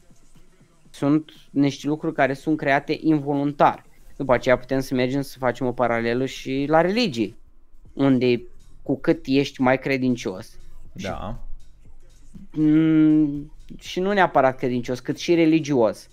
Sunt 0.90 1.30
niște 1.50 1.86
lucruri 1.86 2.14
care 2.14 2.32
sunt 2.32 2.56
create 2.56 2.98
involuntar. 3.00 3.84
După 4.22 4.34
aceea 4.34 4.58
putem 4.58 4.80
să 4.80 4.94
mergem 4.94 5.20
să 5.20 5.38
facem 5.38 5.66
o 5.66 5.72
paralelă 5.72 6.26
și 6.26 6.64
la 6.68 6.80
religie, 6.80 7.36
unde 7.92 8.42
cu 8.82 9.00
cât 9.00 9.24
ești 9.26 9.60
mai 9.60 9.78
credincios, 9.78 10.58
Da. 10.92 11.38
mm, 12.52 13.52
și 13.78 14.00
nu 14.00 14.12
neapărat 14.12 14.56
credincios, 14.56 15.00
cât 15.00 15.18
și 15.18 15.34
religios, 15.34 16.08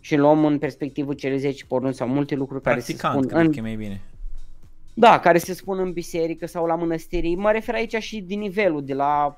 și 0.00 0.16
luăm 0.16 0.44
în 0.44 0.58
perspectivă 0.58 1.14
cele 1.14 1.36
10 1.36 1.64
porunci 1.64 1.94
sau 1.94 2.08
multe 2.08 2.34
lucruri 2.34 2.62
care 2.62 2.80
se 2.80 2.92
Practicant, 2.92 3.14
spun 3.14 3.28
cred 3.28 3.44
în 3.46 3.52
că 3.52 3.58
e 3.58 3.62
mai 3.62 3.76
bine. 3.76 4.00
Da, 4.94 5.20
care 5.20 5.38
se 5.38 5.54
spun 5.54 5.78
în 5.78 5.92
biserică 5.92 6.46
sau 6.46 6.66
la 6.66 6.74
mănăstiri. 6.74 7.34
Mă 7.34 7.50
refer 7.50 7.74
aici 7.74 7.96
și 7.96 8.20
din 8.20 8.38
nivelul 8.38 8.84
de 8.84 8.94
la 8.94 9.36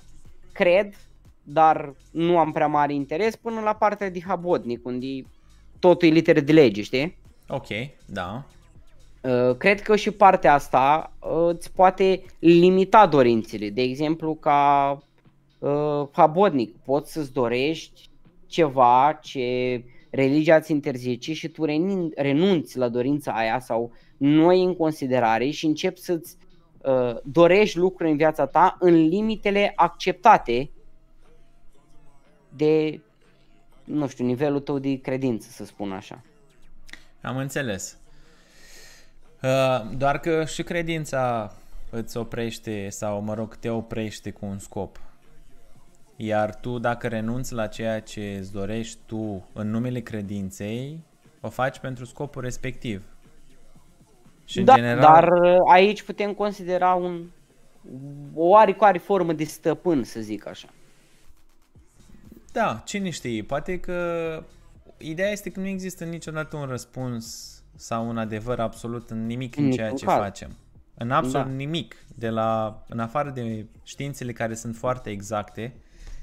cred, 0.52 0.94
dar 1.42 1.94
nu 2.10 2.38
am 2.38 2.52
prea 2.52 2.66
mare 2.66 2.94
interes, 2.94 3.36
până 3.36 3.60
la 3.60 3.74
partea 3.74 4.10
de 4.10 4.20
habotnic, 4.20 4.86
unde 4.86 5.06
totul 5.78 6.08
e 6.08 6.10
litere 6.10 6.40
de 6.40 6.52
lege, 6.52 6.82
știi? 6.82 7.20
Ok, 7.48 7.66
da. 8.06 8.44
Uh, 9.22 9.56
Cred 9.56 9.82
că 9.82 9.96
și 9.96 10.10
partea 10.10 10.54
asta 10.54 11.12
uh, 11.20 11.54
îți 11.54 11.72
poate 11.72 12.22
limita 12.38 13.06
dorințele. 13.06 13.70
De 13.70 13.82
exemplu, 13.82 14.34
ca 14.34 14.98
uh, 15.58 16.08
habotnic, 16.12 16.76
poți 16.76 17.12
să-ți 17.12 17.32
dorești 17.32 18.10
ceva 18.46 19.18
ce 19.22 19.84
religia 20.10 20.60
ți 20.60 20.72
interzice 20.72 21.32
și 21.32 21.48
tu 21.48 21.64
renin- 21.64 22.14
renunți 22.16 22.78
la 22.78 22.88
dorința 22.88 23.32
aia 23.32 23.60
sau 23.60 23.92
nu 24.16 24.48
ai 24.48 24.62
în 24.62 24.76
considerare 24.76 25.50
și 25.50 25.66
începi 25.66 26.00
să-ți 26.00 26.36
uh, 26.82 27.16
dorești 27.24 27.78
lucruri 27.78 28.10
în 28.10 28.16
viața 28.16 28.46
ta 28.46 28.76
în 28.80 28.94
limitele 28.94 29.72
acceptate 29.76 30.70
de, 32.56 33.00
nu 33.84 34.06
știu, 34.06 34.24
nivelul 34.24 34.60
tău 34.60 34.78
de 34.78 35.00
credință, 35.00 35.48
să 35.50 35.64
spun 35.64 35.92
așa. 35.92 36.22
Am 37.22 37.36
înțeles. 37.36 37.98
Uh, 39.42 39.90
doar 39.96 40.18
că 40.18 40.44
și 40.44 40.62
credința 40.62 41.52
îți 41.90 42.16
oprește 42.16 42.88
sau, 42.88 43.20
mă 43.20 43.34
rog, 43.34 43.56
te 43.56 43.68
oprește 43.68 44.30
cu 44.30 44.46
un 44.46 44.58
scop. 44.58 45.00
Iar 46.16 46.54
tu, 46.54 46.78
dacă 46.78 47.08
renunți 47.08 47.52
la 47.52 47.66
ceea 47.66 48.00
ce 48.00 48.36
îți 48.38 48.52
dorești 48.52 48.98
tu 49.06 49.48
în 49.52 49.70
numele 49.70 50.00
credinței, 50.00 51.00
o 51.40 51.48
faci 51.48 51.78
pentru 51.78 52.04
scopul 52.04 52.42
respectiv. 52.42 53.04
Și 54.44 54.58
în 54.58 54.64
da, 54.64 54.74
general, 54.74 55.00
dar 55.00 55.24
uh, 55.24 55.56
aici 55.72 56.02
putem 56.02 56.32
considera 56.32 56.94
un 56.94 57.26
o 58.34 58.46
oarecare 58.46 58.98
formă 58.98 59.32
de 59.32 59.44
stăpân, 59.44 60.04
să 60.04 60.20
zic 60.20 60.46
așa. 60.46 60.68
Da, 62.52 62.82
cine 62.84 63.10
știe, 63.10 63.42
poate 63.42 63.80
că 63.80 63.98
ideea 65.02 65.30
este 65.30 65.50
că 65.50 65.60
nu 65.60 65.66
există 65.66 66.04
niciodată 66.04 66.56
un 66.56 66.66
răspuns 66.66 67.48
sau 67.76 68.08
un 68.08 68.18
adevăr 68.18 68.60
absolut 68.60 69.10
în 69.10 69.26
nimic 69.26 69.56
în 69.56 69.64
În 69.64 69.70
ceea 69.70 69.84
niciun 69.88 69.98
ce 70.08 70.14
caz. 70.14 70.22
facem. 70.22 70.56
În 70.94 71.10
absolut 71.10 71.46
Da. 71.46 71.52
nimic, 71.52 71.96
de 72.14 72.28
la, 72.28 72.82
în 72.88 72.98
afară 72.98 73.30
de 73.30 73.66
științele 73.82 74.32
care 74.32 74.54
sunt 74.54 74.76
foarte 74.76 75.10
exacte, 75.10 75.74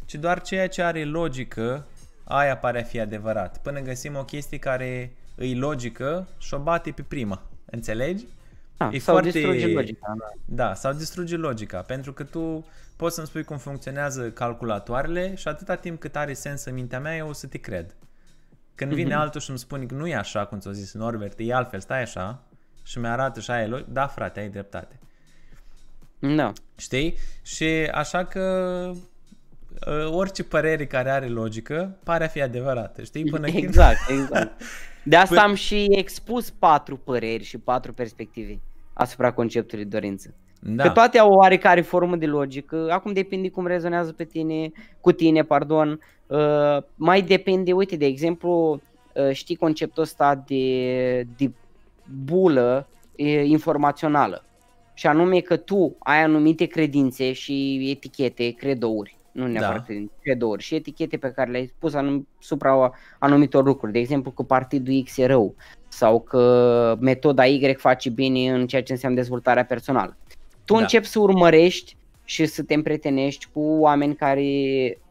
ci 0.06 0.16
doar 0.16 0.42
ceea 0.42 0.68
ce 0.70 0.82
are 0.84 1.04
logică, 1.04 1.88
aia 2.24 2.58
pare 2.58 2.80
a 2.80 2.84
fi 2.84 3.00
adevărat. 3.00 3.58
Până 3.62 3.80
găsim 3.80 4.16
o 4.16 4.24
chestie 4.24 4.58
care 4.58 5.14
îi 5.36 5.56
logică 5.56 6.28
și 6.38 6.54
o 6.54 6.58
bate 6.60 6.92
pe 6.92 7.02
prima. 7.02 7.42
Înțelegi? 7.66 8.26
Da, 8.78 8.90
E 8.94 9.00
sau 9.00 9.14
foarte- 9.14 9.30
distruge 9.40 9.68
logica. 9.68 10.14
Da. 10.18 10.26
Da, 10.46 10.74
sau 10.74 10.94
distruge 10.94 11.36
logica, 11.36 11.82
pentru 11.82 12.14
că 12.14 12.24
tu 12.24 12.66
poți 12.96 13.16
să-mi 13.16 13.28
spui 13.28 13.44
cum 13.44 13.58
funcționează 13.58 14.32
calculatoarele 14.32 15.36
și 15.36 15.48
atâta 15.48 15.76
timp 15.76 16.00
cât 16.00 16.16
are 16.16 16.34
sens 16.34 16.66
în 16.66 16.74
mintea 16.74 17.00
mea, 17.00 17.16
eu 17.16 17.28
o 17.30 17.34
să 17.34 17.48
te 17.48 17.58
cred. 17.58 17.96
Când 18.80 18.94
vine 18.94 19.14
Mhm. 19.14 19.20
altul 19.20 19.42
și 19.42 19.50
îmi 19.50 19.60
spune 19.60 19.86
că 19.86 19.94
nu 19.94 20.08
e 20.08 20.16
așa, 20.16 20.46
cum 20.46 20.60
ți-a 20.60 20.72
zis 20.72 20.94
Norbert, 20.94 21.36
e 21.38 21.54
altfel, 21.54 21.80
stai 21.80 22.02
așa, 22.02 22.44
și 22.84 23.00
mi-arată 23.00 23.40
și 23.40 23.52
aia 23.52 23.64
e 23.64 23.68
lo- 23.68 23.86
da 23.88 24.08
frate, 24.08 24.40
ai 24.40 24.50
dreptate. 24.50 25.00
da. 26.20 26.54
Știi? 26.78 27.16
Și 27.44 27.66
așa 27.94 28.26
că 28.26 28.42
uh, 29.88 30.06
orice 30.12 30.44
părere 30.44 30.86
care 30.86 31.10
are 31.12 31.28
logică 31.28 31.98
pare 32.04 32.24
a 32.24 32.28
fi 32.28 32.42
adevărată, 32.42 33.04
știi? 33.04 33.24
Până 33.24 33.46
când... 33.52 33.64
Exact, 33.64 34.10
exact. 34.10 34.62
De 35.04 35.16
asta 35.16 35.28
Până- 35.28 35.42
am 35.48 35.54
și 35.54 35.88
expus 35.92 36.50
patru 36.50 36.98
păreri 36.98 37.44
și 37.44 37.58
patru 37.58 37.94
perspective 37.94 38.60
asupra 38.94 39.32
conceptului 39.32 39.86
dorință. 39.86 40.34
Da. 40.60 40.84
Că 40.84 40.90
toate 40.90 41.18
au 41.20 41.32
oarecare 41.32 41.82
formă 41.82 42.16
de 42.16 42.26
logică, 42.26 42.88
acum 42.92 43.14
depinde 43.14 43.50
cum 43.50 43.68
rezonează 43.68 44.14
pe 44.14 44.24
tine, 44.24 44.72
cu 45.02 45.12
tine, 45.12 45.44
pardon. 45.44 46.00
Uh, 46.28 46.78
mai 46.96 47.22
depinde, 47.22 47.74
uite, 47.74 47.96
de 47.96 48.06
exemplu, 48.06 48.82
uh, 49.14 49.32
știi 49.32 49.56
conceptul 49.56 50.04
ăsta 50.04 50.44
de, 50.48 51.28
de 51.38 51.52
bulă 52.24 52.88
e, 53.16 53.44
informațională. 53.44 54.44
Și 54.94 55.08
anume 55.08 55.40
că 55.40 55.58
tu 55.58 55.96
ai 56.00 56.24
anumite 56.24 56.66
credințe 56.66 57.32
și 57.32 57.88
etichete, 57.92 58.52
credouri, 58.52 59.18
nu 59.32 59.48
neapărat 59.48 59.78
Da. 59.78 59.84
credințe, 59.84 60.14
credouri 60.22 60.64
și 60.64 60.76
etichete 60.76 61.18
pe 61.18 61.32
care 61.32 61.52
le-ai 61.52 61.74
pus 61.80 61.94
anum, 61.94 62.28
supra 62.40 62.92
anumitor 63.20 63.66
lucruri. 63.66 63.92
De 63.92 64.00
exemplu 64.00 64.32
că 64.32 64.44
partidul 64.44 65.04
X 65.04 65.18
e 65.18 65.26
rău 65.26 65.56
sau 65.88 66.22
că 66.22 66.98
metoda 67.00 67.46
Y 67.46 67.74
face 67.78 68.10
bine 68.10 68.52
în 68.52 68.68
ceea 68.68 68.84
ce 68.84 68.92
înseamnă 68.92 69.18
dezvoltarea 69.20 69.66
personală. 69.66 70.18
Tu 70.70 70.76
Da. 70.76 70.82
începi 70.82 71.06
să 71.06 71.20
urmărești 71.20 71.96
și 72.24 72.46
să 72.46 72.64
te 72.64 72.74
împrietenești 72.74 73.48
cu 73.54 73.60
oameni 73.60 74.16
care 74.16 74.44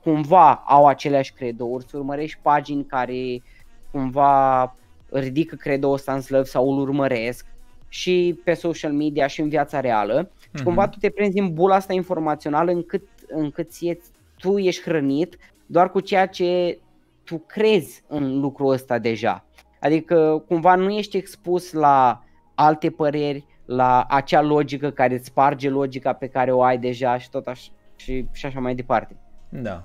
cumva 0.03 0.55
au 0.67 0.87
aceleași 0.87 1.33
credouri, 1.33 1.85
să 1.89 1.97
urmărești 1.97 2.39
pagini 2.43 2.85
care 2.85 3.43
cumva 3.91 4.75
ridică 5.11 5.55
credoul 5.57 5.93
ăsta 5.95 6.13
în 6.15 6.21
slăv 6.21 6.45
sau 6.45 6.73
îl 6.73 6.79
urmăresc 6.81 7.47
și 7.89 8.41
pe 8.45 8.55
social 8.55 8.93
media 8.93 9.27
și 9.27 9.41
în 9.41 9.49
viața 9.49 9.81
reală 9.81 10.31
și 10.41 10.49
Mhm. 10.53 10.65
cumva 10.65 10.89
tu 10.89 10.99
te 10.99 11.11
prinzi 11.11 11.39
în 11.39 11.55
bula 11.55 11.75
asta 11.75 11.93
informațională 11.93 12.71
încât, 12.71 13.03
încât 13.29 13.71
ție, 13.71 13.99
tu 14.39 14.59
ești 14.59 14.83
hrănit 14.83 15.37
doar 15.67 15.91
cu 15.91 16.01
ceea 16.01 16.27
ce 16.27 16.79
tu 17.25 17.43
crezi 17.47 18.03
în 18.07 18.41
lucrul 18.41 18.73
ăsta 18.73 18.99
deja. 18.99 19.45
Adică 19.81 20.45
cumva 20.49 20.75
nu 20.75 20.91
ești 20.91 21.17
expus 21.17 21.73
la 21.73 22.23
alte 22.55 22.91
păreri, 22.91 23.45
la 23.69 24.05
acea 24.09 24.43
logică 24.43 24.91
care 24.91 25.15
îți 25.15 25.27
sparge 25.27 25.71
logica 25.71 26.13
pe 26.13 26.29
care 26.29 26.53
o 26.53 26.63
ai 26.63 26.79
deja 26.79 27.19
și 27.19 27.31
tot 27.31 27.47
așa, 27.47 27.71
și, 27.97 28.27
și 28.33 28.47
așa 28.47 28.61
mai 28.61 28.75
departe. 28.75 29.17
Da. 29.49 29.85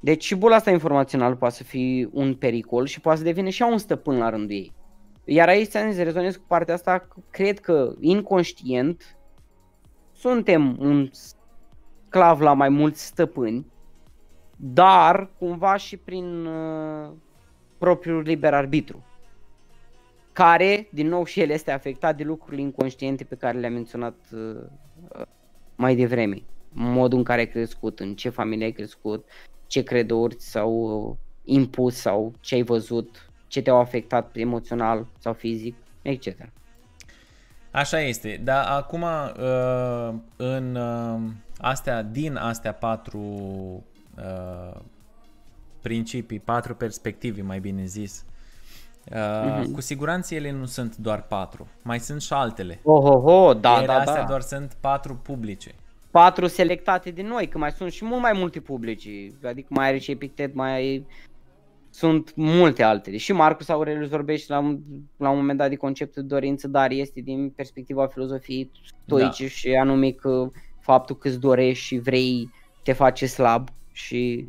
Deci 0.00 0.24
și 0.24 0.34
bula 0.34 0.56
asta 0.56 0.70
informațională 0.70 1.34
poate 1.34 1.54
să 1.54 1.62
fie 1.62 2.08
un 2.12 2.34
pericol 2.34 2.86
și 2.86 3.00
poate 3.00 3.18
să 3.18 3.24
devine 3.24 3.50
și 3.50 3.62
ea 3.62 3.68
un 3.68 3.78
stăpân 3.78 4.18
la 4.18 4.30
rândul 4.30 4.56
ei. 4.56 4.72
Iar 5.24 5.48
aici 5.48 5.68
ți-am 5.68 5.90
zis, 5.90 6.02
rezonez 6.02 6.36
cu 6.36 6.44
partea 6.46 6.74
asta, 6.74 6.98
că 6.98 7.20
cred 7.30 7.60
că 7.60 7.94
inconștient 8.00 9.16
suntem 10.12 10.76
un 10.78 11.08
sclav 11.12 12.40
la 12.40 12.52
mai 12.52 12.68
mulți 12.68 13.06
stăpâni, 13.06 13.66
dar 14.56 15.30
cumva 15.38 15.76
și 15.76 15.96
prin 15.96 16.46
uh, 16.46 17.10
propriul 17.78 18.22
liber 18.22 18.54
arbitru, 18.54 19.04
care, 20.40 20.88
din 20.90 21.08
nou, 21.08 21.24
și 21.24 21.40
el 21.40 21.50
este 21.50 21.70
afectat 21.70 22.16
de 22.16 22.22
lucrurile 22.22 22.62
inconștiente 22.62 23.24
pe 23.24 23.34
care 23.34 23.58
le-am 23.58 23.72
menționat 23.72 24.14
uh, 24.32 24.56
uh, 25.18 25.22
mai 25.74 25.96
devreme. 25.96 26.42
Modul 26.72 27.18
în 27.18 27.24
care 27.24 27.40
ai 27.40 27.48
crescut, 27.48 28.00
în 28.00 28.14
ce 28.14 28.28
familie 28.28 28.64
ai 28.64 28.72
crescut, 28.72 29.28
ce 29.66 29.82
credouri 29.82 30.36
s-au 30.38 30.72
uh, 30.72 31.16
impus 31.44 31.94
sau 31.94 32.32
ce 32.40 32.54
ai 32.54 32.62
văzut, 32.62 33.30
ce 33.46 33.62
te-au 33.62 33.78
afectat 33.78 34.36
emoțional 34.36 35.06
sau 35.18 35.32
fizic, 35.32 35.74
etc. 36.02 36.28
Așa 37.70 38.00
este, 38.00 38.40
dar 38.44 38.66
acum 38.68 39.02
uh, 39.02 40.14
în 40.36 40.74
uh, 40.74 41.30
astea, 41.58 42.02
din 42.02 42.36
astea 42.36 42.72
patru 42.72 43.20
uh, 44.16 44.80
principii, 45.80 46.40
patru 46.40 46.74
perspective, 46.74 47.42
mai 47.42 47.60
bine 47.60 47.84
zis, 47.84 48.24
uh, 49.10 49.60
Mhm. 49.62 49.72
cu 49.72 49.80
siguranță 49.80 50.34
ele 50.34 50.50
nu 50.52 50.64
sunt 50.64 50.96
doar 50.96 51.22
patru, 51.22 51.66
mai 51.82 51.98
sunt 52.00 52.22
și 52.22 52.32
altele. 52.32 52.80
Oh, 52.82 53.04
oh, 53.04 53.22
oh, 53.24 53.56
da, 53.60 53.76
Ele 53.76 53.86
da, 53.86 53.94
astea 53.98 54.20
da. 54.20 54.26
doar 54.28 54.40
sunt 54.40 54.76
patru 54.80 55.14
publice. 55.22 55.74
Patru 56.10 56.46
selectate 56.46 57.10
de 57.10 57.22
noi, 57.22 57.48
că 57.48 57.58
mai 57.58 57.70
sunt 57.70 57.92
și 57.92 58.04
mult 58.04 58.20
mai 58.20 58.32
multe 58.34 58.60
publici, 58.60 59.08
adică 59.44 59.66
mai 59.70 59.86
are 59.88 59.98
și 59.98 60.10
Epictet, 60.10 60.54
mai 60.54 60.72
ai... 60.72 61.06
sunt 61.90 62.32
multe 62.36 62.82
altele. 62.82 63.16
Și 63.16 63.32
Marcus 63.32 63.68
Aurelius 63.68 64.08
vorbește 64.08 64.52
la, 64.52 64.58
un- 64.58 64.78
la 65.16 65.30
un 65.30 65.36
moment 65.36 65.58
dat 65.58 65.68
de 65.68 65.76
conceptul 65.76 66.22
de 66.22 66.28
dorință, 66.28 66.68
dar 66.68 66.90
este 66.90 67.20
din 67.20 67.50
perspectiva 67.56 68.06
filozofiei 68.06 68.70
stoice 69.06 69.42
Da. 69.42 69.48
și 69.48 69.68
anume 69.74 70.10
că 70.10 70.50
faptul 70.80 71.16
că 71.16 71.28
îți 71.28 71.38
dorești 71.40 71.84
și 71.84 71.98
vrei 71.98 72.50
te 72.82 72.92
face 72.92 73.26
slab 73.26 73.68
și 73.92 74.48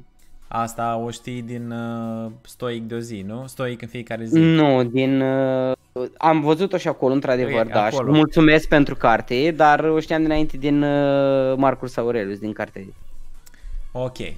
Asta 0.53 0.95
o 0.95 1.09
știi 1.09 1.41
din 1.41 1.71
uh, 1.71 2.31
stoic 2.41 2.83
de 2.87 2.95
o 2.95 2.99
zi, 2.99 3.21
nu? 3.27 3.47
Stoic 3.47 3.81
în 3.81 3.87
fiecare 3.87 4.25
zi. 4.25 4.39
Nu, 4.39 4.83
din... 4.83 5.21
Uh, 5.21 5.73
am 6.17 6.41
văzut-o 6.41 6.77
și 6.77 6.87
acolo, 6.87 7.13
într-adevăr, 7.13 7.65
E, 7.65 7.69
da, 7.69 7.89
și 7.89 7.95
acolo. 7.95 8.11
mulțumesc 8.11 8.67
pentru 8.67 8.95
carte, 8.95 9.51
dar 9.51 9.79
o 9.83 9.99
știam 9.99 10.21
dinainte 10.21 10.57
din 10.57 10.83
uh, 10.83 11.57
Marcus 11.57 11.97
Aurelius, 11.97 12.39
din 12.39 12.53
carte. 12.53 12.93
Ok. 13.91 14.17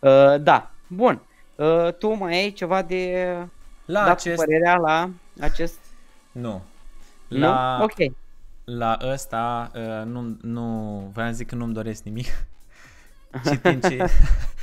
Uh, 0.00 0.34
da, 0.40 0.70
bun. 0.86 1.20
Uh, 1.54 1.92
tu 1.98 2.14
mai 2.14 2.32
ai 2.34 2.52
ceva 2.52 2.82
de 2.82 3.26
La 3.84 3.98
dat 4.04 4.06
cu 4.06 4.10
acest... 4.10 4.44
părerea 4.44 4.76
la 4.76 5.10
acest... 5.40 5.78
Nu. 6.32 6.62
Nu? 7.28 7.38
La, 7.38 7.78
Ok. 7.82 8.12
la 8.64 8.98
ăsta 9.12 9.70
uh, 9.74 10.06
nu, 10.06 10.36
nu, 10.40 11.10
vreau 11.14 11.28
să 11.28 11.34
zic 11.34 11.46
că 11.48 11.54
nu-mi 11.54 11.72
doresc 11.74 12.02
nimic. 12.02 12.26
Citind 13.50 13.88
ce... 13.88 13.96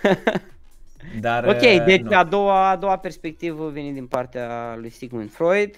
Dar, 1.20 1.44
Ok, 1.44 1.60
uh, 1.62 1.84
deci 1.84 2.00
nu. 2.00 2.16
a 2.16 2.24
doua, 2.24 2.68
a 2.70 2.76
doua 2.76 2.96
perspectivă 2.96 3.70
vine 3.70 3.90
din 3.90 4.06
partea 4.06 4.76
lui 4.76 4.90
Sigmund 4.90 5.30
Freud 5.30 5.74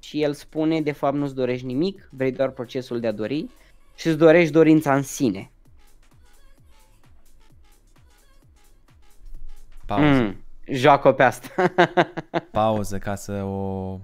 și 0.00 0.22
el 0.22 0.32
spune, 0.32 0.80
de 0.80 0.92
fapt 0.92 1.16
nu-ți 1.16 1.34
dorești 1.34 1.66
nimic, 1.66 2.08
vrei 2.10 2.32
doar 2.32 2.48
procesul 2.48 3.00
de 3.00 3.06
a 3.06 3.12
dori 3.12 3.46
și 3.96 4.06
îți 4.06 4.16
dorești 4.18 4.52
dorința 4.52 4.94
în 4.94 5.02
sine. 5.02 5.50
Pauză. 9.86 10.20
Mm, 10.22 10.36
joacă 10.68 11.12
pe 11.12 11.22
asta. 11.22 11.72
Pauză 12.50 12.98
ca 12.98 13.14
să 13.14 13.32
o, 13.42 13.98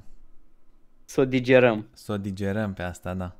să 1.04 1.20
o 1.20 1.24
digerăm. 1.24 1.86
să 1.92 2.12
o 2.12 2.16
digerăm 2.16 2.72
pe 2.72 2.82
asta, 2.82 3.14
da. 3.14 3.34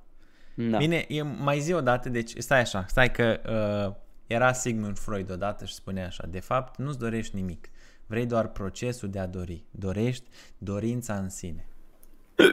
Da. 0.55 0.77
Bine, 0.77 1.05
e, 1.09 1.23
mai 1.23 1.59
zi 1.59 1.73
o 1.73 1.81
dată, 1.81 2.09
deci 2.09 2.33
stai 2.37 2.61
așa, 2.61 2.85
stai 2.89 3.11
că 3.11 3.41
uh, 3.87 3.95
era 4.33 4.53
Sigmund 4.53 4.99
Freud 4.99 5.31
odată 5.31 5.65
și 5.65 5.75
spunea 5.75 6.07
așa, 6.07 6.27
de 6.27 6.41
fapt 6.41 6.79
nu-ți 6.79 6.99
dorești 6.99 7.37
nimic, 7.37 7.71
vrei 8.07 8.27
doar 8.27 8.49
procesul 8.49 9.11
de 9.11 9.19
a 9.19 9.27
dori, 9.27 9.65
dorești 9.71 10.29
dorința 10.59 11.15
în 11.15 11.29
sine. 11.29 11.67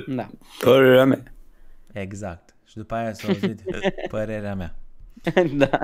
da. 0.08 0.30
Părerea 0.60 1.06
mea. 1.06 1.24
Exact. 1.92 2.56
Și 2.66 2.78
după 2.78 2.96
aia 2.96 3.14
s-a 3.14 3.28
auzit 3.28 3.62
părerea 4.10 4.56
mea. 4.56 4.76
da. 5.58 5.80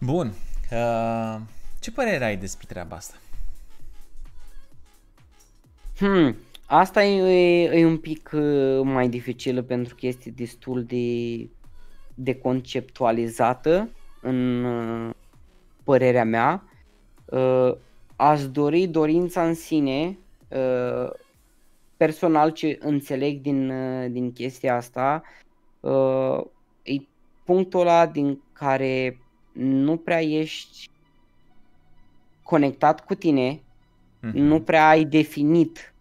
Bun. 0.00 0.32
Uh, 0.72 1.40
ce 1.80 1.90
părere 1.90 2.24
ai 2.24 2.36
despre 2.36 2.66
treaba 2.68 2.96
asta? 2.96 3.14
Hmm. 5.96 6.36
Asta 6.66 7.04
e, 7.04 7.62
e 7.80 7.86
un 7.86 7.98
pic 7.98 8.30
uh, 8.32 8.80
mai 8.82 9.08
dificilă 9.08 9.62
pentru 9.62 9.94
că 9.94 10.06
este 10.06 10.30
destul 10.30 10.84
de, 10.84 11.48
de 12.14 12.34
conceptualizată 12.34 13.88
în 14.20 14.64
uh, 14.64 15.10
părerea 15.84 16.24
mea. 16.24 16.62
Uh, 17.24 17.72
aș 18.16 18.46
dori 18.48 18.86
dorința 18.86 19.46
în 19.46 19.54
sine, 19.54 20.18
uh, 20.48 21.10
personal 21.96 22.50
ce 22.50 22.78
înțeleg 22.80 23.40
din, 23.40 23.70
uh, 23.70 24.10
din 24.10 24.32
chestia 24.32 24.76
asta, 24.76 25.22
uh, 25.80 26.40
e 26.82 26.94
punctul 27.44 27.80
ăla 27.80 28.06
din 28.06 28.42
care 28.52 29.18
nu 29.52 29.96
prea 29.96 30.22
ești 30.22 30.88
conectat 32.42 33.04
cu 33.04 33.14
tine, 33.14 33.60
Mhm. 34.22 34.38
nu 34.38 34.60
prea 34.60 34.88
ai 34.88 35.04
definit 35.04 35.94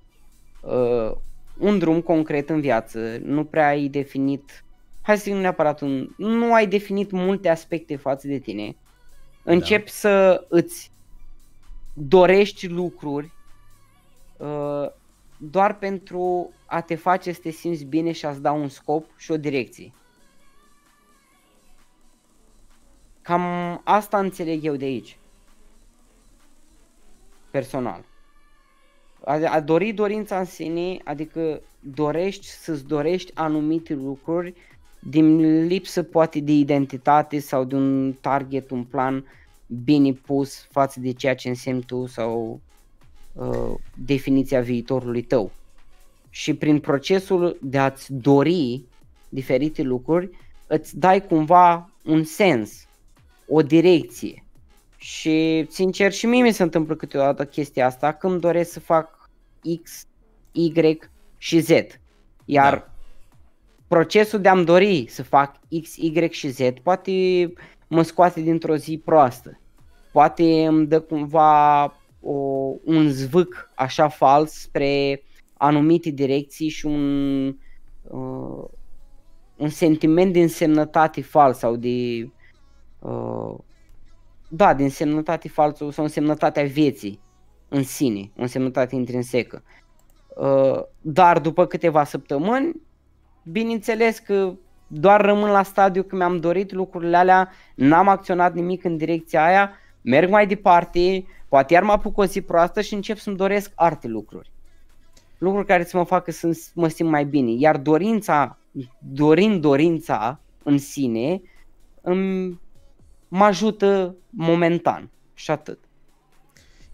uh, 0.61 1.11
un 1.57 1.79
drum 1.79 2.01
concret 2.01 2.49
în 2.49 2.61
viață, 2.61 3.17
nu 3.23 3.45
prea 3.45 3.67
ai 3.67 3.87
definit, 3.87 4.63
hai 5.09 5.17
să 5.17 5.23
zic 5.23 5.33
nu 5.33 5.39
neapărat 5.39 5.81
un, 5.81 6.09
nu 6.17 6.53
ai 6.53 6.67
definit 6.67 7.11
multe 7.11 7.49
aspecte 7.49 7.95
față 7.95 8.27
de 8.27 8.39
tine, 8.39 8.75
începi 9.43 9.85
da. 9.85 9.91
să 9.91 10.45
îți 10.49 10.91
dorești 11.93 12.67
lucruri 12.67 13.31
uh, 14.37 14.85
doar 15.37 15.77
pentru 15.77 16.51
a 16.65 16.81
te 16.81 16.95
face 16.95 17.31
să 17.31 17.39
te 17.41 17.49
simți 17.49 17.83
bine 17.83 18.11
și 18.11 18.25
a-ți 18.25 18.41
da 18.41 18.51
un 18.51 18.69
scop 18.69 19.05
și 19.17 19.31
o 19.31 19.37
direcție. 19.37 19.93
Cam 23.21 23.81
asta 23.83 24.19
înțeleg 24.19 24.65
eu 24.65 24.75
de 24.75 24.85
aici. 24.85 25.17
Personal. 27.51 28.05
A, 29.25 29.33
a 29.33 29.59
dori 29.59 29.91
dorința 29.91 30.39
în 30.39 30.45
sine, 30.45 30.97
adică 31.03 31.61
dorești 31.79 32.45
să-ți 32.47 32.85
dorești 32.85 33.31
anumite 33.35 33.93
lucruri 33.93 34.53
din 34.99 35.61
lipsă 35.65 36.03
poate 36.03 36.39
de 36.39 36.51
identitate 36.51 37.39
sau 37.39 37.63
de 37.63 37.75
un 37.75 38.13
target, 38.21 38.69
un 38.69 38.83
plan 38.83 39.25
bine 39.83 40.11
pus 40.11 40.67
față 40.71 40.99
de 40.99 41.11
ceea 41.11 41.35
ce 41.35 41.47
însemni 41.47 41.83
tu 41.83 42.05
sau 42.05 42.59
uh, 43.33 43.73
definiția 44.05 44.61
viitorului 44.61 45.21
tău. 45.21 45.51
Și 46.29 46.53
prin 46.53 46.79
procesul 46.79 47.57
de 47.61 47.77
a-ți 47.77 48.13
dori 48.13 48.81
diferite 49.29 49.81
lucruri, 49.81 50.29
îți 50.67 50.97
dai 50.99 51.25
cumva 51.25 51.89
un 52.03 52.23
sens, 52.23 52.87
o 53.47 53.61
direcție. 53.61 54.43
Și 54.97 55.65
sincer 55.69 56.11
și 56.11 56.25
mie 56.25 56.41
mi 56.41 56.53
se 56.53 56.63
întâmplă 56.63 56.95
câteodată 56.95 57.45
chestia 57.45 57.85
asta 57.85 58.13
când 58.13 58.39
doresc 58.41 58.71
să 58.71 58.79
fac 58.79 59.29
X, 59.83 60.05
Y 60.51 60.99
și 61.37 61.59
Z. 61.59 61.69
Iar 62.45 62.73
Da. 62.73 62.93
Procesul 63.89 64.41
de 64.41 64.49
a-mi 64.49 64.65
dori 64.65 65.05
să 65.09 65.23
fac 65.23 65.59
X, 65.81 65.95
Y 65.95 66.29
și 66.29 66.49
Z 66.49 66.59
poate 66.83 67.11
mă 67.87 68.01
scoate 68.01 68.41
dintr-o 68.41 68.75
zi 68.75 69.01
proastă. 69.05 69.59
Poate 70.11 70.65
îmi 70.65 70.87
dă 70.87 70.99
cumva 70.99 71.83
o, 72.21 72.33
un 72.83 73.09
zvâc 73.09 73.71
așa 73.75 74.07
fals 74.07 74.51
spre 74.51 75.23
anumite 75.53 76.09
direcții 76.09 76.69
și 76.69 76.85
un, 76.85 77.47
uh, 78.01 78.63
un 79.55 79.69
sentiment 79.69 80.33
de 80.33 80.41
însemnătate 80.41 81.21
fals 81.21 81.57
sau 81.57 81.75
de 81.75 82.29
uh, 82.99 83.55
da, 84.49 84.73
de 84.73 84.83
însemnătate 84.83 85.47
falsă 85.47 85.89
sau 85.91 86.03
însemnătatea 86.03 86.63
vieții 86.63 87.19
în 87.67 87.83
sine, 87.83 88.31
o 88.37 88.41
însemnătate 88.41 88.95
intrinsecă. 88.95 89.63
Uh, 90.35 90.81
dar 91.01 91.39
după 91.39 91.65
câteva 91.65 92.03
săptămâni, 92.03 92.81
bineînțeles 93.51 94.19
că 94.19 94.53
doar 94.87 95.21
rămân 95.21 95.49
la 95.49 95.63
stadiu 95.63 96.03
că 96.03 96.15
mi-am 96.15 96.39
dorit 96.39 96.71
lucrurile 96.71 97.17
alea, 97.17 97.51
n-am 97.75 98.07
acționat 98.07 98.53
nimic 98.53 98.83
în 98.83 98.97
direcția 98.97 99.45
aia, 99.45 99.71
merg 100.01 100.29
mai 100.29 100.47
departe, 100.47 101.25
poate 101.47 101.73
iar 101.73 101.83
mă 101.83 101.91
apuc 101.91 102.17
o 102.17 102.25
zi 102.25 102.41
proastă 102.41 102.81
și 102.81 102.93
încep 102.93 103.17
să-mi 103.17 103.35
doresc 103.35 103.71
alte 103.75 104.07
lucruri. 104.07 104.51
Lucruri 105.37 105.65
care 105.65 105.83
să 105.83 105.97
mă 105.97 106.03
facă 106.03 106.31
să 106.31 106.57
mă 106.73 106.87
simt 106.87 107.09
mai 107.09 107.25
bine. 107.25 107.51
Iar 107.51 107.77
dorința, 107.77 108.57
dorind 108.97 109.61
dorința 109.61 110.39
în 110.63 110.77
sine, 110.77 111.41
îmi, 112.01 112.59
mă 113.27 113.43
ajută 113.43 114.15
momentan 114.29 115.09
și 115.33 115.51
atât. 115.51 115.79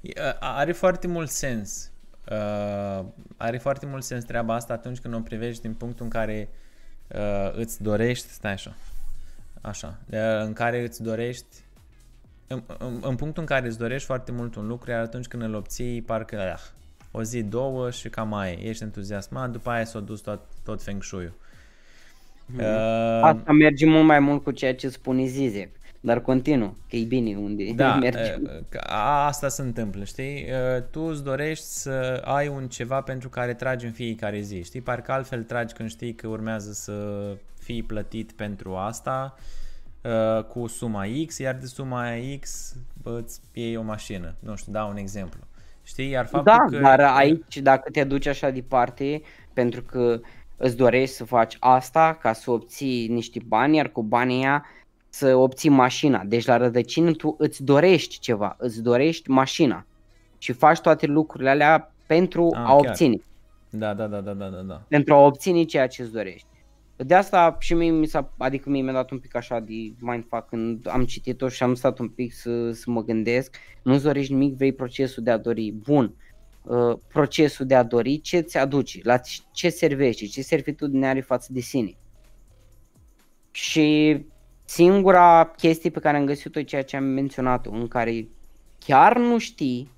E, 0.01 0.13
Are 0.39 0.71
foarte 0.71 1.07
mult 1.07 1.29
sens. 1.29 1.91
Uh, 2.31 3.05
are 3.37 3.57
foarte 3.57 3.85
mult 3.85 4.03
sens 4.03 4.23
treaba 4.23 4.53
asta 4.53 4.73
atunci 4.73 4.99
când 4.99 5.13
o 5.13 5.19
privești 5.19 5.61
din 5.61 5.73
punctul 5.73 6.03
în 6.03 6.11
care 6.11 6.49
uh, 7.07 7.51
îți 7.53 7.83
dorești, 7.83 8.27
stai 8.27 8.51
așa, 8.51 8.75
așa, 9.61 9.99
uh, 10.09 10.19
în 10.39 10.53
care 10.53 10.81
îți 10.81 11.03
dorești, 11.03 11.45
în, 12.47 12.63
în, 12.77 12.99
în 13.01 13.15
punctul 13.15 13.41
în 13.41 13.47
care 13.47 13.67
îți 13.67 13.77
dorești 13.77 14.05
foarte 14.05 14.31
mult 14.31 14.55
un 14.55 14.67
lucru, 14.67 14.91
iar 14.91 15.01
atunci 15.01 15.27
când 15.27 15.43
îl 15.43 15.53
obții, 15.53 16.01
parcă 16.01 16.39
ah, 16.39 16.61
o 17.11 17.23
zi, 17.23 17.43
două 17.43 17.89
și 17.91 18.09
cam 18.09 18.27
mai 18.27 18.53
e. 18.53 18.67
ești 18.67 18.83
entuziasmat, 18.83 19.49
după 19.49 19.69
aia 19.69 19.85
s-a 19.85 19.99
dus 19.99 20.21
tot, 20.21 20.41
tot 20.63 20.83
feng 20.83 21.03
shui-ul. 21.03 21.33
Uh, 22.57 23.19
Asta 23.21 23.51
merge 23.51 23.85
mult 23.85 24.05
mai 24.05 24.19
mult 24.19 24.43
cu 24.43 24.51
ceea 24.51 24.75
ce 24.75 24.89
spune 24.89 25.25
Zizek. 25.25 25.69
Dar 26.05 26.19
continuu, 26.21 26.75
că 26.89 26.95
e 26.95 27.03
bine 27.03 27.35
unde 27.37 27.71
Da, 27.75 27.95
merge. 28.05 28.35
uh, 28.43 28.49
că 28.69 28.79
a- 28.83 29.25
asta 29.25 29.47
se 29.47 29.61
întâmplă, 29.61 30.03
știi? 30.03 30.45
Uh, 30.77 30.83
Tu 30.91 31.01
îți 31.01 31.23
dorești 31.23 31.65
să 31.65 32.21
ai 32.25 32.47
un 32.47 32.67
ceva 32.67 33.01
pentru 33.01 33.29
care 33.29 33.53
tragi 33.53 33.85
în 33.85 33.91
fiecare 33.91 34.39
zi, 34.39 34.63
știi? 34.63 34.81
Parcă 34.81 35.11
altfel 35.11 35.43
tragi 35.43 35.73
când 35.73 35.89
știi 35.89 36.13
că 36.13 36.27
urmează 36.27 36.71
să 36.71 36.93
fii 37.59 37.83
plătit 37.83 38.31
pentru 38.31 38.75
asta 38.75 39.35
uh, 40.01 40.43
cu 40.43 40.67
suma 40.67 41.03
X, 41.27 41.37
iar 41.37 41.55
de 41.55 41.65
suma 41.65 42.03
X 42.39 42.75
bă, 43.01 43.19
îți 43.23 43.39
iei 43.53 43.75
o 43.77 43.81
mașină. 43.81 44.35
Nu 44.39 44.55
știu, 44.55 44.71
dau 44.71 44.89
un 44.89 44.97
exemplu. 44.97 45.39
Știi? 45.83 46.09
Iar 46.09 46.25
faptul 46.25 46.53
Da, 46.71 46.77
că... 46.77 46.83
dar 46.83 46.99
aici 46.99 47.57
dacă 47.57 47.89
te 47.91 48.03
duci 48.03 48.25
așa 48.25 48.49
departe, 48.49 49.21
pentru 49.53 49.81
că 49.81 50.19
îți 50.57 50.75
dorești 50.75 51.15
să 51.15 51.23
faci 51.25 51.57
asta 51.59 52.17
ca 52.21 52.33
să 52.33 52.51
obții 52.51 53.07
niște 53.07 53.39
bani, 53.45 53.75
iar 53.75 53.87
cu 53.89 54.03
banii 54.03 54.37
aia 54.43 54.65
să 55.15 55.35
obții 55.35 55.69
mașina. 55.69 56.23
Deci 56.23 56.45
la 56.45 56.57
rădăcină 56.57 57.11
tu 57.11 57.35
îți 57.37 57.63
dorești 57.63 58.19
ceva, 58.19 58.55
îți 58.59 58.81
dorești 58.81 59.29
mașina 59.29 59.85
și 60.37 60.51
faci 60.51 60.79
toate 60.79 61.05
lucrurile 61.05 61.49
alea 61.49 61.93
pentru 62.07 62.49
Ah, 62.53 62.59
a 62.59 62.63
chiar. 62.65 62.75
obține, 62.75 63.15
Da, 63.69 63.93
da, 63.93 64.07
da, 64.07 64.21
da, 64.21 64.33
da, 64.33 64.47
da, 64.47 64.61
da. 64.61 64.81
pentru 64.87 65.13
a 65.13 65.17
obține 65.17 65.63
ceea 65.63 65.87
ce 65.87 66.01
îți 66.01 66.11
dorești. 66.11 66.47
De 66.95 67.13
asta 67.15 67.55
și 67.59 67.73
mie 67.73 67.89
mi 67.91 68.05
s-a, 68.05 68.33
adică 68.37 68.69
mie 68.69 68.81
mi-a 68.81 68.93
dat 68.93 69.11
un 69.11 69.19
pic 69.19 69.35
așa 69.35 69.59
de 69.59 69.73
mindfuck 69.99 70.47
când 70.49 70.87
am 70.89 71.05
citit-o 71.05 71.47
și 71.49 71.63
am 71.63 71.75
stat 71.75 71.99
un 71.99 72.07
pic 72.09 72.33
să, 72.33 72.71
să 72.71 72.83
mă 72.89 73.03
gândesc. 73.03 73.55
Nu-ți 73.83 74.03
dorești 74.03 74.33
nimic, 74.33 74.55
vrei 74.57 74.73
procesul 74.73 75.23
de 75.23 75.31
a 75.31 75.37
dori. 75.37 75.71
Bun, 75.71 76.13
uh, 76.63 76.97
procesul 77.07 77.65
de 77.65 77.75
a 77.75 77.83
dori, 77.83 78.19
ce 78.21 78.39
ți 78.39 78.57
aduce, 78.57 78.99
la 79.03 79.17
ce- 79.17 79.41
ce 79.51 79.69
servește, 79.69 80.25
ce 80.25 80.41
servitudine 80.41 81.07
are 81.07 81.21
față 81.21 81.47
de 81.53 81.59
sine. 81.59 81.95
Și 83.51 84.19
singura 84.65 85.53
chestie 85.57 85.89
pe 85.89 85.99
care 85.99 86.17
am 86.17 86.25
găsit-o 86.25 86.59
e 86.59 86.63
ceea 86.63 86.83
ce 86.83 86.95
am 86.95 87.03
menționat 87.03 87.65
în 87.65 87.87
care 87.87 88.27
chiar 88.79 89.17
nu 89.17 89.37
știi 89.37 89.91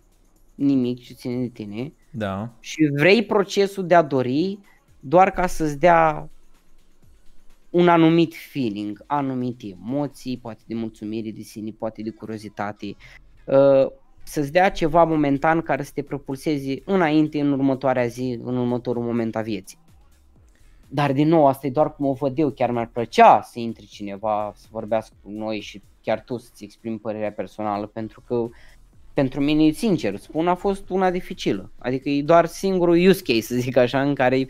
nimic 0.56 1.03
ce 1.03 1.13
ține 1.13 1.39
de 1.39 1.47
tine 1.47 1.93
Da. 2.12 2.49
și 2.60 2.89
vrei 2.95 3.25
procesul 3.25 3.88
de 3.88 3.95
a 3.95 4.01
dori 4.01 4.60
doar 4.99 5.32
ca 5.32 5.47
să-ți 5.47 5.80
dea 5.80 6.30
un 7.69 7.88
anumit 7.88 8.36
feeling, 8.36 9.03
anumite 9.06 9.67
emoții, 9.67 10.38
poate 10.38 10.62
de 10.65 10.75
mulțumire 10.75 11.32
de 11.32 11.41
sine, 11.41 11.71
poate 11.77 12.01
de 12.01 12.10
curiozitate, 12.10 12.95
uh, 13.45 13.88
să-ți 14.23 14.51
dea 14.51 14.71
ceva 14.71 15.03
momentan 15.03 15.62
care 15.62 15.84
să 15.84 15.91
te 15.93 16.01
propulseze 16.01 16.82
înainte, 16.86 17.39
în 17.39 17.51
următoarea 17.51 18.08
zi, 18.08 18.39
în 18.43 18.58
următorul 18.58 19.03
moment 19.03 19.36
a 19.36 19.41
vieții. 19.41 19.77
Dar 20.88 21.13
din 21.13 21.28
nou, 21.28 21.47
asta 21.47 21.67
e 21.67 21.71
doar 21.71 21.95
cum 21.95 22.06
o 22.06 22.13
văd 22.13 22.39
eu, 22.39 22.50
chiar 22.50 22.71
mi-ar 22.71 22.89
plăcea 22.93 23.41
să 23.41 23.60
intri 23.60 23.86
cineva 23.86 24.54
să 24.56 24.67
vorbească 24.71 25.15
cu 25.23 25.30
noi 25.30 25.60
și 25.60 25.82
chiar 26.02 26.21
tu 26.21 26.38
să-ți 26.38 26.63
exprimi 26.63 27.00
părerea 27.00 27.32
personală, 27.32 27.86
pentru 27.86 28.23
că 28.28 28.50
pentru 29.13 29.41
mine, 29.41 29.71
sincer, 29.71 30.17
spun, 30.17 30.47
a 30.47 30.56
fost 30.56 30.89
una 30.89 31.12
dificilă. 31.12 31.71
Adică 31.78 32.10
e 32.10 32.21
doar 32.21 32.45
singurul 32.45 33.08
use 33.08 33.21
case, 33.21 33.41
să 33.41 33.56
zic 33.56 33.78
așa, 33.78 34.02
în 34.02 34.13
care 34.13 34.47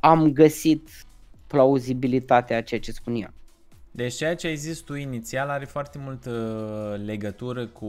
am 0.00 0.32
găsit 0.32 0.88
plauzibilitatea 1.46 2.56
a 2.56 2.60
ceea 2.60 2.80
ce 2.80 2.92
spunea. 2.92 3.34
Deci 3.90 4.14
ceea 4.14 4.36
ce 4.36 4.46
ai 4.46 4.56
zis 4.56 4.78
tu 4.78 4.94
inițial 4.94 5.48
are 5.48 5.64
foarte 5.64 5.98
multă 5.98 7.00
legătură 7.04 7.66
cu 7.66 7.88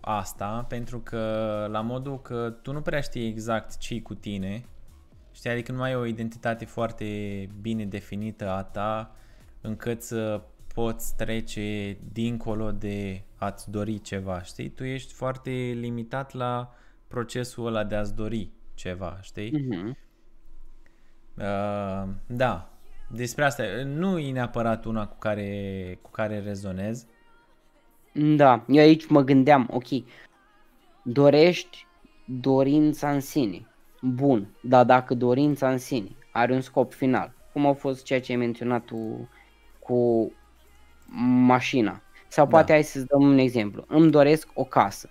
asta, 0.00 0.64
pentru 0.68 0.98
că 0.98 1.20
la 1.70 1.80
modul 1.80 2.20
că 2.20 2.54
tu 2.62 2.72
nu 2.72 2.80
prea 2.80 3.00
știi 3.00 3.26
exact 3.26 3.78
ce 3.78 4.00
cu 4.00 4.14
tine, 4.14 4.64
știi, 5.36 5.50
adică 5.50 5.72
nu 5.72 5.82
ai 5.82 5.96
o 5.96 6.04
identitate 6.04 6.64
foarte 6.64 7.04
bine 7.60 7.84
definită 7.84 8.50
a 8.50 8.62
ta, 8.62 9.16
încât 9.60 10.02
să 10.02 10.42
poți 10.74 11.16
trece 11.16 11.98
dincolo 12.12 12.72
de 12.72 13.22
a-ți 13.36 13.70
dori 13.70 14.00
ceva, 14.00 14.42
știi? 14.42 14.68
Tu 14.68 14.84
ești 14.84 15.12
foarte 15.12 15.50
limitat 15.74 16.32
la 16.32 16.74
procesul 17.08 17.66
ăla 17.66 17.84
de 17.84 17.94
a-ți 17.94 18.14
dori 18.14 18.50
ceva, 18.74 19.18
știi? 19.22 19.50
Mm-hmm. 19.50 19.90
Uh, 21.34 22.08
da, 22.26 22.70
despre 23.10 23.44
asta 23.44 23.64
nu 23.84 24.18
e 24.18 24.32
neapărat 24.32 24.84
una 24.84 25.06
cu 25.06 25.18
care, 25.18 25.98
cu 26.02 26.10
care 26.10 26.40
rezonez. 26.40 27.06
Da, 28.12 28.64
eu 28.68 28.82
aici 28.82 29.06
mă 29.06 29.20
gândeam, 29.20 29.68
ok, 29.70 29.86
dorești 31.02 31.86
dorința 32.24 33.10
în 33.10 33.20
sine. 33.20 33.66
Bun, 34.14 34.48
dar 34.60 34.84
dacă 34.84 35.14
dorința 35.14 35.70
în 35.70 35.78
sine 35.78 36.08
are 36.32 36.52
un 36.54 36.60
scop 36.60 36.92
final, 36.92 37.32
cum 37.52 37.66
a 37.66 37.72
fost 37.72 38.04
ceea 38.04 38.20
ce 38.20 38.32
ai 38.32 38.38
menționat 38.38 38.84
tu 38.84 39.28
cu 39.78 40.32
mașina, 41.46 42.02
sau 42.28 42.46
poate 42.46 42.66
Da. 42.66 42.72
hai 42.72 42.82
să-ți 42.82 43.06
dăm 43.06 43.22
un 43.22 43.38
exemplu. 43.38 43.84
Îmi 43.88 44.10
doresc 44.10 44.48
o 44.54 44.64
casă. 44.64 45.08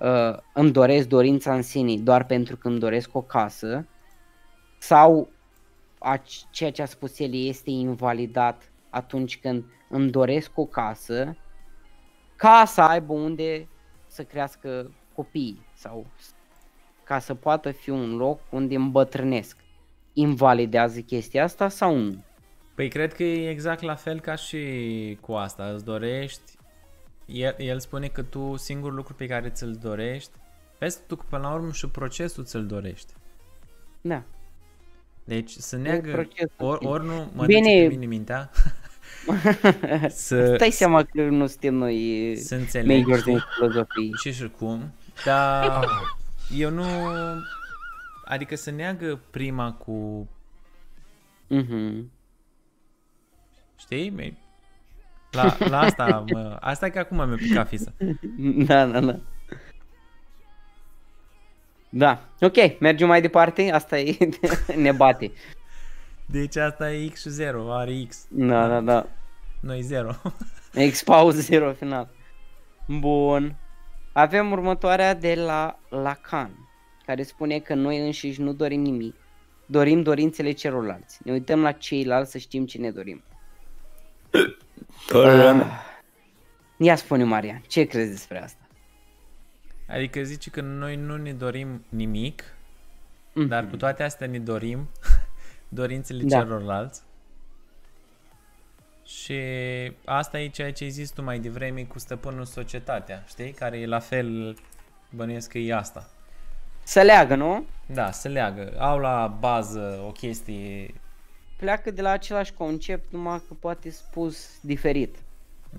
Uh, 0.00 0.36
îmi 0.54 0.70
doresc 0.70 1.08
dorința 1.08 1.54
în 1.54 1.62
sine 1.62 1.96
doar 1.96 2.24
pentru 2.24 2.56
că 2.56 2.68
îmi 2.68 2.78
doresc 2.78 3.14
o 3.14 3.22
casă 3.22 3.86
sau 4.78 5.28
ac- 6.16 6.50
ceea 6.50 6.72
ce 6.72 6.82
a 6.82 6.86
spus 6.86 7.18
el 7.18 7.34
este 7.34 7.70
invalidat 7.70 8.72
atunci 8.90 9.38
când 9.40 9.64
îmi 9.88 10.10
doresc 10.10 10.50
o 10.58 10.64
casă 10.66 11.36
ca 12.36 12.64
să 12.66 12.80
aibă 12.80 13.12
unde 13.12 13.68
să 14.06 14.24
crească 14.24 14.90
copiii 15.14 15.66
sau 15.74 16.06
s- 16.18 16.33
ca 17.04 17.18
să 17.18 17.34
poată 17.34 17.70
fi 17.70 17.90
un 17.90 18.16
loc 18.16 18.40
unde 18.50 18.74
îmbătrânesc. 18.74 19.56
Invalidează 20.12 21.00
chestia 21.00 21.42
asta 21.44 21.68
sau 21.68 21.96
nu? 21.96 22.24
Păi 22.74 22.88
cred 22.88 23.12
că 23.14 23.22
e 23.22 23.50
exact 23.50 23.82
la 23.82 23.94
fel 23.94 24.20
ca 24.20 24.34
și 24.34 24.58
cu 25.20 25.32
asta. 25.32 25.64
Îți 25.74 25.84
dorești, 25.84 26.52
el, 27.26 27.54
el 27.58 27.80
spune 27.80 28.06
că 28.06 28.22
tu 28.22 28.56
singurul 28.56 28.94
lucru 28.96 29.14
pe 29.14 29.26
care 29.26 29.48
ți-l 29.48 29.78
dorești, 29.82 30.30
vezi 30.78 30.98
tu 31.06 31.16
că 31.16 31.24
până 31.28 31.42
la 31.42 31.54
urmă 31.54 31.72
și 31.72 31.88
procesul 31.88 32.44
ți-l 32.44 32.66
dorești. 32.66 33.12
Da. 34.00 34.22
Deci 35.24 35.50
să 35.50 35.76
neagă, 35.76 36.10
procesul. 36.10 36.50
ori, 36.58 36.86
ori 36.86 37.04
nu 37.04 37.30
mă 37.34 37.44
Bine. 37.44 37.60
duce 37.60 37.82
pe 37.82 37.94
mine 37.94 38.06
mintea, 38.06 38.50
să, 40.08 40.54
Stai 40.54 40.70
seama 40.70 41.02
că 41.02 41.22
nu 41.22 41.46
suntem 41.46 41.74
noi 41.74 42.34
să 42.36 42.54
înțeleg 42.54 43.04
major 43.04 43.18
știi? 43.18 43.32
din 43.32 43.42
filozofie. 43.54 44.10
ce 44.22 44.30
și 44.32 44.50
cum, 44.58 44.92
dar 45.24 45.84
eu 46.56 46.70
nu... 46.70 46.84
Adică 48.24 48.56
să 48.56 48.70
neagă 48.70 49.20
prima 49.30 49.72
cu... 49.72 50.28
Mhm. 51.48 52.10
Știi? 53.78 54.10
Mi- 54.10 54.38
La, 55.30 55.56
la 55.58 55.78
asta, 55.78 56.24
mă, 56.32 56.56
asta 56.60 56.86
e 56.86 56.90
că 56.90 56.98
acum 56.98 57.16
mi-a 57.28 57.36
picat 57.36 57.68
fisa. 57.68 57.92
Da, 58.66 58.86
da, 58.86 59.00
da. 59.00 59.18
Da, 61.88 62.28
ok, 62.40 62.80
mergem 62.80 63.06
mai 63.08 63.20
departe, 63.20 63.70
asta 63.70 63.98
e, 63.98 64.16
ne 64.76 64.92
bate. 64.92 65.32
Deci 66.26 66.56
asta 66.56 66.92
e 66.92 67.08
X 67.08 67.20
și 67.20 67.28
0, 67.28 67.72
are 67.72 68.04
X, 68.08 68.26
Da, 68.30 68.68
da, 68.68 68.80
da. 68.80 69.06
noi 69.60 69.80
0. 69.82 70.14
Expauză 70.72 71.40
zero 71.40 71.72
final. 71.72 72.08
Bun. 72.86 73.56
Avem 74.16 74.50
următoarea 74.50 75.14
de 75.14 75.34
la 75.34 75.78
Lacan, 75.88 76.68
care 77.06 77.22
spune 77.22 77.58
că 77.58 77.74
noi 77.74 78.04
înșiși 78.04 78.40
nu 78.40 78.52
dorim 78.52 78.80
nimic. 78.80 79.14
Dorim 79.66 80.02
dorințele 80.02 80.52
celorlalți. 80.52 81.20
Ne 81.24 81.32
uităm 81.32 81.62
la 81.62 81.72
ceilalți 81.72 82.30
să 82.30 82.38
știm 82.38 82.66
ce 82.66 82.78
ne 82.78 82.90
dorim. 82.90 83.22
Ah. 85.12 85.66
Ia 86.76 86.96
spune 86.96 87.24
Marian, 87.24 87.62
ce 87.68 87.84
crezi 87.84 88.10
despre 88.10 88.42
asta? 88.42 88.62
Adică 89.88 90.22
zice 90.22 90.50
că 90.50 90.60
noi 90.60 90.96
nu 90.96 91.16
ne 91.16 91.32
dorim 91.32 91.84
nimic, 91.88 92.42
Mhm. 93.32 93.46
dar 93.46 93.66
cu 93.68 93.76
toate 93.76 94.02
astea 94.02 94.26
ne 94.26 94.38
dorim 94.38 94.88
dorințele 95.68 96.22
Da. 96.22 96.38
celorlalți. 96.38 97.02
Și 99.04 99.40
asta 100.04 100.40
e 100.40 100.48
ceea 100.48 100.72
ce 100.72 100.84
ai 100.84 100.90
zis 100.90 101.10
tu 101.10 101.22
mai 101.22 101.38
devreme 101.38 101.82
cu 101.82 101.98
stăpânul 101.98 102.44
societatea, 102.44 103.24
știi? 103.26 103.50
Care 103.52 103.78
e 103.78 103.86
la 103.86 103.98
fel, 103.98 104.56
bănuiesc 105.10 105.50
că 105.50 105.58
e 105.58 105.74
asta. 105.74 106.08
Să 106.82 107.00
leagă, 107.02 107.34
nu? 107.34 107.64
Da, 107.86 108.10
se 108.10 108.28
leagă. 108.28 108.72
Au 108.78 108.98
la 108.98 109.36
bază 109.40 110.02
o 110.06 110.10
chestie, 110.10 110.94
Pleacă 111.56 111.90
de 111.90 112.02
la 112.02 112.10
același 112.10 112.52
concept, 112.52 113.12
numai 113.12 113.42
că 113.48 113.54
poate 113.60 113.90
spus 113.90 114.58
diferit. 114.60 115.16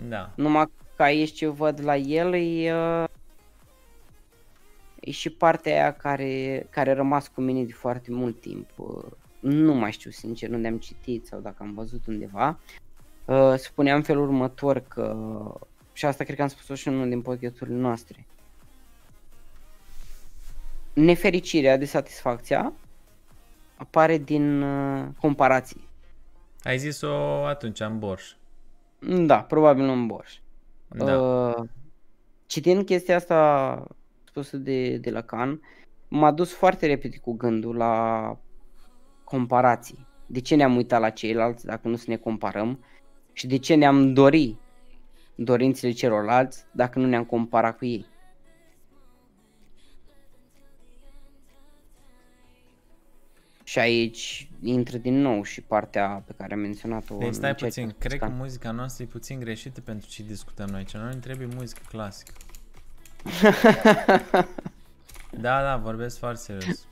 da. 0.07 0.31
Numai 0.35 0.65
că 0.95 1.03
aici 1.03 1.31
ce 1.33 1.47
văd 1.47 1.83
la 1.83 1.95
el 1.95 2.33
e, 2.33 2.73
uh, 2.73 3.03
e 4.99 5.11
și 5.11 5.29
partea 5.29 5.73
aia 5.73 5.93
care, 5.93 6.65
care 6.69 6.89
a 6.89 6.93
rămas 6.93 7.27
cu 7.27 7.41
mine 7.41 7.63
de 7.63 7.71
foarte 7.71 8.11
mult 8.11 8.41
timp. 8.41 8.69
Uh, 8.75 9.03
Nu 9.39 9.73
mai 9.73 9.91
știu 9.91 10.11
sincer 10.11 10.49
unde 10.49 10.67
am 10.67 10.77
citit 10.77 11.25
sau 11.25 11.39
dacă 11.39 11.55
am 11.59 11.73
văzut 11.73 12.05
undeva. 12.07 12.59
Uh, 13.25 13.53
Spuneam 13.57 14.01
felul 14.01 14.23
următor 14.23 14.79
că, 14.79 15.15
și 15.93 16.05
asta 16.05 16.23
cred 16.23 16.35
că 16.35 16.41
am 16.41 16.47
spus-o 16.47 16.75
și 16.75 16.87
în 16.87 16.93
unul 16.93 17.09
din 17.09 17.21
podcasturile 17.21 17.77
noastre, 17.77 18.25
nefericirea 20.93 21.77
de 21.77 21.85
satisfacția 21.85 22.73
apare 23.77 24.17
din 24.17 24.61
uh, 24.61 25.07
comparații. 25.19 25.87
Ai 26.63 26.77
zis-o 26.77 27.45
atunci 27.45 27.79
în 27.79 27.99
borș. 27.99 28.33
Da, 28.99 29.41
probabil 29.41 29.87
un 29.87 30.07
Bosch. 30.07 30.33
Da. 30.87 31.21
Uh, 31.21 31.67
citind 32.45 32.85
chestia 32.85 33.15
asta 33.15 33.87
spusă 34.23 34.57
de, 34.57 34.97
de 34.97 35.11
Lacan, 35.11 35.61
m-a 36.07 36.31
dus 36.31 36.53
foarte 36.53 36.85
repede 36.85 37.17
cu 37.17 37.33
gândul 37.33 37.75
la 37.75 38.37
comparații. 39.23 40.07
De 40.25 40.39
ce 40.39 40.55
ne-am 40.55 40.75
uitat 40.75 40.99
la 40.99 41.09
ceilalți 41.09 41.65
dacă 41.65 41.87
nu 41.87 41.95
să 41.95 42.05
ne 42.07 42.15
comparăm 42.15 42.83
și 43.35 43.47
de 43.47 43.57
ce 43.57 43.75
ne-am 43.75 44.13
dori 44.13 44.55
dorințele 45.35 45.91
celorlalți 45.91 46.65
dacă 46.71 46.99
nu 46.99 47.05
ne-am 47.05 47.23
comparat 47.25 47.77
cu 47.77 47.85
ei. 47.85 48.05
Și 53.63 53.79
aici 53.79 54.49
intră 54.61 54.97
din 54.97 55.21
nou 55.21 55.43
și 55.43 55.61
partea 55.61 56.23
pe 56.25 56.33
care 56.37 56.53
am 56.53 56.59
menționat-o. 56.59 57.17
Deci 57.17 57.27
în 57.27 57.33
stai 57.33 57.55
ceea 57.55 57.69
ce 57.69 57.81
puțin, 57.81 57.83
a 57.83 57.89
spus 57.89 58.01
cred 58.01 58.19
că 58.19 58.25
Lacan. 58.25 58.39
muzica 58.39 58.71
noastră 58.71 59.03
e 59.03 59.07
puțin 59.07 59.39
greșită 59.39 59.81
pentru 59.81 60.09
ce 60.09 60.23
discutăm 60.23 60.67
noi 60.67 60.77
aici. 60.77 60.93
Noi 60.93 61.13
ne 61.13 61.19
trebuie 61.19 61.47
muzică 61.55 61.81
clasică. 61.87 62.33
Da, 65.37 65.61
da, 65.61 65.77
vorbesc 65.77 66.17
foarte 66.17 66.39
serios. 66.39 66.87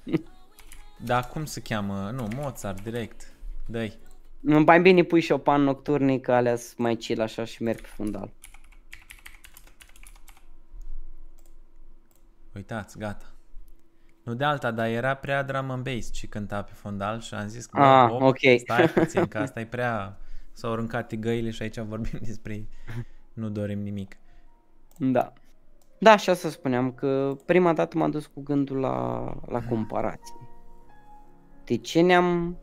Dar 1.04 1.28
cum 1.28 1.44
se 1.44 1.60
cheamă? 1.60 2.10
Nu, 2.14 2.28
Mozart, 2.36 2.82
direct. 2.82 3.32
Dă-i. 3.66 3.98
Mai 4.48 4.80
bine 4.80 5.02
pui 5.02 5.26
Chopin 5.26 5.62
nocturnic, 5.62 6.22
că 6.22 6.32
alea 6.32 6.56
sunt 6.56 6.78
mai 6.78 6.96
chill 6.96 7.20
așa 7.20 7.44
și 7.44 7.62
merg 7.62 7.80
pe 7.80 7.86
fundal. 7.86 8.32
Uitați, 12.54 12.98
gata. 12.98 13.32
Nu 14.24 14.34
de 14.34 14.44
alta, 14.44 14.70
dar 14.70 14.86
era 14.86 15.14
prea 15.14 15.42
drum 15.42 15.70
and 15.70 15.84
bass 15.84 16.12
ce 16.12 16.26
cânta 16.26 16.62
pe 16.62 16.72
fondal 16.74 17.20
și 17.20 17.34
am 17.34 17.46
zis 17.46 17.66
că 17.66 17.80
Ah, 17.80 18.08
bă, 18.08 18.14
op, 18.14 18.22
ok. 18.22 18.38
stai 18.56 18.88
puțin, 18.94 19.26
că 19.26 19.38
asta 19.38 19.60
e 19.60 19.66
prea... 19.66 20.18
S-au 20.52 20.72
aruncat 20.72 21.06
tigăile 21.06 21.50
și 21.50 21.62
aici 21.62 21.78
vorbim 21.78 22.18
despre 22.26 22.66
nu 23.32 23.48
dorim 23.48 23.78
nimic. 23.78 24.16
Da. 24.98 25.32
Da, 25.98 26.16
și 26.16 26.30
asta 26.30 26.48
spuneam, 26.48 26.92
că 26.92 27.36
prima 27.44 27.72
dată 27.72 27.98
m-a 27.98 28.08
dus 28.08 28.26
cu 28.26 28.40
gândul 28.40 28.76
la, 28.76 29.24
la 29.46 29.62
comparații. 29.68 30.48
De 31.64 31.76
ce 31.76 32.00
ne-am 32.00 32.58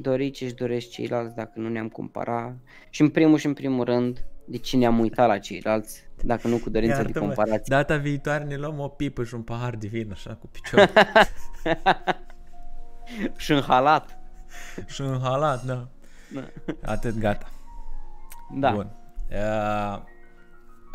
dorit 0.00 0.34
ce-și 0.34 0.54
doresc 0.54 0.88
ceilalți 0.88 1.34
dacă 1.34 1.52
nu 1.54 1.68
ne-am 1.68 1.88
comparat? 1.88 2.56
Și 2.90 3.00
în 3.00 3.08
primul 3.08 3.38
și 3.38 3.46
în 3.46 3.54
primul 3.54 3.84
rând, 3.84 4.24
de 4.44 4.58
ce 4.58 4.76
ne-am 4.76 4.98
uitat 4.98 5.28
la 5.28 5.38
ceilalți 5.38 6.06
dacă 6.22 6.48
nu 6.48 6.56
cu 6.56 6.70
dorința 6.70 6.96
de 6.96 7.02
Iartă-mă, 7.02 7.26
comparație? 7.26 7.76
Data 7.76 7.96
viitoare 7.96 8.44
ne 8.44 8.56
luăm 8.56 8.78
o 8.78 8.88
pipă 8.88 9.24
și 9.24 9.34
un 9.34 9.42
pahar 9.42 9.76
de 9.76 9.86
vin 9.86 10.10
așa 10.10 10.34
cu 10.34 10.46
picior 10.46 10.92
și 13.36 13.52
în 13.52 13.60
halat. 13.60 14.18
și 14.86 15.00
un 15.00 15.18
halat, 15.22 15.64
da. 15.64 15.88
Da. 16.34 16.44
Atât, 16.84 17.18
gata. 17.18 17.46
Da. 18.54 18.72
Bun. 18.72 18.90
Uh, 19.30 20.02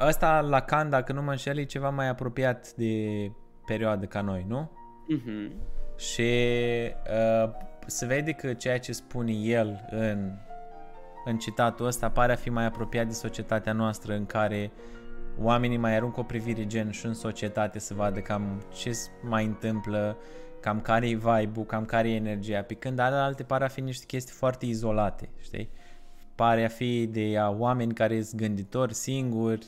ăsta, 0.07 0.39
Lacan, 0.39 0.89
dacă 0.89 1.13
nu 1.13 1.21
mă 1.21 1.31
înșel, 1.31 1.57
e 1.57 1.63
ceva 1.63 1.89
mai 1.89 2.07
apropiat 2.07 2.71
de 2.71 3.31
perioadă 3.65 4.05
ca 4.05 4.21
noi, 4.21 4.45
nu? 4.47 4.71
Mhm. 5.07 5.51
Și 5.97 6.31
uh, 7.43 7.49
se 7.85 8.05
vede 8.05 8.31
că 8.31 8.53
ceea 8.53 8.79
ce 8.79 8.91
spune 8.91 9.31
el 9.31 9.85
în, 9.89 10.31
în 11.25 11.37
citatul 11.37 11.85
ăsta 11.85 12.09
pare 12.09 12.31
a 12.31 12.35
fi 12.35 12.49
mai 12.49 12.65
apropiat 12.65 13.07
de 13.07 13.13
societatea 13.13 13.73
noastră 13.73 14.13
în 14.15 14.25
care 14.25 14.71
oamenii 15.39 15.77
mai 15.77 15.95
aruncă 15.95 16.19
o 16.19 16.23
privire 16.23 16.65
gen 16.67 16.91
și 16.91 17.05
în 17.05 17.13
societate 17.13 17.79
să 17.79 17.93
vadă 17.93 18.19
cam 18.19 18.63
ce 18.73 18.91
se 18.91 19.09
mai 19.21 19.45
întâmplă, 19.45 20.17
cam 20.59 20.81
care 20.81 21.09
e 21.09 21.15
vibe-ul, 21.15 21.65
cam 21.65 21.85
care 21.85 22.09
e 22.09 22.15
energia, 22.15 22.61
pe 22.61 22.73
când 22.73 22.99
alte 22.99 23.43
pare 23.43 23.63
a 23.63 23.67
fi 23.67 23.81
niște 23.81 24.05
chestii 24.05 24.33
foarte 24.33 24.65
izolate, 24.65 25.29
știi? 25.39 25.69
Pare 26.35 26.65
a 26.65 26.67
fi 26.67 27.07
de 27.07 27.37
a 27.37 27.49
oameni 27.49 27.93
care 27.93 28.21
sunt 28.21 28.41
gânditori 28.41 28.93
singuri, 28.93 29.67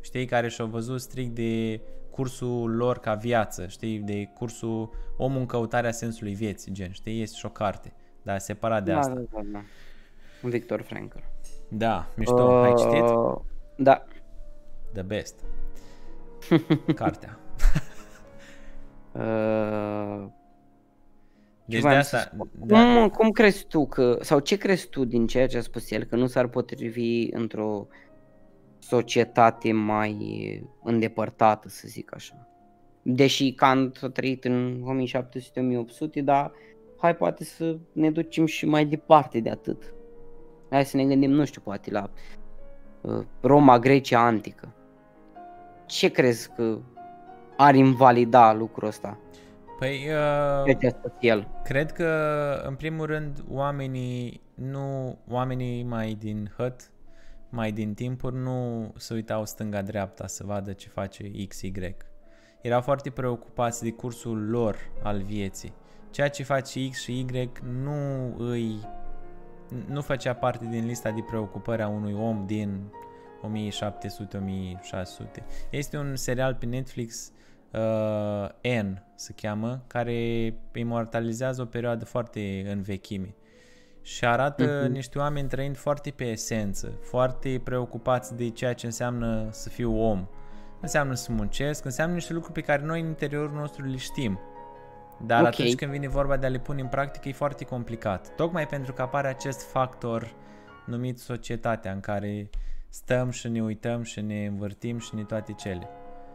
știi, 0.00 0.26
care 0.26 0.48
și-au 0.48 0.66
văzut 0.66 1.00
strict 1.00 1.34
de 1.34 1.80
cursul 2.12 2.76
lor 2.76 2.98
ca 2.98 3.14
viață, 3.14 3.66
știi, 3.66 3.98
de 3.98 4.28
cursul 4.34 4.90
omul 5.16 5.38
în 5.40 5.46
căutarea 5.46 5.92
sensului 5.92 6.34
vieții, 6.34 6.72
gen, 6.72 6.90
știi, 6.92 7.22
este 7.22 7.36
și 7.36 7.46
o 7.46 7.48
carte, 7.48 7.92
dar 8.22 8.38
separat 8.38 8.84
de 8.84 8.92
Da, 8.92 8.98
asta. 8.98 9.14
da, 9.14 9.20
da, 9.32 9.40
da. 9.52 9.60
Victor 10.48 10.82
Frankl. 10.82 11.18
Da, 11.68 12.06
mișto, 12.16 12.42
uh... 12.42 12.64
ai 12.64 12.74
citit? 12.74 13.02
Uh, 13.02 13.38
Da. 13.76 14.04
The 14.92 15.02
best. 15.02 15.34
Cartea. 16.94 17.38
Uh, 19.12 20.24
Deci 21.64 21.80
de 21.80 21.86
voiam 21.86 22.02
să 22.02 22.16
asta, 22.16 22.30
spun? 22.34 22.50
da, 22.54 22.82
Cum, 22.94 23.08
cum 23.08 23.30
crezi 23.30 23.66
tu 23.66 23.86
că, 23.86 24.18
sau 24.20 24.38
ce 24.38 24.56
crezi 24.56 24.88
tu 24.88 25.04
din 25.04 25.26
ceea 25.26 25.46
ce 25.46 25.58
a 25.58 25.60
spus 25.60 25.90
el, 25.90 26.04
că 26.04 26.16
nu 26.16 26.26
s-ar 26.26 26.46
potrivi 26.46 27.28
într-o 27.32 27.86
societate 28.82 29.72
mai 29.72 30.16
îndepărtată, 30.82 31.68
să 31.68 31.84
zic 31.88 32.14
așa? 32.14 32.46
Deși 33.02 33.52
Kant 33.52 33.98
a 34.02 34.08
trăit 34.08 34.44
în 34.44 34.82
1700-1800, 36.20 36.24
dar 36.24 36.52
hai 36.98 37.16
poate 37.16 37.44
să 37.44 37.78
ne 37.92 38.10
ducem 38.10 38.46
și 38.46 38.66
mai 38.66 38.86
departe 38.86 39.40
de 39.40 39.50
atât. 39.50 39.94
Hai 40.70 40.84
să 40.84 40.96
ne 40.96 41.04
gândim, 41.04 41.30
nu 41.30 41.44
știu, 41.44 41.60
poate 41.64 41.90
la 41.90 42.10
uh, 43.00 43.24
Roma, 43.40 43.78
Grecia 43.78 44.18
antică. 44.26 44.74
Ce 45.86 46.08
crezi 46.08 46.50
că 46.52 46.78
ar 47.56 47.74
invalida 47.74 48.52
lucrul 48.52 48.88
ăsta? 48.88 49.18
păi, 49.78 49.98
Ceea 49.98 50.62
uh, 50.66 50.76
ce 50.78 50.86
a 50.86 50.90
spus 50.90 51.12
el. 51.20 51.48
cred 51.62 51.92
că, 51.92 52.08
în 52.66 52.74
primul 52.74 53.06
rând, 53.06 53.44
oamenii, 53.50 54.40
nu, 54.54 55.18
oamenii 55.28 55.82
mai 55.82 56.16
din 56.18 56.52
hăt, 56.56 56.90
mai 57.52 57.72
din 57.72 57.94
timpuri, 57.94 58.36
nu 58.36 58.92
se 58.96 59.14
uitau 59.14 59.44
stânga-dreapta 59.44 60.26
să 60.26 60.44
vadă 60.44 60.72
ce 60.72 60.88
face 60.88 61.30
XY. 61.48 61.96
Erau 62.62 62.80
foarte 62.80 63.10
preocupați 63.10 63.82
de 63.82 63.90
cursul 63.90 64.50
lor 64.50 64.76
al 65.02 65.22
vieții. 65.22 65.72
ceea 66.10 66.28
ce 66.28 66.42
face 66.42 66.88
X 66.88 67.02
și 67.02 67.18
Y 67.18 67.50
nu 67.62 68.34
îi 68.38 68.80
nu 69.86 70.00
făcea 70.00 70.34
parte 70.34 70.66
din 70.70 70.86
lista 70.86 71.10
de 71.10 71.24
preocupări 71.26 71.82
a 71.82 71.88
unui 71.88 72.12
om 72.12 72.46
din 72.46 72.80
1700-1600. 75.38 75.42
Este 75.70 75.96
un 75.96 76.16
serial 76.16 76.54
pe 76.54 76.66
Netflix 76.66 77.32
uh, 77.72 78.80
N 78.82 79.02
se 79.14 79.32
cheamă, 79.36 79.84
care 79.86 80.54
imortalizează 80.74 81.62
o 81.62 81.64
perioadă 81.64 82.04
foarte 82.04 82.70
în 82.70 82.82
vechime 82.82 83.34
și 84.02 84.24
arată 84.24 84.84
uh-huh. 84.84 84.90
niște 84.90 85.18
oameni 85.18 85.48
trăind 85.48 85.76
foarte 85.76 86.10
pe 86.10 86.24
esență, 86.24 86.98
foarte 87.02 87.60
preocupați 87.64 88.36
de 88.36 88.48
ceea 88.48 88.72
ce 88.72 88.86
înseamnă 88.86 89.48
să 89.50 89.68
fiu 89.68 90.00
om. 90.00 90.26
Înseamnă 90.80 91.14
să 91.14 91.32
muncesc, 91.32 91.84
înseamnă 91.84 92.14
niște 92.14 92.32
lucruri 92.32 92.54
pe 92.54 92.60
care 92.60 92.82
noi 92.82 93.00
în 93.00 93.06
interiorul 93.06 93.54
nostru 93.54 93.84
le 93.86 93.96
știm. 93.96 94.40
Dar 95.26 95.38
okay. 95.38 95.50
atunci 95.52 95.74
când 95.74 95.90
vine 95.90 96.08
vorba 96.08 96.36
de 96.36 96.46
a 96.46 96.48
le 96.48 96.58
pune 96.58 96.80
în 96.80 96.86
practică 96.86 97.28
e 97.28 97.32
foarte 97.32 97.64
complicat. 97.64 98.34
Tocmai 98.36 98.66
pentru 98.66 98.92
că 98.92 99.02
apare 99.02 99.28
acest 99.28 99.70
factor 99.70 100.34
numit 100.86 101.18
societatea 101.18 101.92
în 101.92 102.00
care 102.00 102.50
stăm 102.88 103.30
și 103.30 103.48
ne 103.48 103.62
uităm 103.62 104.02
și 104.02 104.20
ne 104.20 104.46
învârtim 104.46 104.98
și 104.98 105.14
ne 105.14 105.22
toate 105.22 105.52
cele. 105.52 105.88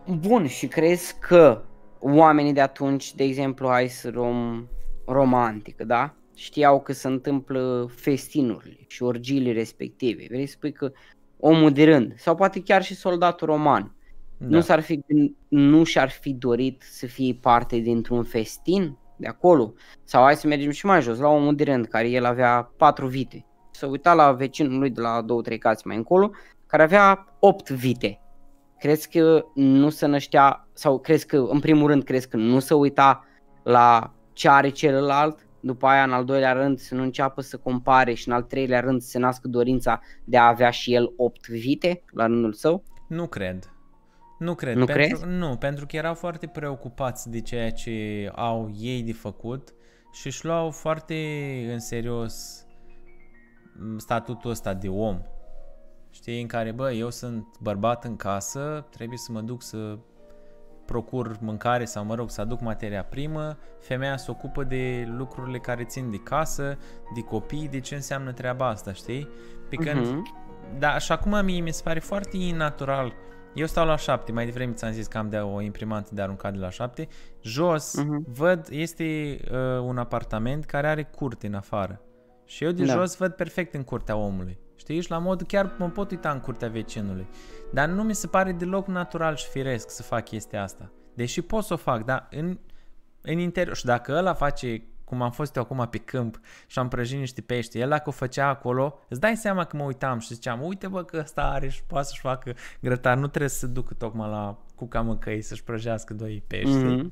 Bun, 0.07 0.47
și 0.47 0.68
crezi 0.68 1.20
că 1.20 1.61
oamenii 1.99 2.53
de 2.53 2.61
atunci, 2.61 3.15
de 3.15 3.24
exemplu, 3.24 3.68
hai 3.68 3.88
să 3.88 4.09
rom 4.09 4.68
romantică, 5.05 5.84
da? 5.84 6.16
Știau 6.38 6.82
că 6.82 6.94
se 6.94 7.08
întâmplă 7.08 7.90
festinurile 7.96 8.80
și 8.88 9.04
orgiile 9.04 9.52
respective. 9.52 10.26
Vrei 10.30 10.46
să 10.46 10.52
spui 10.52 10.72
că 10.72 10.92
omul 11.40 11.72
de 11.72 11.84
rând, 11.84 12.14
sau 12.18 12.36
poate 12.36 12.62
chiar 12.62 12.84
și 12.84 12.96
soldatul 12.96 13.48
roman, 13.48 13.96
da. 14.38 14.48
nu, 14.48 14.62
s-ar 14.62 14.80
fi, 14.80 15.00
nu 15.48 15.84
și-ar 15.84 16.10
fi 16.10 16.34
dorit 16.34 16.82
să 16.90 17.06
fie 17.06 17.38
parte 17.42 17.78
dintr-un 17.78 18.24
festin 18.24 18.98
de 19.16 19.28
acolo? 19.28 19.74
Sau 20.04 20.24
hai 20.24 20.36
să 20.36 20.48
mergem 20.48 20.72
și 20.72 20.86
mai 20.86 21.02
jos, 21.02 21.20
la 21.20 21.28
omul 21.28 21.56
de 21.56 21.64
rând, 21.64 21.86
care 21.86 22.10
el 22.10 22.26
avea 22.26 22.72
patru 22.78 23.08
vite. 23.08 23.46
Să 23.72 23.86
uita 23.86 24.14
la 24.14 24.32
vecinul 24.32 24.80
lui 24.80 24.90
de 24.90 25.02
la 25.02 25.22
două, 25.22 25.42
trei 25.42 25.58
case 25.58 25.82
mai 25.86 25.96
încolo, 25.96 26.32
care 26.68 26.84
avea 26.84 27.36
opt 27.40 27.70
vite. 27.70 28.22
Crezi 28.80 29.10
că 29.10 29.46
nu 29.56 29.90
se 29.90 30.06
năștea, 30.06 30.68
sau 30.74 31.00
crezi 31.00 31.26
că, 31.26 31.38
în 31.38 31.60
primul 31.60 31.88
rând, 31.88 32.04
crezi 32.04 32.28
că 32.28 32.38
nu 32.38 32.60
se 32.60 32.74
uita 32.74 33.26
la 33.64 34.14
ce 34.34 34.50
are 34.50 34.70
celălalt, 34.70 35.47
după 35.68 35.88
aia, 35.88 36.03
în 36.03 36.11
al 36.11 36.26
doilea 36.26 36.51
rând, 36.51 36.80
să 36.80 36.95
nu 36.95 37.01
înceapă 37.01 37.41
să 37.41 37.57
compare 37.57 38.13
și 38.13 38.28
în 38.28 38.34
al 38.34 38.43
treilea 38.43 38.80
rând 38.80 39.01
să 39.01 39.09
se 39.09 39.20
nască 39.20 39.47
dorința 39.47 40.01
de 40.24 40.38
a 40.38 40.47
avea 40.47 40.70
și 40.70 40.93
el 40.93 41.13
opt 41.18 41.47
vite 41.47 42.03
la 42.11 42.26
rândul 42.26 42.53
său? 42.53 42.84
Nu 43.07 43.28
cred. 43.28 43.72
Nu 44.39 44.55
cred. 44.55 44.76
Nu 44.76 44.86
pentru, 44.86 45.05
crezi? 45.05 45.26
Nu, 45.26 45.55
pentru 45.57 45.86
că 45.86 45.95
erau 45.95 46.13
foarte 46.13 46.47
preocupați 46.47 47.30
de 47.30 47.41
ceea 47.41 47.72
ce 47.72 48.30
au 48.36 48.72
ei 48.80 49.01
de 49.01 49.13
făcut 49.13 49.74
și 50.11 50.28
își 50.28 50.45
luau 50.45 50.72
foarte 50.72 51.15
în 51.72 51.80
serios 51.80 52.65
statutul 53.97 54.49
ăsta 54.49 54.74
de 54.74 54.88
om. 54.88 55.22
Știi, 56.09 56.41
în 56.41 56.47
care, 56.47 56.72
bă, 56.72 56.91
eu 56.91 57.09
sunt 57.09 57.47
bărbat 57.59 58.03
în 58.03 58.15
casă, 58.15 58.88
trebuie 58.89 59.18
să 59.18 59.32
mă 59.32 59.41
duc 59.41 59.63
să 59.63 59.97
procur 60.88 61.38
mâncare 61.40 61.86
sau, 61.86 62.06
mă 62.06 62.16
rog, 62.16 62.30
să 62.30 62.42
aduc 62.42 62.62
materia 62.62 63.04
primă, 63.04 63.58
femeia 63.80 64.18
se 64.18 64.32
ocupă 64.32 64.64
de 64.64 65.08
lucrurile 65.18 65.58
care 65.58 65.84
țin 65.84 66.12
de 66.12 66.18
casă, 66.18 66.78
de 67.16 67.22
copii, 67.22 67.68
de 67.68 67.80
ce 67.80 67.96
înseamnă 67.96 68.32
treaba 68.32 68.68
asta, 68.68 68.94
știi? 68.94 69.30
Pe 69.70 69.76
când, 69.76 70.06
uh-huh. 70.06 70.80
da, 70.80 70.98
și 70.98 71.12
acum 71.12 71.46
mie 71.46 71.62
mi 71.62 71.74
se 71.74 71.82
pare 71.84 72.00
foarte 72.00 72.38
natural 72.56 73.14
eu 73.58 73.66
stau 73.66 73.86
la 73.86 73.96
7, 73.96 74.32
mai 74.32 74.46
devreme 74.46 74.74
ți-am 74.74 74.92
zis 74.92 75.08
că 75.08 75.18
am 75.18 75.30
de 75.30 75.38
o 75.38 75.62
imprimantă 75.62 76.10
de 76.14 76.22
aruncat 76.22 76.54
de 76.54 76.60
la 76.60 76.70
7. 76.70 77.08
Jos, 77.42 77.96
uh-huh. 78.02 78.34
văd, 78.34 78.68
este 78.70 79.40
uh, 79.52 79.80
un 79.82 79.98
apartament 79.98 80.66
care 80.66 80.88
are 80.88 81.04
curte 81.04 81.48
în 81.48 81.54
afară. 81.54 82.02
Și 82.46 82.64
eu 82.64 82.72
de 82.72 82.86
da. 82.86 82.94
jos 82.94 83.18
văd 83.18 83.34
perfect 83.34 83.74
în 83.74 83.84
curtea 83.84 84.16
omului. 84.16 84.60
Știi? 84.78 85.02
Și 85.02 85.10
la 85.10 85.18
mod 85.18 85.42
chiar 85.42 85.76
mă 85.78 85.90
pot 85.90 86.12
uita 86.12 86.32
în 86.32 86.40
curtea 86.40 86.70
vecinului. 86.70 87.28
Dar 87.74 87.90
nu 87.90 88.04
mi 88.04 88.16
se 88.16 88.28
pare 88.28 88.52
deloc 88.52 88.88
natural 88.88 89.36
și 89.36 89.48
firesc 89.48 89.90
să 89.90 90.04
fac 90.04 90.24
chestia 90.24 90.64
asta. 90.64 90.92
Deși 91.14 91.42
pot 91.42 91.64
să 91.64 91.74
o 91.74 91.78
fac, 91.78 92.06
dar 92.06 92.28
în, 92.32 92.60
în 93.22 93.38
interior. 93.38 93.76
Și 93.76 93.86
dacă 93.86 94.16
ăla 94.16 94.34
face 94.34 94.84
cum 95.04 95.22
am 95.22 95.32
fost 95.32 95.56
eu 95.56 95.62
acum 95.62 95.88
pe 95.90 95.98
câmp 95.98 96.40
și 96.66 96.80
am 96.80 96.88
prăjit 96.88 97.20
niște 97.20 97.42
pești, 97.42 97.80
el 97.80 97.90
dacă 97.90 98.10
o 98.10 98.12
făcea 98.12 98.48
acolo, 98.48 99.00
îți 99.10 99.20
dai 99.20 99.38
seama 99.38 99.64
că 99.64 99.78
mă 99.78 99.84
uitam 99.84 100.20
și 100.20 100.34
ziceam, 100.34 100.66
uite 100.66 100.88
bă 100.88 101.04
că 101.04 101.18
ăsta 101.18 101.42
are 101.42 101.70
și 101.70 101.84
poate 101.84 102.08
să-și 102.08 102.20
facă 102.20 102.54
grătar, 102.80 103.18
nu 103.18 103.28
trebuie 103.28 103.50
să 103.50 103.58
se 103.58 103.68
ducă 103.68 103.94
tocmai 103.94 104.30
la 104.30 104.58
cuca 104.76 105.02
măcăi 105.02 105.42
să-și 105.42 105.64
prăjească 105.64 106.14
doi 106.14 106.44
pești. 106.48 106.78
Mm-hmm. 106.78 107.08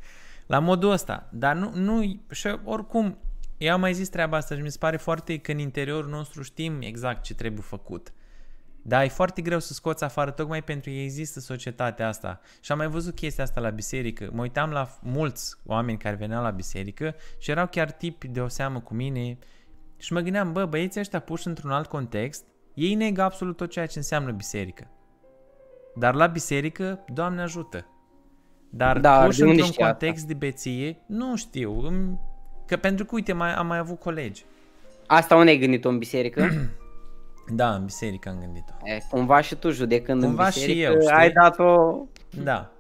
La 0.46 0.60
modul 0.60 0.92
ăsta. 0.92 1.30
Dar 1.32 1.56
nu, 1.56 1.72
nu, 1.74 2.22
și 2.32 2.48
oricum, 2.64 3.18
eu 3.58 3.74
am 3.74 3.80
mai 3.80 3.94
zis 3.94 4.10
treaba 4.10 4.38
asta 4.38 4.56
și 4.56 4.62
mi 4.62 4.72
se 4.72 4.78
pare 4.78 4.98
foarte 4.98 5.38
că 5.38 5.52
în 5.52 5.60
interiorul 5.60 6.10
nostru 6.10 6.42
știm 6.42 6.82
exact 6.82 7.24
ce 7.24 7.34
trebuie 7.34 7.62
făcut. 7.62 8.14
Dar 8.82 9.04
e 9.04 9.08
foarte 9.08 9.42
greu 9.42 9.60
să 9.60 9.74
scoți 9.74 10.04
afară 10.04 10.32
tocmai 10.32 10.64
pentru 10.64 10.90
că 10.90 10.96
există 10.96 11.40
societatea 11.40 12.08
asta. 12.08 12.40
Și 12.62 12.72
am 12.72 12.78
mai 12.78 12.88
văzut 12.88 13.16
chestia 13.16 13.44
asta 13.44 13.60
la 13.60 13.70
biserică. 13.70 14.30
Mă 14.34 14.42
uitam 14.42 14.70
la 14.70 14.90
mulți 15.02 15.56
oameni 15.66 15.98
care 15.98 16.16
veneau 16.16 16.44
la 16.44 16.50
biserică 16.50 17.16
și 17.38 17.52
erau 17.52 17.68
chiar 17.68 17.92
tipi 17.92 18.28
de 18.28 18.42
o 18.42 18.48
seamă 18.48 18.80
cu 18.80 18.94
mine 18.94 19.38
și 19.98 20.14
mă 20.14 20.20
gândeam, 20.20 20.52
bă, 20.52 20.66
băieții 20.66 21.00
ăștia 21.00 21.20
puși 21.20 21.48
într-un 21.48 21.72
alt 21.72 21.88
context, 21.88 22.46
ei 22.74 22.94
negă 22.94 23.22
absolut 23.22 23.58
tot 23.58 23.70
ceea 23.70 23.86
ce 23.86 23.98
înseamnă 23.98 24.32
biserică. 24.32 24.88
Dar 25.96 26.14
la 26.14 26.28
biserică, 26.28 27.06
Doamne 27.14 27.42
ajută. 27.42 27.86
Dar 28.70 29.00
Dar 29.00 29.26
puși 29.26 29.42
într-un 29.42 29.72
context 29.72 30.16
asta? 30.16 30.28
de 30.28 30.34
beție, 30.34 30.98
nu 31.08 31.36
știu. 31.36 31.82
Că 32.68 32.78
pentru 32.78 33.06
că, 33.06 33.12
uite, 33.16 33.34
mai, 33.34 33.54
am 33.54 33.68
mai 33.68 33.78
avut 33.78 34.00
colegi. 34.00 34.46
Asta 35.08 35.36
unde 35.36 35.50
ai 35.50 35.58
gândit-o 35.58 35.90
în 35.90 35.98
biserică? 35.98 36.48
Da, 37.48 37.74
în 37.74 37.86
biserică 37.86 38.30
am 38.30 38.40
gândit-o. 38.40 38.74
E, 38.84 38.98
cumva 39.10 39.42
și 39.42 39.56
tu 39.56 39.72
judecând 39.72 40.24
cumva 40.24 40.44
în 40.44 40.50
biserică, 40.54 40.78
și 40.78 40.82
eu, 40.82 41.02
știi? 41.02 41.14
ai 41.14 41.32
dat-o... 41.32 41.98
Da. 42.44 42.72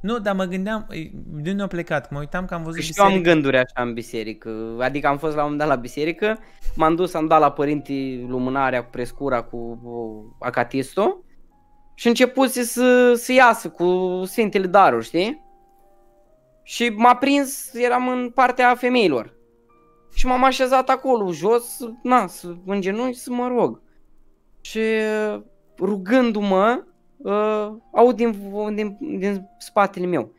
Nu, 0.00 0.18
dar 0.18 0.34
mă 0.34 0.44
gândeam, 0.44 0.86
de 1.24 1.50
unde 1.50 1.62
am 1.62 1.68
plecat? 1.68 2.10
Mă 2.10 2.18
uitam 2.18 2.44
că 2.44 2.54
am 2.54 2.62
văzut 2.62 2.80
și 2.80 2.86
biserică. 2.86 3.12
eu 3.12 3.16
am 3.16 3.22
gânduri 3.22 3.56
așa 3.56 3.82
în 3.82 3.92
biserică. 3.92 4.76
Adică 4.80 5.06
am 5.06 5.18
fost 5.18 5.34
la 5.34 5.42
un 5.44 5.50
moment 5.50 5.68
dat 5.68 5.76
la 5.76 5.82
biserică, 5.82 6.38
m-am 6.74 6.94
dus, 6.94 7.14
am 7.14 7.26
dat 7.26 7.40
la 7.40 7.52
părinții 7.52 8.26
lumânarea 8.28 8.84
cu 8.84 8.90
prescura, 8.90 9.42
cu, 9.42 9.76
cu 9.76 10.36
acatistul 10.40 11.24
și 11.94 12.08
început 12.08 12.50
să, 12.50 13.14
să 13.14 13.32
iasă 13.32 13.68
cu 13.68 14.22
Sfintele 14.24 14.66
Daruri, 14.66 15.04
știi? 15.04 15.44
Și 16.62 16.88
m-a 16.88 17.16
prins, 17.16 17.74
eram 17.74 18.08
în 18.08 18.30
partea 18.30 18.74
femeilor. 18.74 19.33
Și 20.14 20.26
m-am 20.26 20.44
așezat 20.44 20.88
acolo, 20.88 21.32
jos, 21.32 21.78
na, 22.02 22.28
în 22.66 22.80
genunchi 22.80 23.18
să 23.18 23.32
mă 23.32 23.48
rog 23.48 23.82
și 24.60 24.80
rugându-mă, 25.78 26.84
uh, 27.16 27.72
aud 27.92 28.16
din, 28.16 28.50
din, 28.74 28.96
din 29.18 29.48
spatele 29.58 30.06
meu. 30.06 30.32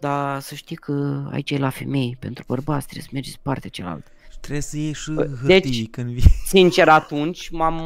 Dar 0.00 0.40
să 0.40 0.54
știi 0.54 0.76
că 0.76 1.24
aici 1.32 1.50
e 1.50 1.58
la 1.58 1.70
femei, 1.70 2.16
pentru 2.18 2.44
bărbați 2.46 2.86
trebuie 2.86 3.02
să 3.02 3.10
mergeți 3.12 3.40
partea 3.42 3.70
cealaltă. 3.70 4.10
Trebuie 4.40 4.62
să 4.62 4.76
ieși 4.76 5.02
și 5.02 5.12
deci, 5.46 5.90
când 5.90 6.10
vii. 6.10 6.30
sincer 6.54 6.88
atunci 6.88 7.50
m-am, 7.50 7.76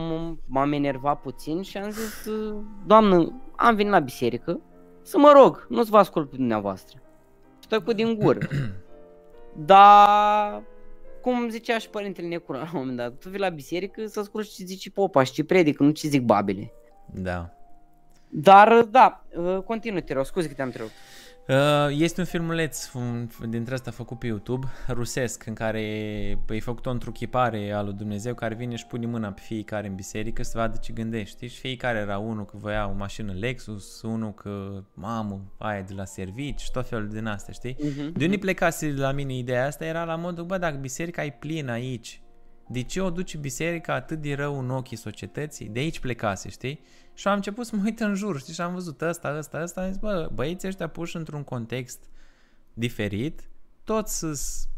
m-am 0.47 0.73
enervat 0.73 1.21
puțin 1.21 1.63
și 1.63 1.77
am 1.77 1.91
zis, 1.91 2.29
doamnă, 2.87 3.41
am 3.57 3.75
venit 3.75 3.93
la 3.93 3.99
biserică 3.99 4.61
să 5.03 5.19
mă 5.19 5.33
rog, 5.35 5.67
nu-ți 5.69 5.91
vă 5.91 5.99
ascult 5.99 6.31
pe 6.31 6.37
dumneavoastră. 6.37 7.03
Și 7.61 7.81
cu 7.85 7.93
din 7.93 8.15
gură. 8.19 8.39
Dar 9.71 10.63
cum 11.27 11.49
zicea 11.49 11.79
și 11.79 11.89
părintele 11.89 12.27
Necura 12.27 12.59
la 12.59 12.65
un 12.65 12.71
moment 12.79 12.97
dat, 12.97 13.19
tu 13.19 13.29
vii 13.29 13.39
la 13.39 13.49
biserică 13.49 14.07
să 14.07 14.21
asculti 14.21 14.55
ce 14.55 14.65
zice 14.65 14.91
popa 14.91 15.23
și 15.23 15.33
ce 15.33 15.45
predică, 15.45 15.83
nu 15.83 15.91
ce 15.91 16.09
zic 16.09 16.23
babele. 16.23 16.73
Da. 17.15 17.51
Dar, 18.29 18.83
da, 18.83 19.25
uh, 19.37 19.59
continuă, 19.63 20.01
te 20.01 20.13
rog, 20.13 20.25
scuze 20.25 20.49
că 20.49 20.55
te-am 20.55 20.67
întrerupt. 20.67 20.93
Uh, 21.49 21.89
este 21.91 22.21
un 22.21 22.27
filmuleț 22.27 22.91
dintre 23.49 23.75
asta 23.75 23.91
făcut 23.91 24.19
pe 24.19 24.27
YouTube, 24.27 24.67
rusesc, 24.89 25.47
în 25.47 25.55
care 25.55 25.81
e 26.49 26.61
făcut 26.61 26.87
o 26.87 26.91
întruchipare 26.91 27.73
a 27.73 27.83
lui 27.83 27.93
Dumnezeu 27.93 28.35
care 28.35 28.55
vine 28.55 28.77
și 28.77 28.87
pune 28.87 29.07
mâna 29.07 29.33
pe 29.33 29.41
fiecare 29.45 29.87
în 29.87 29.95
biserică 29.95 30.43
să 30.43 30.59
vadă 30.59 30.79
ce 30.83 30.93
gândești. 30.93 31.47
Și 31.47 31.59
fiecare 31.59 31.99
era 31.99 32.19
unul 32.19 32.45
că 32.45 32.57
voia 32.57 32.89
o 32.89 32.93
mașină 32.97 33.33
Lexus, 33.33 34.03
unul 34.03 34.35
că 34.35 34.85
mamă, 34.95 35.41
aia 35.59 35.83
de 35.83 35.95
la 35.95 36.05
servici, 36.05 36.71
tot 36.71 36.89
felul 36.89 37.09
din 37.09 37.27
astea, 37.27 37.53
știi? 37.53 37.75
Uh-huh. 37.75 38.13
De 38.13 38.25
unde 38.25 38.37
plecase 38.37 38.95
la 38.97 39.13
mine 39.13 39.37
ideea 39.37 39.67
asta 39.67 39.85
era 39.85 40.05
la 40.05 40.17
modul, 40.17 40.45
bă, 40.45 40.59
dacă 40.59 40.77
biserica 40.77 41.25
e 41.25 41.37
plină 41.39 41.73
aici, 41.73 42.21
de 42.69 42.83
ce 42.83 43.01
o 43.01 43.11
duce 43.11 43.37
biserica 43.37 43.95
atât 43.95 44.21
de 44.21 44.35
rău 44.35 44.59
în 44.59 44.71
ochii 44.71 44.97
societății? 44.97 45.69
De 45.69 45.79
aici 45.79 45.99
plecase, 45.99 46.49
știi? 46.49 46.81
Și 47.17 47.29
am 47.29 47.35
început 47.35 47.67
să 47.67 47.77
mă 47.77 47.83
uit 47.85 48.01
în 48.01 48.15
jur, 48.15 48.39
știi, 48.39 48.55
și 48.55 48.61
am 48.61 48.73
văzut 48.73 49.01
ăsta, 49.01 49.35
ăsta, 49.39 49.63
ăsta, 49.63 49.81
am 49.81 49.87
zis, 49.87 49.97
bă, 49.97 50.31
băieții 50.35 50.69
ăștia 50.69 50.89
puși 50.89 51.17
într-un 51.17 51.45
context 51.45 51.99
diferit, 52.75 53.49
toți, 53.85 54.27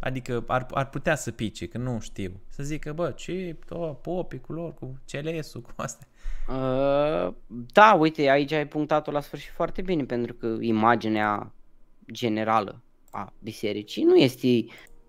adică 0.01 0.45
ar, 0.47 0.66
ar 0.70 0.89
putea 0.89 1.14
să 1.14 1.30
pice, 1.30 1.66
că 1.66 1.78
nu 1.78 2.01
știu. 2.01 2.41
Să 2.49 2.62
zică, 2.62 2.93
bă, 2.93 3.11
ce, 3.11 3.57
to, 3.66 3.76
popi 3.76 4.39
cu 4.39 4.53
lor, 4.53 4.74
cu 4.74 4.99
CLS-ul, 5.11 5.61
cu 5.61 5.70
astea. 5.76 6.09
Uh, 6.49 7.34
da, 7.72 7.97
uite, 7.99 8.28
aici 8.28 8.53
ai 8.53 8.66
punctat-o 8.66 9.11
la 9.11 9.20
sfârșit 9.20 9.53
foarte 9.53 9.82
bine, 9.82 10.05
pentru 10.05 10.34
că 10.34 10.57
imaginea 10.61 11.53
generală 12.12 12.82
a 13.11 13.32
bisericii 13.43 14.03
nu 14.03 14.16
este 14.16 14.64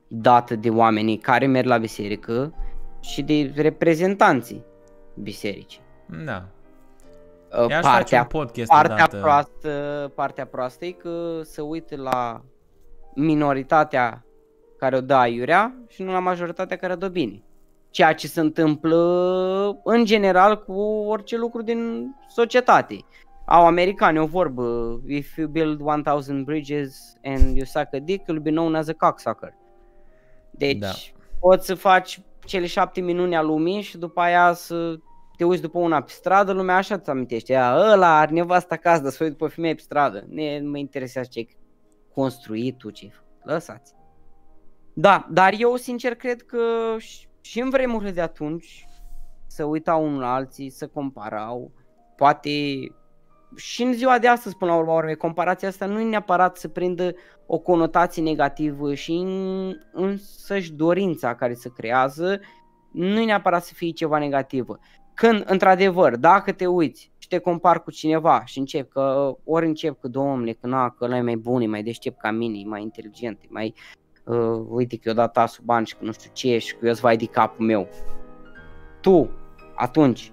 dată 0.07 0.55
de 0.55 0.69
oamenii 0.69 1.17
care 1.17 1.45
merg 1.45 1.67
la 1.67 1.77
biserică 1.77 2.53
și 3.01 3.21
de 3.21 3.51
reprezentanții 3.55 4.63
bisericii. 5.15 5.81
Da. 6.25 6.49
Uh, 7.51 7.69
I-aș 7.69 7.83
face 7.83 7.87
Partea, 7.87 8.21
un 8.21 8.27
podcast 8.27 8.69
partea, 8.69 8.93
odată. 8.93 9.17
proastă, 9.17 10.11
partea 10.15 10.45
proastă 10.45 10.85
e 10.85 10.91
că 10.91 11.41
se 11.43 11.61
uită 11.61 11.95
la 11.95 12.41
minoritatea 13.15 14.25
care 14.77 14.95
o 14.95 15.01
dă 15.01 15.13
aiurea 15.13 15.75
și 15.87 16.03
nu 16.03 16.11
la 16.11 16.19
majoritatea 16.19 16.77
care 16.77 16.93
o 16.93 16.95
dă 16.95 17.07
bine. 17.07 17.43
Ceea 17.89 18.13
ce 18.13 18.27
se 18.27 18.39
întâmplă 18.39 19.79
în 19.83 20.05
general 20.05 20.63
cu 20.63 20.81
orice 21.07 21.37
lucru 21.37 21.61
din 21.61 22.11
societate. 22.27 22.97
Au 23.45 23.65
americani 23.65 24.19
o 24.19 24.25
vorbă, 24.25 24.99
if 25.07 25.37
you 25.37 25.47
build 25.47 25.81
1000 25.81 26.43
bridges 26.43 27.17
and 27.23 27.55
you 27.55 27.65
suck 27.65 27.93
a 27.93 27.99
dick, 27.99 28.23
you'll 28.23 28.41
be 28.41 28.49
known 28.49 28.75
as 28.75 28.87
a 28.87 28.93
cocksucker. 28.93 29.53
Deci 30.51 30.77
Da. 30.77 30.91
poți 31.39 31.65
să 31.65 31.75
faci 31.75 32.21
cele 32.45 32.65
șapte 32.65 33.01
minuni 33.01 33.35
a 33.35 33.41
lumii 33.41 33.81
și 33.81 33.97
după 33.97 34.19
aia 34.21 34.53
să 34.53 34.95
te 35.39 35.45
uiți 35.45 35.61
după 35.61 35.79
una 35.79 36.01
pe 36.01 36.11
stradă, 36.11 36.51
lumea 36.51 36.75
așa 36.75 36.97
ți 36.97 37.09
amintește. 37.09 37.53
Ea, 37.53 37.75
ăla 37.91 38.19
are 38.19 38.31
nevasta 38.31 38.75
acasă, 38.75 39.01
dar 39.01 39.11
să 39.11 39.23
uite 39.23 39.35
după 39.35 39.51
femeie 39.51 39.73
pe 39.73 39.81
stradă. 39.81 40.25
Ne, 40.29 40.59
nu 40.59 40.69
mă 40.69 40.77
interesează 40.77 41.29
ce 41.31 41.47
construit 42.13 42.77
tu, 42.77 42.89
ce 42.89 43.11
lăsați. 43.43 43.93
Da, 44.93 45.27
dar 45.31 45.53
eu 45.57 45.75
sincer 45.75 46.15
cred 46.15 46.41
că 46.41 46.57
și- 46.97 47.27
și 47.41 47.59
în 47.59 47.69
vremurile 47.69 48.11
de 48.11 48.21
atunci 48.21 48.87
să 49.47 49.63
uitau 49.63 50.05
unul 50.05 50.19
la 50.19 50.33
alții, 50.33 50.69
să 50.69 50.87
comparau, 50.87 51.71
poate 52.15 52.49
și 53.55 53.83
în 53.83 53.93
ziua 53.93 54.19
de 54.19 54.27
astăzi 54.27 54.57
până 54.57 54.71
la 54.71 54.77
urmă, 54.77 54.91
urmei, 54.93 55.15
comparația 55.15 55.67
asta 55.67 55.85
nu 55.85 55.99
e 55.99 56.03
neapărat 56.03 56.57
să 56.57 56.67
prindă 56.67 57.13
o 57.45 57.57
conotație 57.57 58.23
negativă 58.23 58.93
și 58.93 59.11
în, 59.11 59.73
însăși 59.91 60.73
dorința 60.73 61.35
care 61.35 61.53
se 61.53 61.69
creează 61.69 62.39
nu 62.91 63.19
e 63.19 63.25
neapărat 63.25 63.63
să 63.63 63.73
fie 63.73 63.91
ceva 63.91 64.17
negativă. 64.17 64.79
Când, 65.19 65.43
într-adevăr, 65.47 66.15
dacă 66.15 66.51
te 66.51 66.65
uiți 66.65 67.11
și 67.17 67.27
te 67.27 67.37
compari 67.37 67.83
cu 67.83 67.91
cineva 67.91 68.41
și 68.45 68.59
încep 68.59 68.91
că, 68.91 69.35
ori 69.43 69.65
încep 69.65 69.99
că, 70.01 70.07
domnule, 70.07 70.53
că 70.53 70.67
na, 70.67 70.89
că 70.89 71.03
ăla 71.03 71.17
e 71.17 71.21
mai 71.21 71.35
bun, 71.35 71.61
e 71.61 71.67
mai 71.67 71.83
deștept 71.83 72.19
ca 72.19 72.31
mine, 72.31 72.57
e 72.57 72.65
mai 72.65 72.81
inteligent, 72.81 73.39
e 73.41 73.47
mai, 73.49 73.73
uh, 74.23 74.65
uite 74.69 74.95
că 74.95 75.09
eu 75.09 75.13
dat 75.13 75.31
tasul 75.31 75.63
bani 75.65 75.85
și 75.85 75.95
că 75.95 76.05
nu 76.05 76.11
știu 76.11 76.29
ce 76.33 76.57
și 76.57 76.75
că 76.75 76.87
eu 76.87 76.93
vai 76.93 77.17
de 77.17 77.25
capul 77.25 77.65
meu. 77.65 77.87
Tu, 79.01 79.29
atunci, 79.75 80.31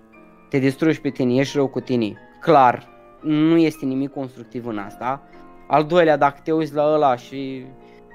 te 0.49 0.59
distrugi 0.59 1.01
pe 1.01 1.11
tine, 1.11 1.35
ești 1.35 1.57
rău 1.57 1.69
cu 1.69 1.81
tine, 1.81 2.17
clar, 2.41 2.89
nu 3.23 3.57
este 3.57 3.85
nimic 3.85 4.13
constructiv 4.13 4.67
în 4.67 4.79
asta. 4.79 5.23
Al 5.67 5.85
doilea, 5.85 6.17
dacă 6.17 6.41
te 6.45 6.53
uiți 6.53 6.75
la 6.75 6.93
ăla 6.93 7.17
și 7.17 7.67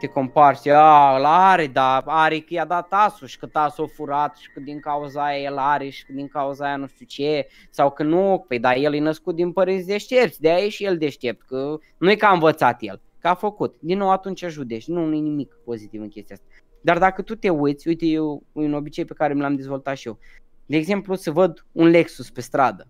te 0.01 0.07
comparți 0.07 0.61
și 0.61 0.69
a, 0.71 1.15
ăla 1.15 1.51
are, 1.51 1.67
dar 1.67 2.03
are 2.05 2.39
că 2.39 2.53
i-a 2.53 2.65
dat 2.65 2.87
tasul 2.87 3.27
și 3.27 3.39
că 3.39 3.45
tasul 3.47 3.83
a 3.83 3.87
furat 3.87 4.35
și 4.37 4.51
că 4.53 4.59
din 4.59 4.79
cauza 4.79 5.23
aia 5.23 5.41
el 5.41 5.57
are 5.57 5.89
și 5.89 6.05
că 6.05 6.13
din 6.13 6.27
cauza 6.27 6.65
aia 6.65 6.75
nu 6.75 6.87
știu 6.87 7.05
ce, 7.05 7.47
sau 7.69 7.91
că 7.91 8.03
nu, 8.03 8.45
păi 8.47 8.59
dar 8.59 8.75
el 8.75 8.93
e 8.93 8.99
născut 8.99 9.35
din 9.35 9.51
părinți 9.51 9.85
deștepți, 9.87 10.41
de 10.41 10.49
aia 10.49 10.65
e 10.65 10.69
și 10.69 10.83
el 10.83 10.97
deștept, 10.97 11.45
că 11.45 11.77
nu 11.97 12.11
e 12.11 12.15
că 12.15 12.25
a 12.25 12.33
învățat 12.33 12.77
el, 12.79 13.01
că 13.19 13.27
a 13.27 13.33
făcut. 13.33 13.75
Din 13.79 13.97
nou 13.97 14.11
atunci 14.11 14.45
judești, 14.45 14.91
nu, 14.91 15.05
nu 15.05 15.15
e 15.15 15.19
nimic 15.19 15.53
pozitiv 15.63 16.01
în 16.01 16.07
chestia 16.09 16.35
asta. 16.35 16.47
Dar 16.81 16.97
dacă 16.97 17.21
tu 17.21 17.35
te 17.35 17.49
uiți, 17.49 17.87
uite, 17.87 18.05
eu, 18.05 18.43
e 18.53 18.59
un 18.61 18.73
obicei 18.73 19.05
pe 19.05 19.13
care 19.13 19.33
mi 19.33 19.41
l-am 19.41 19.55
dezvoltat 19.55 19.97
și 19.97 20.07
eu. 20.07 20.19
De 20.65 20.77
exemplu, 20.77 21.15
să 21.15 21.31
văd 21.31 21.65
un 21.71 21.87
Lexus 21.87 22.29
pe 22.29 22.41
stradă. 22.41 22.87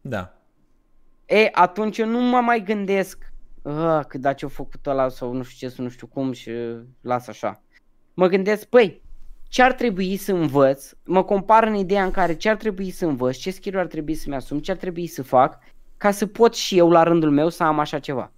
Da. 0.00 0.34
E, 1.26 1.48
atunci 1.52 1.98
eu 1.98 2.06
nu 2.06 2.20
mă 2.20 2.40
mai 2.40 2.62
gândesc 2.62 3.18
"Ah, 3.22 3.29
că 4.08 4.18
da 4.18 4.32
ce-a 4.32 4.48
făcut 4.48 4.86
ăla 4.86 5.08
sau 5.08 5.32
nu 5.32 5.42
știu 5.42 5.68
ce, 5.68 5.74
sau 5.74 5.84
nu 5.84 5.90
știu 5.90 6.06
cum 6.06 6.32
și 6.32 6.50
las 7.00 7.28
așa. 7.28 7.62
Mă 8.14 8.26
gândesc, 8.26 8.64
păi, 8.64 9.02
ce 9.48 9.62
ar 9.62 9.72
trebui 9.72 10.16
să 10.16 10.32
învăț, 10.32 10.92
mă 11.04 11.24
compar 11.24 11.64
în 11.64 11.74
ideea 11.74 12.04
în 12.04 12.10
care 12.10 12.34
ce 12.34 12.48
ar 12.48 12.56
trebui 12.56 12.90
să 12.90 13.06
învăț, 13.06 13.36
ce 13.36 13.50
skill 13.50 13.78
ar 13.78 13.86
trebui 13.86 14.14
să-mi 14.14 14.34
asum, 14.34 14.58
ce 14.58 14.70
ar 14.70 14.76
trebui 14.76 15.06
să 15.06 15.22
fac 15.22 15.58
ca 15.96 16.10
să 16.10 16.26
pot 16.26 16.54
și 16.54 16.78
eu 16.78 16.90
la 16.90 17.02
rândul 17.02 17.30
meu 17.30 17.48
să 17.48 17.62
am 17.62 17.78
așa 17.78 17.98
ceva. 17.98 18.32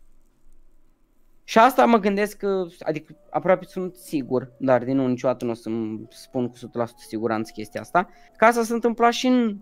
Și 1.44 1.58
asta 1.58 1.84
mă 1.84 1.98
gândesc 1.98 2.36
că, 2.36 2.66
adică 2.78 3.16
aproape 3.30 3.64
sunt 3.64 3.94
sigur, 3.94 4.52
dar 4.58 4.84
din 4.84 4.96
nou 4.96 5.06
niciodată 5.06 5.44
nu 5.44 5.50
o 5.50 5.54
să-mi 5.54 6.06
spun 6.10 6.48
cu 6.48 6.56
100% 6.56 6.60
siguranță 6.96 7.50
chestia 7.54 7.80
asta, 7.80 8.08
că 8.36 8.44
asta 8.44 8.62
se 8.62 8.72
întâmpla 8.72 9.10
și 9.10 9.26
în 9.26 9.56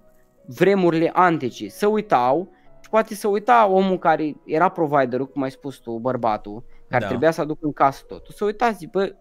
vremurile 0.44 1.10
antice. 1.14 1.68
Să 1.68 1.86
uitau 1.86 2.52
și 2.52 2.59
poate 2.90 3.14
să 3.14 3.28
uita 3.28 3.66
omul 3.66 3.98
care 3.98 4.36
era 4.44 4.68
providerul, 4.68 5.28
cum 5.28 5.42
ai 5.42 5.50
spus 5.50 5.76
tu, 5.76 5.92
bărbatul, 5.92 6.64
care 6.88 7.02
Da. 7.02 7.08
trebuia 7.08 7.30
să 7.30 7.40
aducă 7.40 7.60
în 7.62 7.72
casă 7.72 8.04
totul, 8.08 8.34
să 8.36 8.44
uita, 8.44 8.70
zic, 8.70 8.90
bă, 8.90 9.14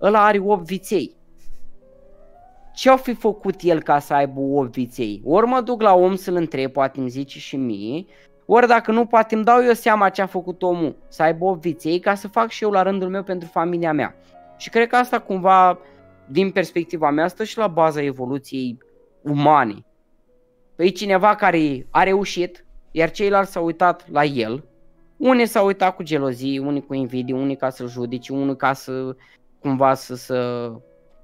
ăla 0.00 0.24
are 0.24 0.38
8 0.38 0.64
viței. 0.64 1.16
Ce 2.74 2.90
au 2.90 2.96
fi 2.96 3.14
făcut 3.14 3.54
el 3.60 3.82
ca 3.82 3.98
să 3.98 4.14
aibă 4.14 4.40
8 4.40 4.72
viței? 4.72 5.22
Ori 5.24 5.46
mă 5.46 5.60
duc 5.60 5.82
la 5.82 5.94
om 5.94 6.14
să-l 6.14 6.34
întreb, 6.34 6.72
poate 6.72 7.00
îmi 7.00 7.08
zice 7.08 7.38
și 7.38 7.56
mie, 7.56 8.04
ori 8.46 8.66
dacă 8.66 8.92
nu, 8.92 9.06
poate 9.06 9.34
îmi 9.34 9.44
dau 9.44 9.62
eu 9.64 9.72
seama 9.72 10.08
ce 10.08 10.22
a 10.22 10.26
făcut 10.26 10.62
omul 10.62 10.96
să 11.08 11.22
aibă 11.22 11.44
8 11.44 11.60
viței 11.60 11.98
ca 11.98 12.14
să 12.14 12.28
fac 12.28 12.48
și 12.50 12.64
eu 12.64 12.70
la 12.70 12.82
rândul 12.82 13.08
meu 13.08 13.22
pentru 13.22 13.48
familia 13.48 13.92
mea. 13.92 14.14
Și 14.56 14.70
cred 14.70 14.88
că 14.88 14.96
asta 14.96 15.20
cumva, 15.20 15.78
din 16.26 16.50
perspectiva 16.50 17.10
mea, 17.10 17.28
stă 17.28 17.44
și 17.44 17.58
la 17.58 17.66
baza 17.66 18.02
evoluției 18.02 18.78
umane. 19.22 19.84
Păi 20.76 20.92
cineva 20.92 21.34
care 21.34 21.86
a 21.90 22.02
reușit, 22.02 22.63
iar 22.96 23.10
ceilalți 23.10 23.52
s-au 23.52 23.64
uitat 23.64 24.10
la 24.10 24.24
el. 24.24 24.64
Unii 25.16 25.46
s-au 25.46 25.66
uitat 25.66 25.94
cu 25.94 26.02
gelozie, 26.02 26.60
unii 26.60 26.86
cu 26.86 26.94
invidie, 26.94 27.34
unii 27.34 27.56
ca 27.56 27.70
să-l 27.70 27.88
judece, 27.88 28.32
unii 28.32 28.56
ca 28.56 28.72
să 28.72 29.16
cumva 29.60 29.94
să, 29.94 30.14
să 30.14 30.70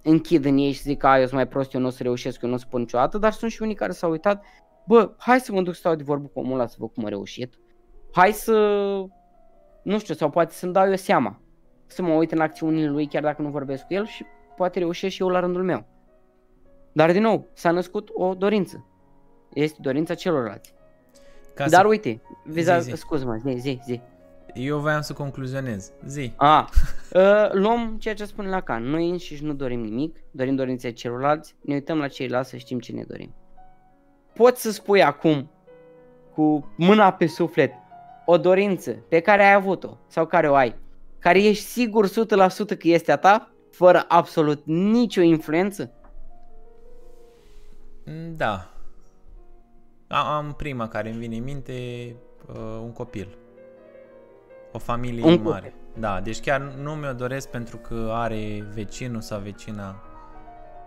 închid 0.03 0.45
în 0.45 0.57
ei 0.57 0.73
și 0.73 0.81
zic 0.81 0.99
că 0.99 1.07
eu 1.07 1.21
sunt 1.21 1.33
mai 1.33 1.49
prost, 1.49 1.75
eu 1.75 1.81
nu 1.81 1.87
o 1.87 1.91
să 1.91 2.03
reușesc, 2.03 2.43
eu 2.43 2.49
nu 2.49 2.55
o 2.55 2.59
să 2.59 2.65
spun 2.67 2.81
niciodată, 2.81 3.19
dar 3.19 3.33
sunt 3.33 3.51
și 3.51 3.63
unii 3.63 3.75
care 3.75 3.93
s-au 3.93 4.11
uitat, 4.11 4.45
bă, 4.87 5.13
hai 5.19 5.41
să 5.41 5.53
mă 5.53 5.63
duc 5.63 5.73
să 5.73 5.79
stau 5.79 5.95
de 5.95 6.03
vorbă 6.03 6.27
cu 6.33 6.39
omul 6.39 6.53
ăla 6.53 6.67
să 6.67 6.77
văd 6.79 6.91
cum 6.91 7.05
a 7.05 7.09
reușit. 7.09 7.55
Hai 8.13 8.33
să, 8.33 8.55
nu 9.83 9.99
știu, 9.99 10.15
sau 10.15 10.31
poate 10.31 10.53
să-mi 10.53 10.73
dau 10.73 10.89
eu 10.89 10.97
seama. 10.97 11.41
Să 11.87 12.03
mă 12.03 12.13
uit 12.13 12.33
în 12.33 12.41
acțiunile 12.41 12.89
lui 12.89 13.07
chiar 13.07 13.23
dacă 13.23 13.43
nu 13.43 13.49
vorbesc 13.49 13.87
cu 13.87 13.95
el 13.95 14.07
și 14.07 14.25
poate 14.57 14.79
reușesc 14.79 15.15
și 15.15 15.23
eu 15.23 15.29
la 15.29 15.41
rândul 15.41 15.63
meu. 15.63 15.87
Dar 16.93 17.13
din 17.13 17.23
nou, 17.23 17.49
s-a 17.53 17.71
născut 17.71 18.09
o 18.13 18.35
dorință. 18.35 18.87
Este 19.53 19.79
dorința 19.81 20.15
celorlalți. 20.15 20.79
Ca 21.61 21.69
Dar 21.69 21.81
să... 21.81 21.87
uite, 21.87 22.21
viza, 22.45 22.79
Zi, 22.79 22.91
zi. 22.91 22.97
scuză-mă, 22.97 23.37
zi, 23.37 23.59
zi, 23.59 23.81
zi. 23.85 24.01
Eu 24.55 24.79
voiam 24.79 25.01
să 25.01 25.13
concluzionez. 25.13 25.93
Zi. 26.07 26.33
A, 26.37 26.69
uh, 27.13 27.53
luăm 27.63 27.97
ceea 27.99 28.15
ce 28.15 28.25
spune 28.25 28.49
Lacan. 28.49 28.83
Noi 28.83 29.11
înșiși 29.11 29.45
nu 29.45 29.53
dorim 29.53 29.81
nimic, 29.81 30.17
dorim 30.31 30.55
dorința 30.55 30.91
celorlalți, 30.91 31.55
ne 31.61 31.75
uităm 31.75 31.99
la 31.99 32.09
ceilalți 32.09 32.51
să 32.51 32.57
știm 32.57 32.79
ce 32.79 32.93
ne 32.93 33.03
dorim. 33.09 33.35
Poți 34.35 34.63
să 34.63 34.71
spui 34.71 35.03
acum, 35.03 35.51
cu 36.35 36.73
mâna 36.77 37.13
pe 37.13 37.27
suflet, 37.27 37.73
o 38.27 38.39
dorință 38.39 38.91
pe 38.91 39.21
care 39.21 39.43
ai 39.43 39.53
avut-o 39.53 39.97
sau 40.07 40.27
care 40.27 40.49
o 40.49 40.55
ai, 40.55 40.75
care 41.19 41.43
ești 41.43 41.65
sigur 41.65 42.09
100% 42.09 42.11
că 42.79 42.89
este 42.89 43.13
a 43.13 43.17
ta, 43.17 43.53
fără 43.71 44.05
absolut 44.09 44.63
nicio 44.65 45.21
influență? 45.21 45.93
Mm, 48.05 48.37
Da. 48.37 48.71
A- 50.13 50.37
Am 50.37 50.53
prima 50.57 50.89
care 50.89 51.09
îmi 51.11 51.19
vine 51.19 51.37
în 51.37 51.45
minte, 51.45 51.73
uh, 52.49 52.81
un 52.83 52.93
copil. 52.93 53.29
O 54.73 54.79
familie 54.79 55.25
Un 55.25 55.43
mare. 55.43 55.75
Da, 55.99 56.21
deci 56.21 56.41
chiar 56.41 56.61
nu 56.83 56.91
mi-o 56.93 57.13
doresc 57.13 57.49
pentru 57.49 57.77
că 57.77 58.11
are 58.13 58.65
vecinul 58.75 59.21
sau 59.21 59.41
vecina. 59.41 60.03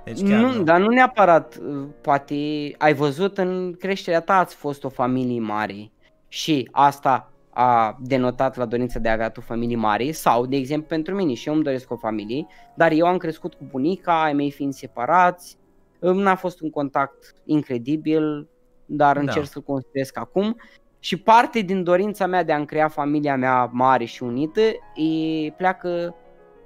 Deci 0.04 0.22
chiar 0.30 0.40
nu, 0.42 0.54
nu. 0.54 0.64
dar 0.64 0.80
nu 0.80 0.88
neapărat, 0.88 1.56
uh, 1.56 1.88
poate 2.02 2.36
ai 2.78 2.94
văzut 2.94 3.38
în 3.38 3.74
creșterea 3.80 4.22
ta 4.22 4.38
ați 4.38 4.56
fost 4.56 4.84
o 4.84 4.90
familie 4.90 5.40
mare 5.40 5.92
și 6.28 6.68
asta 6.72 7.32
a 7.50 7.98
denotat 8.02 8.56
la 8.56 8.66
dorința 8.66 9.00
de 9.00 9.10
a 9.10 9.14
avea 9.14 9.30
tu 9.30 9.42
familii 9.42 9.76
mari 9.76 10.12
sau, 10.12 10.46
de 10.46 10.56
exemplu, 10.56 10.88
pentru 10.88 11.16
mine 11.16 11.34
și 11.34 11.48
eu 11.48 11.54
îmi 11.54 11.64
doresc 11.64 11.92
o 11.92 11.96
familie, 11.98 12.46
dar 12.76 12.92
eu 12.92 13.06
am 13.08 13.18
crescut 13.18 13.54
cu 13.54 13.64
bunica, 13.70 14.24
ai 14.24 14.34
mei 14.34 14.52
fiind 14.52 14.74
separați, 14.74 15.58
uh, 16.00 16.12
n-a 16.16 16.36
fost 16.36 16.62
un 16.62 16.70
contact 16.70 17.36
incredibil, 17.46 18.48
dar 18.86 19.14
Da. 19.16 19.22
încerc 19.22 19.46
să-l 19.46 19.62
construiesc 19.62 20.18
acum 20.18 20.56
și 21.00 21.18
parte 21.18 21.60
din 21.62 21.84
dorința 21.84 22.26
mea 22.26 22.44
de 22.44 22.52
a-mi 22.52 22.66
crea 22.66 22.88
familia 22.88 23.36
mea 23.36 23.66
mare 23.72 24.06
și 24.06 24.24
unită 24.24 24.62
e, 24.62 25.52
pleacă 25.58 26.16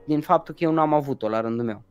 din 0.06 0.22
faptul 0.22 0.54
că 0.54 0.64
eu 0.64 0.72
n-am 0.72 0.94
avut-o 0.94 1.30
la 1.30 1.42
rândul 1.42 1.66
meu. 1.66 1.84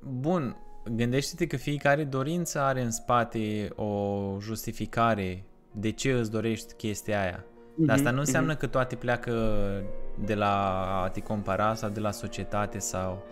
Bun, 0.00 0.56
gândește-te 0.96 1.46
că 1.46 1.56
fiecare 1.56 2.04
dorință 2.04 2.60
are 2.60 2.80
în 2.80 2.90
spate 2.90 3.68
o 3.74 4.36
justificare 4.40 5.44
de 5.72 5.90
ce 5.90 6.12
îți 6.12 6.30
dorești 6.30 6.74
chestia 6.74 7.20
aia. 7.20 7.44
Dar 7.74 7.96
asta 7.96 8.08
nu 8.08 8.10
Mhm, 8.10 8.24
înseamnă 8.26 8.54
că 8.56 8.66
toate 8.66 8.96
pleacă 8.96 9.32
de 10.24 10.34
la 10.34 10.84
a 11.02 11.08
te 11.08 11.20
compara 11.20 11.74
sau 11.74 11.90
de 11.90 12.00
la 12.00 12.10
societate 12.10 12.78
sau... 12.78 13.22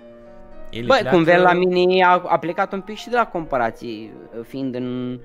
Ele 0.74 0.86
Băi, 0.86 0.98
pleacă... 0.98 1.16
cum 1.16 1.24
vezi 1.24 1.42
la 1.42 1.52
mine 1.52 2.04
a, 2.04 2.22
a 2.26 2.38
plecat 2.38 2.72
un 2.72 2.80
pic 2.80 2.96
și 2.96 3.08
de 3.08 3.16
la 3.16 3.26
comparații, 3.26 4.12
fiind 4.42 4.74
în 4.74 5.18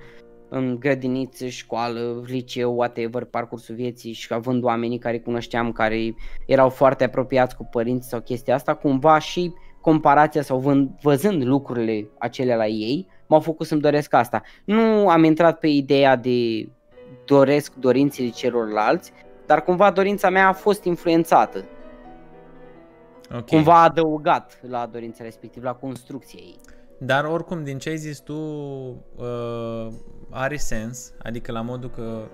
în 0.49 0.79
grădiniță, 0.79 1.47
școală, 1.47 2.23
liceu, 2.25 2.75
whatever, 2.75 3.23
parcursul 3.23 3.75
vieții 3.75 4.13
și 4.13 4.33
având 4.33 4.63
oamenii 4.63 4.97
care 4.97 5.19
cunoșteam, 5.19 5.71
care 5.71 6.15
erau 6.45 6.69
foarte 6.69 7.03
apropiați 7.03 7.55
cu 7.55 7.67
părinți 7.71 8.09
sau 8.09 8.19
chestia 8.19 8.55
asta, 8.55 8.73
cumva 8.73 9.19
și 9.19 9.53
comparația 9.81 10.41
sau 10.41 10.57
vând, 10.57 10.89
văzând 11.01 11.43
lucrurile 11.45 12.09
acelea 12.17 12.55
la 12.55 12.67
ei, 12.67 13.07
m-au 13.27 13.39
făcut 13.39 13.67
să-mi 13.67 13.81
doresc 13.81 14.13
asta. 14.13 14.41
Nu 14.65 15.09
am 15.09 15.23
intrat 15.23 15.59
pe 15.59 15.67
ideea 15.67 16.15
de 16.15 16.69
doresc 17.25 17.73
dorințele 17.75 18.29
celorlalți, 18.29 19.11
dar 19.45 19.63
cumva 19.63 19.91
dorința 19.91 20.29
mea 20.29 20.47
a 20.47 20.53
fost 20.53 20.83
influențată, 20.83 21.65
Ok. 23.33 23.45
cumva 23.45 23.81
adăugat 23.83 24.59
la 24.67 24.85
dorința 24.85 25.23
respectivă, 25.23 25.65
la 25.65 25.73
construcția 25.73 26.39
ei. 26.41 26.59
Dar 26.97 27.25
oricum, 27.25 27.63
din 27.63 27.77
ce 27.77 27.89
ai 27.89 27.97
zis 27.97 28.19
tu, 28.19 28.33
uh, 29.15 29.87
are 30.29 30.57
sens, 30.57 31.13
adică 31.23 31.51
la 31.51 31.61
modul 31.61 31.89
că 31.89 32.27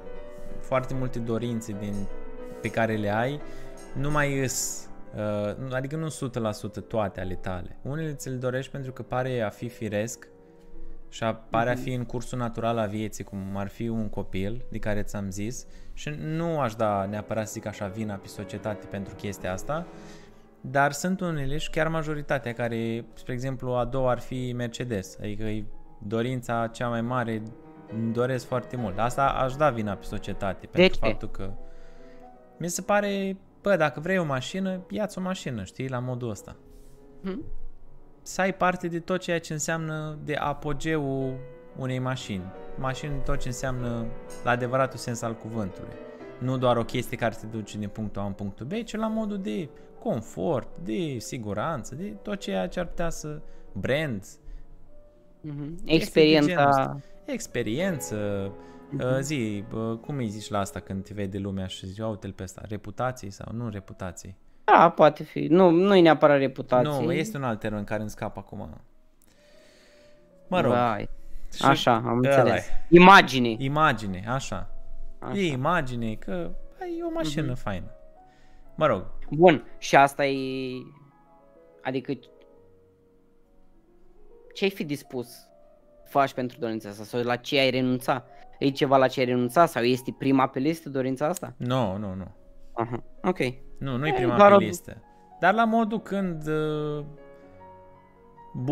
foarte 0.60 0.94
multe 0.94 1.20
dorințe 1.20 1.76
din, 1.80 1.94
pe 2.62 2.70
care 2.70 2.96
le 2.96 3.10
ai 3.16 3.40
nu 3.96 4.12
mai 4.12 4.40
îs, 4.44 4.88
uh, 5.16 5.56
nu- 5.58 5.76
adică 5.76 5.96
nu 5.96 6.10
100% 6.10 6.82
toate 6.82 7.22
ale 7.22 7.36
tale. 7.36 7.80
Unele 7.82 8.14
ți 8.14 8.30
le 8.30 8.36
dorești 8.36 8.72
pentru 8.72 8.92
că 8.92 9.02
pare 9.02 9.42
a 9.42 9.50
fi 9.50 9.70
firesc 9.70 10.28
și 11.10 11.24
a, 11.24 11.34
pare 11.34 11.72
a 11.72 11.76
fi 11.76 11.94
în 11.94 12.04
cursul 12.04 12.38
natural 12.38 12.78
al 12.78 12.90
vieții, 12.90 13.24
cum 13.24 13.40
ar 13.54 13.68
fi 13.68 13.88
un 13.88 14.10
copil, 14.10 14.66
de 14.72 14.78
care 14.78 15.04
ți-am 15.04 15.30
zis, 15.30 15.66
și 15.94 16.10
nu 16.20 16.60
aș 16.60 16.76
da 16.76 17.06
neapărat 17.06 17.46
să 17.46 17.52
zic 17.54 17.66
așa 17.66 17.88
vina 17.88 18.16
pe 18.16 18.28
societate 18.28 18.86
pentru 18.86 19.16
chestia 19.16 19.52
asta, 19.54 19.88
dar 20.70 20.92
sunt 20.92 21.22
unele 21.22 21.58
și 21.58 21.70
chiar 21.70 21.88
majoritatea 21.88 22.54
care, 22.54 23.06
spre 23.14 23.34
exemplu, 23.34 23.72
a 23.72 23.86
doua 23.86 24.12
ar 24.12 24.20
fi 24.20 24.54
Mercedes. 24.56 25.18
Adică 25.20 25.44
e 25.44 25.66
dorința 26.00 26.68
cea 26.68 26.88
mai 26.88 27.02
mare, 27.02 27.42
îmi 27.94 28.14
doresc 28.14 28.46
foarte 28.48 28.76
mult. 28.76 29.00
Asta 29.00 29.26
aș 29.26 29.56
da 29.56 29.70
vina 29.70 29.94
pe 29.94 30.06
societate, 30.06 30.66
pentru 30.72 31.00
ce? 31.00 31.06
faptul 31.06 31.30
că 31.30 31.54
mi 32.58 32.68
se 32.68 32.82
pare, 32.82 33.38
bă, 33.62 33.76
dacă 33.76 34.00
vrei 34.00 34.18
o 34.18 34.24
mașină, 34.24 34.86
ia-ți 34.90 35.18
o 35.18 35.22
mașină, 35.22 35.64
știi, 35.64 35.90
la 35.90 36.00
modul 36.00 36.30
ăsta. 36.30 36.56
Mhm. 37.22 37.44
Să 38.22 38.42
ai 38.42 38.54
parte 38.54 38.88
de 38.88 39.00
tot 39.00 39.20
ceea 39.20 39.40
ce 39.40 39.54
înseamnă 39.54 40.18
de 40.24 40.36
apogeul 40.36 41.38
unei 41.78 42.00
mașini. 42.00 42.44
Mașini 42.78 43.22
tot 43.24 43.40
ce 43.40 43.48
înseamnă 43.48 44.06
la 44.44 44.52
adevăratul 44.52 44.98
sens 44.98 45.22
al 45.22 45.36
cuvântului. 45.36 45.94
Nu 46.40 46.58
doar 46.58 46.78
o 46.78 46.84
chestie 46.84 47.18
care 47.18 47.36
te 47.40 47.46
duce 47.46 47.78
din 47.78 47.90
punctul 47.90 48.22
A 48.22 48.26
în 48.26 48.32
punctul 48.32 48.66
B, 48.66 48.72
ci 48.84 48.96
la 48.96 49.08
modul 49.08 49.38
de 49.38 49.70
confort, 50.10 50.78
de 50.78 51.18
siguranță, 51.18 51.96
de 51.96 52.04
tot 52.04 52.40
ceea 52.40 52.68
ce 52.68 52.80
ar 52.80 52.86
putea 52.86 53.10
să 53.10 53.42
brand, 53.72 54.26
Mhm. 55.42 55.58
de 55.58 55.64
genul 55.64 55.80
Experiența, 55.86 56.68
ăsta. 56.70 57.00
experiență, 57.26 58.16
uh, 58.98 59.18
zi, 59.20 59.64
uh, 59.74 59.98
cum 59.98 60.18
îi 60.18 60.28
zici 60.28 60.50
la 60.50 60.60
asta 60.60 60.80
când 60.80 61.04
te 61.04 61.14
vede 61.14 61.38
lumea 61.38 61.68
și 61.68 61.86
zici, 61.86 61.98
"Ia 61.98 62.08
uite-l 62.08 62.32
pe 62.32 62.44
ăsta, 62.44 62.62
reputații 62.68 63.30
sau 63.30 63.48
nu 63.54 63.70
reputații? 63.70 64.38
da, 64.64 64.90
poate 64.90 65.24
fi, 65.24 65.40
nu, 65.48 65.70
nu 65.70 65.96
e 65.96 66.02
neapărat 66.02 66.38
reputație. 66.38 67.06
Nu, 67.06 67.12
este 67.12 67.38
un 67.38 67.44
alt 67.44 67.60
termen 67.60 67.84
care 67.84 68.02
îmi 68.02 68.10
scap 68.10 68.38
acum. 68.38 68.82
Mă 70.48 70.62
rog, 70.62 70.72
Vai. 70.72 71.10
și 71.56 71.66
Așa, 71.66 71.94
am 71.94 72.06
ăla 72.06 72.14
înțeles. 72.38 72.68
e. 72.68 72.86
Imagine. 72.90 73.56
Imagine, 73.58 74.24
așa. 74.28 74.70
Așa. 75.20 75.38
E 75.38 75.52
imagine 75.52 76.14
că 76.14 76.32
ai 76.82 77.02
o 77.10 77.12
mașină 77.14 77.52
Mhm. 77.52 77.56
faină. 77.62 77.90
Mă 78.76 78.86
rog, 78.86 79.06
Bun, 79.30 79.66
și 79.78 79.96
asta 79.96 80.26
e... 80.26 80.72
Adică... 81.84 82.14
Ce 84.54 84.64
ai 84.64 84.70
fi 84.70 84.84
dispus 84.84 85.28
să 85.28 86.10
faci 86.10 86.34
pentru 86.34 86.58
dorința 86.60 86.90
asta? 86.90 87.04
Sau 87.04 87.22
la 87.22 87.36
ce 87.36 87.60
ai 87.60 87.70
renunța? 87.70 88.24
E 88.60 88.70
ceva 88.70 88.98
la 88.98 89.08
ce 89.08 89.20
ai 89.20 89.26
renunța? 89.26 89.66
Sau 89.66 89.84
este 89.84 90.16
prima 90.18 90.48
pe 90.48 90.60
listă 90.60 90.90
dorința 90.90 91.28
asta? 91.28 91.54
nu, 91.58 91.98
nu, 91.98 92.14
nu. 92.14 92.28
Aha, 92.74 93.04
ok. 93.24 93.38
Nu, 93.80 93.98
nu 93.98 94.06
e 94.08 94.10
E, 94.10 94.14
prima 94.14 94.36
doar 94.38 94.50
pe 94.50 94.56
o- 94.56 94.58
listă. 94.58 95.02
Dar 95.40 95.54
la 95.54 95.66
modul 95.66 96.02
când 96.02 96.48
uh, 96.48 97.04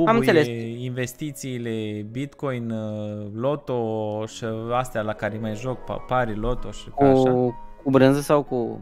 Am 0.06 0.16
înțeles. 0.16 0.46
bubuie 0.48 0.84
investițiile, 0.84 2.02
Bitcoin, 2.12 2.70
uh, 2.70 3.32
Loto 3.34 4.26
și 4.26 4.46
astea 4.72 5.02
la 5.02 5.14
care 5.14 5.38
mai 5.38 5.56
joc, 5.56 5.78
pa- 5.84 6.06
pari, 6.08 6.36
Loto 6.36 6.72
și 6.72 6.90
ca 6.90 7.06
așa. 7.10 7.32
Cu, 7.32 7.56
cu 7.84 7.90
brânză 7.90 8.22
sau 8.22 8.44
cu, 8.44 8.66
cu 8.66 8.80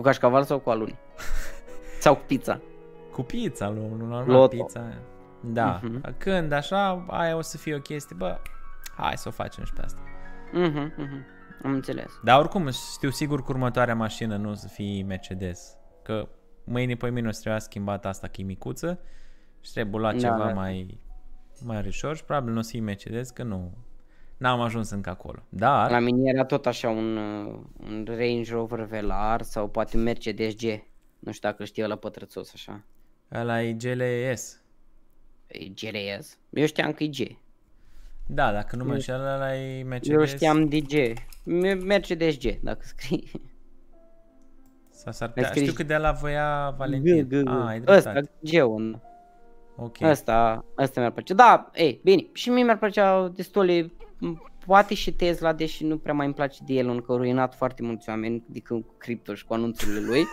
cașcaval 0.00 0.44
sau 0.44 0.58
cu 0.58 0.70
aluni? 0.70 0.98
sau 2.00 2.14
cu 2.16 2.22
pizza? 2.26 2.60
Cu 3.12 3.22
pizza, 3.22 3.68
lu- 3.68 3.94
lu- 3.98 4.06
normal, 4.06 4.26
Loto. 4.26 4.56
pizza 4.56 4.80
aia. 4.80 5.00
Da, 5.40 5.80
Mhm. 5.82 6.14
când 6.18 6.52
așa, 6.52 7.04
aia 7.08 7.36
o 7.36 7.40
să 7.40 7.56
fie 7.58 7.74
o 7.74 7.78
chestie, 7.78 8.16
bă, 8.18 8.38
hai 8.96 9.16
să 9.16 9.28
o 9.28 9.30
facem 9.30 9.64
și 9.64 9.72
pe 9.72 9.82
asta. 9.82 10.00
Mhm, 10.52 10.92
mhm. 10.96 11.24
Am 11.64 11.72
înțeles. 11.72 12.12
Dar 12.24 12.38
oricum 12.38 12.70
știu 12.70 13.10
sigur 13.10 13.38
că 13.42 13.46
următoarea 13.52 13.94
mașină 13.94 14.36
nu 14.36 14.50
o 14.50 14.54
să 14.54 14.68
fie 14.68 15.02
Mercedes. 15.02 15.76
Că 16.02 16.28
mâine 16.64 16.94
pe 16.94 17.10
mine 17.10 17.28
o 17.28 17.30
să 17.30 17.40
trebuia 17.40 17.60
schimbat 17.60 18.06
asta 18.06 18.26
chimicuță 18.26 19.00
și 19.60 19.72
trebuie 19.72 20.00
luat 20.00 20.12
Da, 20.12 20.18
ceva 20.18 20.46
da. 20.46 20.52
mai 20.52 21.00
mai 21.64 21.86
ușor 21.86 22.16
și 22.16 22.24
probabil 22.24 22.52
nu 22.52 22.58
o 22.58 22.62
să 22.62 22.70
fie 22.70 22.80
Mercedes 22.80 23.30
că 23.30 23.42
nu 23.42 23.72
n-am 24.42 24.60
ajuns 24.60 24.90
încă 24.90 25.10
acolo. 25.10 25.38
Dar 25.48 25.90
La 25.90 25.98
mine 25.98 26.30
era 26.30 26.44
tot 26.44 26.66
așa 26.66 26.88
un, 26.88 27.16
uh, 27.16 27.58
un 27.88 28.04
Range 28.08 28.52
Rover 28.52 28.80
Velar 28.80 29.42
sau 29.42 29.68
poate 29.68 29.96
un 29.96 30.02
Mercedes 30.02 30.54
G. 30.56 30.62
Nu 31.18 31.32
știu 31.32 31.48
dacă 31.48 31.64
știi 31.64 31.86
la 31.86 31.96
pătrățos 31.96 32.52
așa. 32.54 32.82
ăla 33.34 33.62
e 33.62 33.72
GLS. 33.72 34.60
E 35.46 35.58
GLS. 35.68 36.38
Eu 36.50 36.66
știam 36.66 36.92
că 36.92 37.02
e 37.04 37.06
G. 37.06 37.36
Da, 38.26 38.52
dacă 38.52 38.76
nu 38.76 38.82
mă 38.82 38.88
Eu- 38.88 38.94
înșel, 38.94 39.20
ăla 39.20 39.56
e 39.56 39.82
Mercedes. 39.82 40.18
Eu 40.18 40.24
știam 40.26 40.68
de 40.68 40.80
G. 40.80 40.92
Me- 41.44 41.74
Mercedes 41.74 42.38
G, 42.38 42.58
dacă 42.62 42.80
scrii. 42.82 43.30
Sau 44.90 45.12
s-ar 45.12 45.28
putea. 45.28 45.48
scris- 45.48 45.62
Știu 45.62 45.74
că 45.74 45.82
de 45.82 45.96
la 45.96 46.12
voia 46.12 46.74
Valentin. 46.78 47.28
G, 47.28 47.32
G, 47.32 47.42
G. 47.42 47.48
Ah, 47.48 47.64
ai 47.66 47.82
Ăsta, 47.86 48.10
dreptate. 48.12 48.30
G-ul. 48.58 49.00
Ok. 49.76 49.96
Ăsta, 50.02 50.64
ăsta 50.78 51.00
mi-ar 51.00 51.12
plăcea. 51.12 51.34
Da, 51.34 51.70
ei, 51.74 52.00
bine. 52.04 52.26
Și 52.32 52.50
mie 52.50 52.62
mi-ar 52.64 52.78
plăcea 52.78 53.28
destule, 53.28 53.80
m, 53.82 53.92
poate 54.66 54.94
și 54.94 55.12
Tesla, 55.12 55.52
deși 55.52 55.84
nu 55.84 55.98
prea 55.98 56.14
mai 56.14 56.26
îmi 56.26 56.34
place 56.34 56.58
de 56.66 56.72
el, 56.72 56.88
încă 56.88 57.12
a 57.12 57.16
ruinat 57.16 57.54
foarte 57.54 57.82
mulți 57.82 58.08
oameni, 58.08 58.44
adică 58.48 58.74
cu 58.74 58.94
cripto 58.98 59.34
și 59.34 59.44
cu 59.44 59.52
anunțurile 59.52 60.00
lui. 60.00 60.24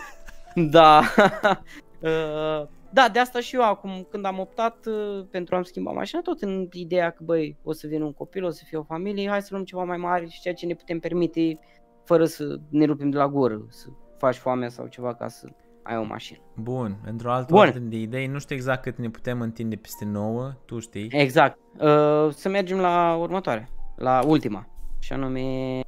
da. 0.70 1.02
Uh, 2.02 2.66
da, 2.92 3.08
de 3.12 3.18
asta 3.18 3.40
și 3.40 3.54
eu 3.54 3.62
acum, 3.62 4.06
când 4.10 4.24
am 4.24 4.38
optat 4.38 4.86
uh, 4.86 5.24
pentru 5.30 5.54
a-mi 5.54 5.64
schimba 5.64 5.90
mașina, 5.90 6.20
tot 6.20 6.42
în 6.42 6.68
ideea 6.72 7.10
că, 7.10 7.22
băi, 7.24 7.56
o 7.62 7.72
să 7.72 7.86
vină 7.86 8.04
un 8.04 8.12
copil, 8.12 8.44
o 8.44 8.50
să 8.50 8.62
fie 8.66 8.78
o 8.78 8.82
familie, 8.82 9.28
hai 9.28 9.42
să 9.42 9.48
luăm 9.50 9.64
ceva 9.64 9.84
mai 9.84 9.96
mare 9.96 10.26
și 10.26 10.40
ceea 10.40 10.54
ce 10.54 10.66
ne 10.66 10.74
putem 10.74 10.98
permite, 10.98 11.58
fără 12.04 12.24
să 12.24 12.60
ne 12.68 12.84
rupem 12.84 13.10
de 13.10 13.16
la 13.16 13.28
gură, 13.28 13.66
să 13.68 13.86
faci 14.18 14.36
foame 14.36 14.68
sau 14.68 14.86
ceva 14.86 15.14
ca 15.14 15.28
să 15.28 15.48
ai 15.82 15.96
o 15.96 16.02
mașină. 16.02 16.38
Bun, 16.56 17.00
într-o 17.04 17.32
altă 17.32 17.52
Bun. 17.52 17.60
ordine 17.60 17.88
de 17.88 17.96
idei, 17.96 18.26
nu 18.26 18.38
știu 18.38 18.54
exact 18.54 18.82
cât 18.82 18.96
ne 18.96 19.10
putem 19.10 19.40
întinde 19.40 19.76
peste 19.76 20.04
9, 20.04 20.52
tu 20.64 20.78
știi. 20.78 21.08
Exact. 21.10 21.58
Uh, 21.72 22.30
să 22.30 22.48
mergem 22.48 22.78
la 22.78 23.16
următoare, 23.20 23.68
la 24.00 24.22
ultima, 24.26 24.68
și 24.98 25.12
anume 25.12 25.80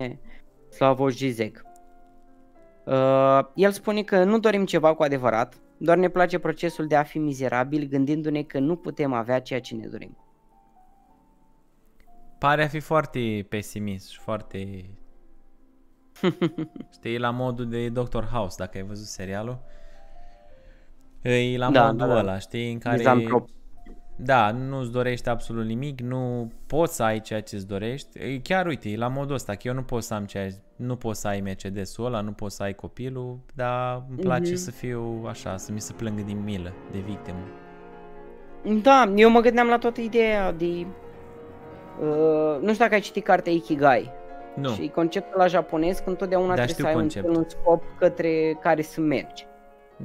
Slavoj 0.68 1.14
Zizek. 1.14 1.62
Uh, 2.84 3.40
el 3.54 3.70
spune 3.70 4.02
că 4.02 4.24
nu 4.24 4.38
dorim 4.38 4.64
ceva 4.64 4.94
cu 4.94 5.02
adevărat, 5.02 5.54
doar 5.76 5.96
ne 5.96 6.08
place 6.08 6.38
procesul 6.38 6.86
de 6.86 6.96
a 6.96 7.02
fi 7.02 7.18
mizerabil 7.18 7.88
gândindu-ne 7.88 8.42
că 8.42 8.58
nu 8.58 8.76
putem 8.76 9.12
avea 9.12 9.40
ceea 9.40 9.60
ce 9.60 9.74
ne 9.74 9.86
dorim. 9.86 10.16
Pare 12.38 12.64
a 12.64 12.68
fi 12.68 12.80
foarte 12.80 13.46
pesimist 13.48 14.08
și 14.08 14.18
foarte... 14.18 14.84
Știi, 16.94 17.18
la 17.18 17.30
modul 17.30 17.68
de 17.68 17.88
Doctor 17.88 18.24
House, 18.24 18.56
dacă 18.58 18.78
ai 18.78 18.84
văzut 18.84 19.06
serialul. 19.06 19.58
E 21.22 21.56
la 21.56 21.70
Da, 21.70 21.82
modul 21.82 21.98
da, 21.98 22.06
da. 22.06 22.18
ăla, 22.18 22.38
știi, 22.38 22.72
în 22.72 22.78
care... 22.78 22.96
Mizantrop. 22.96 23.48
Da, 24.24 24.50
nu-ți 24.50 24.90
dorești 24.90 25.28
absolut 25.28 25.64
nimic, 25.66 26.00
nu 26.00 26.52
poți 26.66 26.94
să 26.96 27.02
ai 27.02 27.20
ceea 27.20 27.40
ce 27.40 27.56
îți 27.56 27.66
dorești. 27.66 28.18
E 28.18 28.38
Chiar 28.42 28.66
uite, 28.66 28.88
e 28.88 28.96
la 28.96 29.08
modul 29.08 29.34
ăsta, 29.34 29.52
că 29.52 29.60
eu 29.62 29.74
nu 29.74 29.82
pot 29.82 30.02
să 30.02 30.14
am 30.14 30.24
ceea 30.24 30.48
nu 30.76 30.96
pot 30.96 31.16
să 31.16 31.28
ai 31.28 31.40
Mercedes-ul 31.40 32.04
ăla, 32.06 32.20
nu 32.20 32.32
pot 32.32 32.52
să 32.52 32.62
ai 32.62 32.74
copilul, 32.74 33.38
dar 33.54 34.02
îmi 34.08 34.18
place 34.18 34.50
Mhm. 34.50 34.60
să 34.60 34.70
fiu 34.70 35.24
așa, 35.28 35.56
să 35.56 35.72
mi 35.72 35.80
se 35.80 35.92
plângă 35.92 36.22
din 36.26 36.42
milă 36.44 36.72
de 36.92 36.98
victimă. 36.98 37.38
Da, 38.82 39.12
eu 39.16 39.30
mă 39.30 39.40
gândeam 39.40 39.66
la 39.68 39.78
toată 39.78 40.00
ideea 40.00 40.52
de... 40.52 40.86
Uh, 42.00 42.58
nu 42.60 42.66
știu 42.72 42.74
dacă 42.84 42.94
ai 42.94 43.00
citit 43.00 43.24
cartea 43.24 43.52
Ikigai. 43.52 44.10
Nu, 44.56 44.68
Și 44.68 44.88
conceptul 44.94 45.38
la 45.38 45.46
japonez 45.46 45.98
că 45.98 46.08
întotdeauna 46.10 46.54
Da, 46.54 46.64
trebuie 46.64 46.74
știu 46.74 46.84
să 46.84 46.88
ai 46.90 46.94
un, 46.94 47.00
conceptul. 47.00 47.36
un 47.36 47.44
scop 47.48 47.82
către 47.98 48.58
care 48.60 48.82
să 48.82 49.00
mergi. 49.00 49.46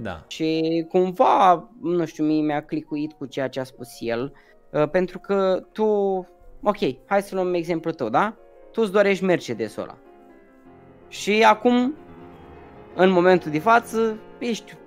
Da. 0.01 0.23
Și 0.27 0.85
cumva, 0.89 1.69
nu 1.81 2.05
știu, 2.05 2.23
mie 2.25 2.41
mi-a 2.41 2.61
clicuit 2.63 3.13
cu 3.13 3.25
ceea 3.25 3.47
ce 3.47 3.59
a 3.59 3.63
spus 3.63 3.87
el, 3.99 4.33
uh, 4.71 4.89
pentru 4.89 5.19
că 5.19 5.65
tu, 5.71 5.85
ok, 6.63 6.77
hai 7.05 7.21
să 7.21 7.35
luăm 7.35 7.53
exemplul 7.53 7.93
tău, 7.93 8.09
da? 8.09 8.35
Tu 8.71 8.81
îți 8.81 8.91
dorești 8.91 9.23
Mercedes-ul 9.23 9.83
ăla. 9.83 9.97
Și 11.07 11.43
acum, 11.43 11.93
în 12.95 13.09
momentul 13.09 13.51
de 13.51 13.59
față, 13.59 14.17
ești 14.39 14.77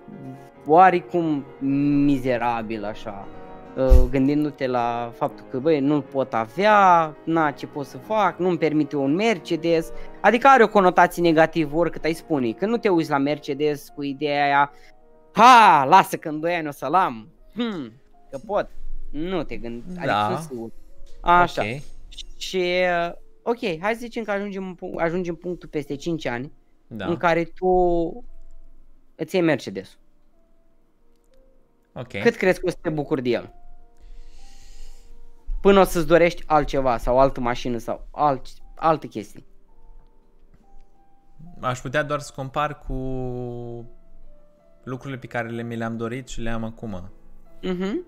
oarecum 0.67 1.45
mizerabil 2.05 2.85
așa. 2.85 3.29
uh, 3.77 4.09
gândindu-te 4.11 4.67
la 4.67 5.13
faptul 5.15 5.47
că, 5.51 5.59
băi, 5.59 5.81
nu-l 5.81 6.03
pot 6.03 6.35
avea, 6.35 7.15
na, 7.25 7.51
ce 7.51 7.67
pot 7.67 7.87
să 7.87 7.99
fac, 7.99 8.39
nu-mi 8.39 8.59
permite 8.59 8.97
un 8.97 9.15
Mercedes, 9.15 9.93
adică 10.21 10.49
are 10.49 10.63
o 10.63 10.69
conotație 10.69 11.23
negativă 11.23 11.77
oricât 11.77 12.05
ai 12.05 12.13
spune, 12.13 12.53
că 12.53 12.67
nu 12.67 12.77
te 12.77 12.89
uiți 12.89 13.11
la 13.11 13.19
Mercedes 13.19 13.89
cu 13.95 14.03
ideea 14.03 14.45
aia, 14.45 14.73
ha, 15.33 15.85
lasă 15.89 16.17
că 16.17 16.29
în 16.29 16.41
2 16.41 16.55
ani 16.55 16.69
o 16.69 16.71
să-l 16.71 16.95
am, 16.95 17.29
hmm, 17.55 17.93
că 18.31 18.39
pot, 18.47 18.69
nu 19.11 19.43
te 19.43 19.57
gândi, 19.57 19.85
Da. 19.95 20.01
adică 20.27 20.35
sunt 20.37 20.51
sigur. 20.51 20.71
Așa. 21.21 21.63
Ok. 21.63 21.81
Și, 22.37 22.57
uh, 23.07 23.13
ok, 23.43 23.59
hai 23.81 23.93
să 23.93 23.99
zicem 23.99 24.25
că 24.25 24.31
ajungem, 24.31 24.67
în 24.67 24.75
punct- 24.75 25.01
ajungem 25.01 25.35
în 25.35 25.41
punctul 25.41 25.69
peste 25.69 25.95
5 25.95 26.27
ani 26.27 26.53
Da. 26.87 27.07
în 27.07 27.17
care 27.17 27.45
tu 27.45 27.69
îți 29.15 29.35
iei 29.35 29.45
Mercedes. 29.45 29.99
Ok. 31.93 32.09
Cât 32.23 32.35
crezi 32.37 32.61
că 32.61 32.67
o 32.67 32.71
să 32.71 32.77
te 32.81 32.91
bucuri 32.91 33.23
de 33.23 33.29
el? 33.29 33.55
Până 35.61 35.81
o 35.81 35.85
să-ți 35.85 36.07
dorești 36.07 36.43
altceva 36.47 36.97
sau 36.99 37.19
altă 37.19 37.41
mașină 37.41 37.79
sau 37.79 38.07
alt, 38.11 38.47
alte 38.75 39.07
chestii. 39.07 39.45
Aș 41.61 41.81
putea 41.81 42.03
doar 42.03 42.21
să 42.21 42.33
compar 42.37 42.79
cu 42.79 42.95
lucrurile 44.85 45.19
pe 45.19 45.27
care 45.27 45.49
le 45.49 45.63
mi 45.63 45.77
le-am 45.77 45.97
dorit 45.97 46.29
și 46.29 46.41
le 46.41 46.51
am 46.51 46.65
acum. 46.65 47.11
Mhm. 47.63 48.05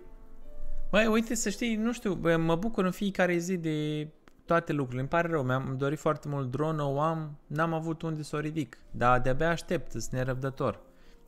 Băi, 0.91 1.07
uite, 1.07 1.35
să 1.35 1.51
știi, 1.51 1.75
nu 1.77 1.93
știu, 1.93 2.15
bă, 2.15 2.37
mă 2.37 2.55
bucur 2.57 2.85
în 2.85 2.91
fiecare 2.91 3.37
zi 3.37 3.57
de 3.57 4.09
toate 4.45 4.73
lucrurile. 4.73 5.01
Îmi 5.01 5.09
pare 5.11 5.29
rău, 5.29 5.43
mi-am 5.43 5.75
dorit 5.79 5.99
foarte 5.99 6.29
mult 6.29 6.51
dronă, 6.51 6.83
o 6.83 7.01
am, 7.01 7.39
n-am 7.47 7.73
avut 7.73 8.03
unde 8.03 8.23
să 8.23 8.37
o 8.37 8.39
ridic. 8.39 8.79
Dar 8.91 9.21
de-abia 9.21 9.49
aștept, 9.49 9.91
sunt 9.91 10.05
nerăbdător. 10.11 10.81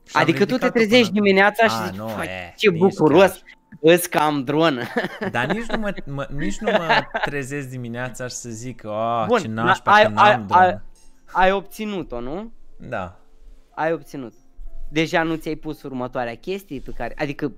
Și 0.07 0.17
am 0.17 0.23
Adică 0.23 0.39
tu 0.39 0.45
te 0.45 0.51
ridicat-o 0.53 0.73
trezești 0.73 1.13
până- 1.13 1.21
dimineața 1.21 1.69
și 1.69 1.77
A, 1.81 1.87
zici, 1.87 1.97
nu, 1.97 2.07
"Fai, 2.09 2.27
e, 2.27 2.55
ce 2.57 2.71
nici 2.71 2.79
bucuros, 2.81 3.43
îți 3.81 4.11
cam 4.11 4.45
dronă. 4.45 4.83
Dar 5.33 5.47
nici 5.53 5.67
nu 5.67 5.79
mă, 5.79 5.95
mă, 6.07 6.27
nici 6.37 6.59
nu 6.59 6.71
mă 6.71 7.05
trezesc 7.25 7.69
dimineața 7.69 8.27
și 8.27 8.35
să 8.35 8.49
zic, 8.51 8.83
oh, 8.85 9.25
Bun, 9.29 9.39
ce 9.39 9.49
da, 9.49 9.63
nașpa 9.63 9.93
ai- 9.93 10.03
că 10.03 10.09
n-am 10.09 10.25
ai- 10.25 10.37
dronă. 10.47 10.61
ai- 10.65 10.81
Ai 11.33 11.53
obținut-o, 11.53 12.21
nu? 12.21 12.53
Da. 12.89 13.21
Ai 13.75 13.93
obținut. 13.93 14.33
Deja 14.95 15.23
nu 15.23 15.35
ți-ai 15.35 15.55
pus 15.55 15.83
următoarea 15.83 16.35
chestie 16.35 16.81
pe 16.81 16.91
care, 16.97 17.15
adică, 17.19 17.53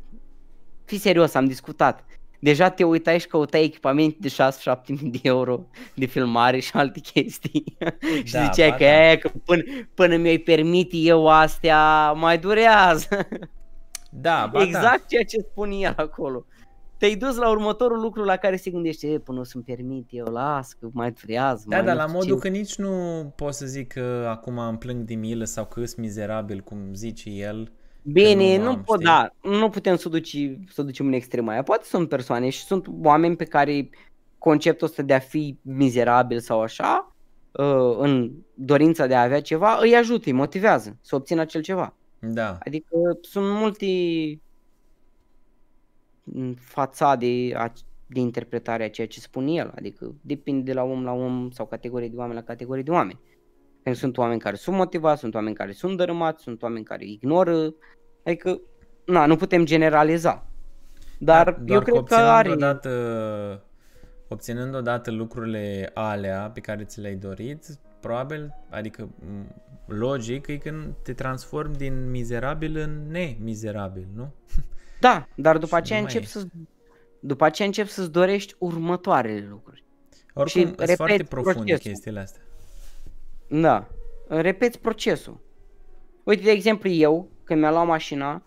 fii 0.85 0.99
serios, 0.99 1.35
am 1.35 1.45
discutat. 1.45 2.05
Deja 2.39 2.71
te 2.71 2.85
uitai 2.85 3.21
și 3.21 3.27
căutai 3.27 3.65
echipamente 3.65 4.17
de 4.21 4.29
6-7 4.29 5.01
mii 5.01 5.11
de 5.11 5.19
euro 5.23 5.67
de 5.95 6.07
filmare 6.07 6.59
și 6.59 6.71
alte 6.75 7.01
chestii. 7.01 7.77
și 8.25 8.33
Da, 8.33 8.45
ziceai 8.45 8.71
ba 8.71 8.77
că, 8.77 8.85
da. 8.85 9.11
e, 9.11 9.17
că 9.17 9.31
până, 9.45 9.63
până 9.95 10.17
mi-ai 10.17 10.39
permit 10.39 10.91
eu 10.93 11.29
astea, 11.29 12.13
mai 12.13 12.39
durează. 12.39 13.29
Da, 14.11 14.49
ba 14.53 14.63
exact 14.67 15.09
ceea 15.09 15.25
ce 15.25 15.47
spun 15.51 15.71
el 15.71 15.93
acolo. 15.97 16.47
Te-ai 16.99 17.17
dus 17.17 17.37
la 17.37 17.51
următorul 17.51 18.01
lucru 18.01 18.25
la 18.25 18.37
care 18.37 18.57
se 18.57 18.71
gândește, 18.71 19.07
e, 19.07 19.19
până 19.19 19.41
o 19.41 19.45
să-mi 19.45 19.65
permit 19.65 20.07
eu, 20.11 20.27
las, 20.27 20.73
că 20.73 20.89
mai 20.93 21.15
durează. 21.21 21.65
Da, 21.69 21.77
mai 21.77 21.85
dar 21.85 21.95
nu 21.95 22.01
la 22.01 22.07
știu 22.07 22.19
modul 22.19 22.43
ce. 22.43 22.49
că 22.49 22.57
nici 22.57 22.77
nu 22.77 22.93
pot 23.37 23.55
să 23.55 23.67
zic 23.67 23.93
că 23.93 24.27
acum 24.29 24.59
îmi 24.59 24.79
plâng 24.79 25.05
de 25.05 25.15
milă 25.15 25.45
sau 25.45 25.67
că 25.67 25.85
sunt 25.85 25.97
mizerabil, 25.97 26.61
cum 26.61 26.79
zice 26.93 27.31
el. 27.31 27.73
Bine, 28.03 28.57
nu 28.57 28.63
nu, 28.63 28.69
am, 28.69 28.83
pot, 28.83 29.01
știi? 29.01 29.07
da, 29.07 29.35
nu 29.43 29.69
putem 29.69 29.97
să, 29.97 30.09
duci, 30.09 30.37
să 30.73 30.83
ducem 30.83 31.07
în 31.07 31.13
extrema 31.13 31.53
aia. 31.53 31.63
Poate 31.63 31.85
sunt 31.85 32.09
persoane 32.09 32.49
și 32.49 32.65
sunt 32.65 32.87
oameni 33.03 33.37
pe 33.37 33.45
care 33.45 33.91
conceptul 34.39 34.87
ăsta 34.87 35.03
de 35.03 35.15
a 35.15 35.19
fi 35.19 35.59
mizerabil 35.63 36.41
sau 36.41 36.61
așa, 36.61 37.17
uh, 37.53 37.97
în 37.99 38.33
dorința 38.55 39.07
de 39.07 39.15
a 39.15 39.23
avea 39.23 39.41
ceva, 39.41 39.79
îi 39.81 39.97
ajută, 39.97 40.23
îi 40.27 40.33
motivează 40.33 40.97
să 41.01 41.15
obțină 41.15 41.41
acel 41.41 41.63
ceva. 41.63 41.95
Da. 42.19 42.59
Adică 42.65 43.19
sunt 43.21 43.47
multe 43.47 43.87
mm, 46.33 46.55
fațade 46.55 47.53
a- 47.55 47.73
de 48.07 48.21
interpretare 48.21 48.85
a 48.85 48.91
ceea 48.91 49.07
ce 49.07 49.21
spune 49.21 49.53
el. 49.53 49.73
Adică 49.77 50.15
depinde 50.21 50.63
de 50.63 50.73
la 50.73 50.83
om 50.83 51.05
la 51.05 51.13
om 51.13 51.51
sau 51.51 51.67
categorie 51.67 52.09
de 52.09 52.17
oameni 52.17 52.39
la 52.39 52.45
categorie 52.45 52.83
de 52.83 52.91
oameni. 52.91 53.21
Pentru 53.83 54.01
că 54.01 54.07
sunt 54.07 54.19
oameni 54.19 54.41
care 54.41 54.57
sunt 54.57 54.77
motivați, 54.77 55.21
sunt 55.21 55.35
oameni 55.35 55.55
care 55.55 55.73
sunt 55.73 55.97
dărâmați, 55.97 56.43
sunt 56.43 56.63
oameni 56.63 56.85
care 56.85 57.05
ignoră. 57.05 57.75
Adică, 58.25 58.61
na, 59.05 59.27
nu 59.27 59.37
putem 59.37 59.65
generaliza. 59.65 60.47
Dar 61.19 61.51
Da, 61.51 61.59
eu 61.59 61.65
doar 61.65 61.83
cred 61.83 61.95
că 61.95 62.01
obținând 62.01 62.29
are... 62.29 62.51
Odată, 62.51 63.65
obținând 64.29 64.75
odată 64.75 65.11
lucrurile 65.11 65.91
alea 65.95 66.51
pe 66.55 66.61
care 66.61 66.85
ți 66.85 67.01
le-ai 67.01 67.15
dorit, 67.15 67.67
probabil, 68.01 68.55
adică 68.71 69.09
m, 69.19 69.55
logic, 69.87 70.47
e 70.47 70.57
când 70.57 70.95
te 71.03 71.13
transformi 71.13 71.75
din 71.77 72.11
mizerabil 72.11 72.77
în 72.77 73.11
nemizerabil, 73.11 74.07
nu? 74.15 74.33
Da, 75.01 75.29
dar 75.35 75.59
după 75.59 75.77
Și 75.77 75.83
aceea 75.83 75.99
nu 75.99 76.05
mai 76.05 76.15
încep 76.15 76.29
e. 76.29 76.39
să 76.39 76.47
după 77.21 77.45
aceea 77.45 77.69
încep 77.69 77.87
să-ți 77.87 78.11
dorești 78.11 78.55
următoarele 78.59 79.47
lucruri. 79.51 79.85
Oricum, 80.35 80.63
sunt 80.63 80.79
repeți 80.79 80.97
foarte 80.97 81.23
profunde 81.23 81.59
procesul. 81.59 81.91
chestiile 81.91 82.21
astea. 82.21 82.43
Da. 83.49 83.89
Repeți 84.29 84.79
procesul. 84.79 85.41
Uite, 86.25 86.43
de 86.43 86.51
exemplu, 86.51 86.89
eu, 86.89 87.31
când 87.45 87.61
mi-am 87.61 87.73
luat 87.73 87.87
mașina, 87.87 88.43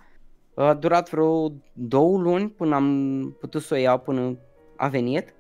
a 0.56 0.74
durat 0.74 1.10
vreo 1.10 1.52
două 1.74 2.18
luni 2.18 2.50
până 2.50 2.76
am 2.76 3.38
putut 3.40 3.62
să 3.62 3.74
o 3.74 3.78
iau 3.78 4.00
până 4.00 4.38
a 4.78 4.88
venit. 4.88 5.34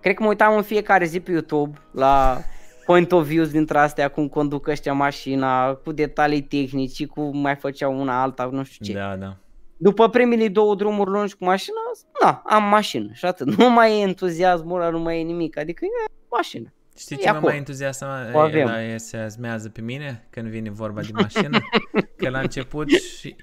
Cred 0.00 0.14
că 0.14 0.22
mă 0.22 0.28
uitam 0.28 0.56
în 0.56 0.62
fiecare 0.62 1.04
zi 1.04 1.20
pe 1.20 1.30
YouTube 1.30 1.78
la 1.92 2.38
point 2.84 3.12
of 3.12 3.26
views 3.26 3.50
dintre 3.50 3.78
astea, 3.78 4.08
cum 4.08 4.28
conduc 4.28 4.66
ăștia 4.66 4.92
mașina, 4.92 5.74
cu 5.74 5.92
detalii 5.92 6.42
tehnici, 6.42 7.06
cu 7.06 7.36
mai 7.36 7.56
făceau 7.56 8.00
una 8.00 8.22
alta, 8.22 8.44
nu 8.52 8.64
știu 8.64 8.84
ce. 8.84 8.92
Da, 8.92 9.16
da. 9.16 9.36
După 9.76 10.08
primele 10.08 10.48
două 10.48 10.74
drumuri 10.74 11.10
lungi 11.10 11.34
cu 11.36 11.44
mașina, 11.44 11.76
da, 12.22 12.42
am 12.46 12.62
mașină 12.62 13.08
și 13.12 13.24
atât. 13.24 13.56
Nu 13.56 13.70
mai 13.70 13.98
e 13.98 14.02
entuziasmul 14.02 14.80
ăla, 14.80 14.90
nu 14.90 14.98
mai 14.98 15.20
e 15.20 15.22
nimic, 15.22 15.58
adică 15.58 15.84
e 15.84 16.10
mașină. 16.30 16.70
Știi 16.98 17.16
E 17.16 17.18
ce 17.18 17.24
mă 17.24 17.30
acolo. 17.36 17.46
mai 17.48 17.56
entuziasma, 17.58 18.18
O 18.32 18.38
avem. 18.38 18.66
la 18.66 18.82
entuziasmează 18.82 19.68
pe 19.68 19.80
mine 19.80 20.26
când 20.30 20.48
vine 20.48 20.70
vorba 20.70 21.00
de 21.00 21.08
mașină? 21.12 21.58
că 22.16 22.28
la 22.28 22.38
început 22.38 22.88
și- 22.90 23.36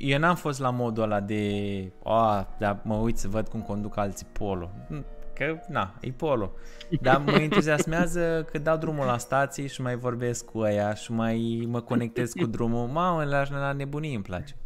eu 0.00 0.18
n-am 0.18 0.34
fost 0.34 0.60
la 0.60 0.70
modul 0.70 1.02
ăla 1.02 1.20
de 1.20 1.44
a, 2.04 2.48
dar 2.58 2.80
mă 2.84 2.94
uit 2.94 3.18
să 3.18 3.28
văd 3.28 3.48
cum 3.48 3.60
conduc 3.62 3.96
alții 3.96 4.26
polo. 4.32 4.70
Că, 5.34 5.60
na, 5.68 5.94
e 6.00 6.10
polo. 6.10 6.52
Dar 7.00 7.22
mă 7.26 7.32
entuziasmează 7.32 8.46
că 8.52 8.58
dau 8.58 8.76
drumul 8.76 9.06
la 9.06 9.18
stații 9.18 9.68
și 9.68 9.80
mai 9.82 9.96
vorbesc 9.96 10.44
cu 10.44 10.58
ăia 10.58 10.94
și 10.94 11.12
mai 11.12 11.64
mă 11.68 11.80
conectez 11.80 12.32
cu 12.32 12.46
drumul. 12.46 12.86
Mamă, 12.86 13.24
la, 13.24 13.42
la 13.50 13.72
nebunii 13.72 14.14
îmi 14.14 14.22
place. 14.24 14.56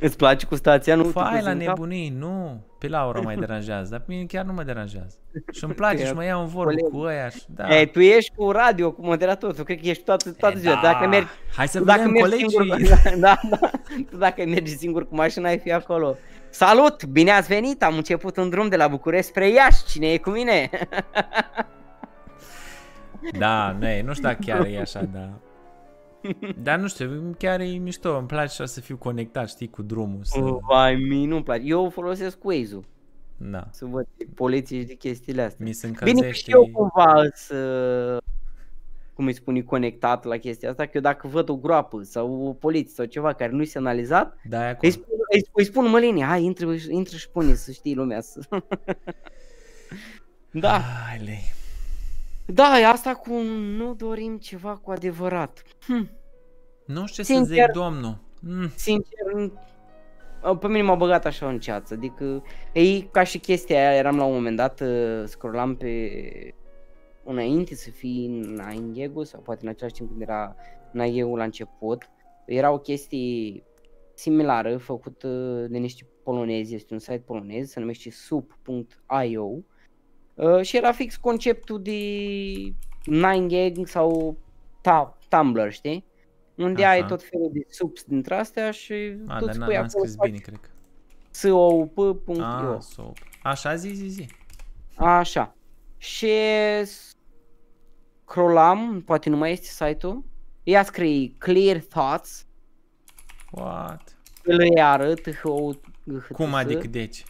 Îți 0.00 0.16
place 0.16 0.46
cu 0.46 0.54
stația? 0.54 0.94
Nu 0.94 1.04
Fai 1.04 1.38
te 1.38 1.42
la 1.44 1.50
pui 1.50 1.52
în 1.52 1.58
cap? 1.66 1.76
nebunii, 1.76 2.08
nu. 2.18 2.64
Pe 2.78 2.88
Laura 2.88 3.20
mai 3.20 3.36
deranjează, 3.36 3.90
dar 3.90 3.98
pe 4.00 4.04
mine 4.08 4.24
chiar 4.24 4.44
nu 4.44 4.52
mă 4.52 4.62
deranjează. 4.62 5.16
Și 5.52 5.64
îmi 5.64 5.72
place 5.74 6.02
E, 6.02 6.06
și 6.08 6.12
mă 6.12 6.24
iau 6.24 6.40
în 6.40 6.46
vorbă 6.46 6.70
coleg. 6.74 6.90
cu 6.92 6.98
ăia 6.98 7.28
și 7.28 7.42
da. 7.46 7.76
E, 7.78 7.86
tu 7.86 8.00
ești 8.00 8.32
cu 8.36 8.50
radio, 8.50 8.92
cu 8.92 9.04
moderator, 9.04 9.52
tu 9.54 9.62
cred 9.62 9.80
că 9.80 9.88
ești 9.88 10.02
toată, 10.02 10.30
toată 10.32 10.56
E, 10.56 10.60
ziua. 10.60 10.74
da. 10.74 10.80
Dacă 10.80 11.06
mergi, 11.06 11.28
Hai 11.56 11.68
să 11.68 11.78
tu 11.78 11.84
dacă 11.84 11.98
vedem 11.98 12.12
mergi 12.12 12.44
colegii. 12.54 12.86
singur, 12.86 13.18
da, 13.26 13.40
da, 13.50 13.70
tu 14.10 14.16
dacă 14.16 14.44
mergi 14.46 14.76
singur 14.76 15.08
cu 15.08 15.14
mașina, 15.14 15.48
ai 15.48 15.58
fi 15.58 15.72
acolo. 15.72 16.16
Salut, 16.50 17.04
bine 17.04 17.30
ați 17.30 17.48
venit, 17.48 17.82
am 17.82 17.96
început 17.96 18.36
un 18.36 18.48
drum 18.48 18.68
de 18.68 18.76
la 18.76 18.88
București 18.88 19.26
spre 19.30 19.48
Iași, 19.48 19.84
cine 19.84 20.06
e 20.12 20.18
cu 20.18 20.30
mine? 20.30 20.70
Da, 23.38 23.76
nu, 23.78 23.86
e, 23.88 24.02
nu 24.02 24.12
știu 24.12 24.24
dacă 24.28 24.38
chiar 24.46 24.66
e 24.66 24.80
așa, 24.80 25.02
dar... 25.12 25.28
Dar 26.62 26.78
nu 26.78 26.88
știu, 26.88 27.34
chiar 27.38 27.60
e 27.60 27.64
mișto, 27.64 28.16
îmi 28.16 28.26
place 28.26 28.52
așa 28.52 28.66
să 28.66 28.80
fiu 28.80 28.96
conectat, 28.96 29.48
știi, 29.48 29.70
cu 29.70 29.82
drumul. 29.82 30.20
Să... 30.22 30.40
Vai, 30.68 30.94
mie 30.94 31.26
nu-mi 31.26 31.42
place. 31.42 31.62
Eu 31.64 31.88
folosesc 31.90 32.44
Waze-ul 32.44 32.84
Da. 33.36 33.66
să 33.70 33.84
văd 33.84 34.06
poliții 34.34 34.80
și 34.80 34.86
de 34.86 34.94
chestiile 34.94 35.42
astea. 35.42 35.66
Mi 35.66 35.72
se 35.72 35.86
Bine 35.86 35.98
că 35.98 36.04
încălzește... 36.08 36.50
și 36.50 36.56
eu 36.56 36.68
cumva 36.72 37.22
să 37.34 38.18
cum 39.14 39.26
îi 39.28 39.34
spune, 39.34 39.60
conectat 39.60 40.24
la 40.24 40.36
chestia 40.36 40.70
asta, 40.70 40.84
că 40.84 40.90
eu 40.94 41.00
dacă 41.00 41.26
văd 41.28 41.48
o 41.48 41.56
groapă 41.56 42.02
sau 42.02 42.46
o 42.46 42.52
poliție 42.52 42.92
sau 42.94 43.04
ceva 43.04 43.32
care 43.32 43.52
nu-i 43.52 43.66
semnalizat, 43.66 44.36
Da, 44.48 44.58
e 44.58 44.62
îi 44.64 44.70
acolo. 44.70 44.92
spun, 44.92 45.04
îi, 45.32 45.44
îi 45.52 45.64
spun 45.64 45.88
Mălini, 45.90 46.22
hai, 46.22 46.42
intră, 46.44 46.74
intră 46.88 47.16
și 47.16 47.30
pune 47.30 47.54
să 47.54 47.72
știi 47.72 47.94
lumea. 47.94 48.20
Să... 48.20 48.40
da, 50.50 50.78
Hai, 50.78 51.20
lei. 51.24 51.52
Da, 52.50 52.78
e 52.78 52.86
asta 52.86 53.14
cu 53.14 53.32
nu 53.76 53.94
dorim 53.94 54.38
ceva 54.38 54.76
cu 54.76 54.90
adevărat. 54.90 55.62
Hm, 55.86 56.10
Nu 56.86 57.06
știu 57.06 57.22
ce 57.22 57.32
Sincer- 57.32 57.46
să 57.46 57.52
zic, 57.72 57.82
domnul. 57.82 58.18
Mm. 58.42 58.68
sincer, 58.76 59.50
pe 60.60 60.66
mine 60.66 60.82
m-a 60.82 60.94
băgat 60.94 61.26
așa 61.26 61.48
în 61.48 61.58
ceață, 61.58 61.94
adică 61.94 62.42
e 62.72 63.00
ca 63.00 63.22
și 63.22 63.38
chestia 63.38 63.78
aia, 63.78 63.98
eram 63.98 64.16
la 64.16 64.24
un 64.24 64.32
moment 64.34 64.56
dat, 64.56 64.80
uh, 64.80 65.22
scrollam 65.24 65.76
pe 65.76 66.10
înainte 67.24 67.74
să 67.74 67.90
fii 67.90 68.26
Naingegu 68.28 69.22
sau 69.22 69.40
poate 69.40 69.60
în 69.62 69.68
același 69.70 69.94
timp 69.94 70.08
când 70.08 70.20
era 70.22 70.56
Naingegu 70.92 71.36
la 71.36 71.44
început, 71.44 72.10
era 72.46 72.70
o 72.72 72.78
chestie 72.78 73.62
similară 74.14 74.76
făcută 74.76 75.28
de 75.70 75.78
niște 75.78 76.06
polonezi, 76.22 76.74
este 76.74 76.92
un 76.92 76.98
site 76.98 77.22
polonez, 77.26 77.68
se 77.70 77.80
numește 77.80 78.10
sup.io 78.10 79.48
uh, 80.40 80.62
și 80.62 80.76
era 80.76 80.92
fix 80.92 81.16
conceptul 81.16 81.82
de 81.82 82.00
9gag 83.10 83.84
sau 83.84 84.36
ta- 84.80 85.18
Tumblr, 85.28 85.70
știi? 85.72 86.04
Unde 86.54 86.84
Așa. 86.84 86.90
ai 86.92 87.06
tot 87.06 87.22
felul 87.22 87.50
de 87.52 87.66
subs 87.68 88.02
dintre 88.02 88.34
astea 88.34 88.70
și 88.70 88.92
A, 89.26 89.38
tu 89.38 89.44
dar 89.44 89.54
îți 89.54 89.58
n- 89.60 89.64
pui 89.64 89.74
n-am 89.74 89.84
acolo 89.84 89.88
scris 89.88 90.10
să 90.10 90.16
faci, 90.16 90.28
bine, 90.30 90.38
cred 90.42 90.58
că. 90.60 90.68
.soup.io 91.30 92.42
Ah, 92.44 92.76
soap. 92.80 93.16
Așa, 93.42 93.74
zi, 93.74 93.88
zi, 93.88 94.06
zi. 94.06 94.26
Așa. 94.96 95.54
Și 95.98 96.30
scrollam, 98.24 99.02
poate 99.06 99.28
nu 99.28 99.36
mai 99.36 99.52
este 99.52 99.84
site-ul. 99.84 100.24
Ea 100.62 100.82
scrie 100.84 101.34
Clear 101.38 101.78
Thoughts, 101.78 102.46
What? 103.50 104.16
îl 104.42 104.60
iară, 104.76 105.14
t 105.14 105.30
h 105.34 105.44
o 105.44 105.70
Cum 106.32 106.54
adică 106.54 106.86
deci? 106.86 107.24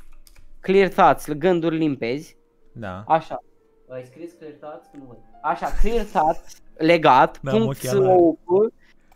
Clear 0.61 0.89
Thoughts, 0.89 1.29
gânduri 1.33 1.77
limpezi. 1.77 2.37
Da. 2.73 3.05
Așa. 3.07 3.43
Ai 3.89 4.05
scris 4.05 4.33
Clear 4.33 4.53
Thoughts? 4.53 4.87
Că 4.91 4.97
nu 4.97 5.05
văd. 5.05 5.17
Așa, 5.43 5.71
Clear 5.81 6.05
Thoughts, 6.05 6.57
legat, 6.77 7.41
Da, 7.43 7.51
am 7.51 7.59
punct 7.59 7.77
ochelari. 7.85 8.07
.soup, 8.09 8.39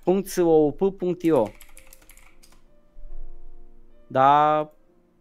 punct 0.02 0.28
.soup.io 0.28 1.48
Da, 4.07 4.70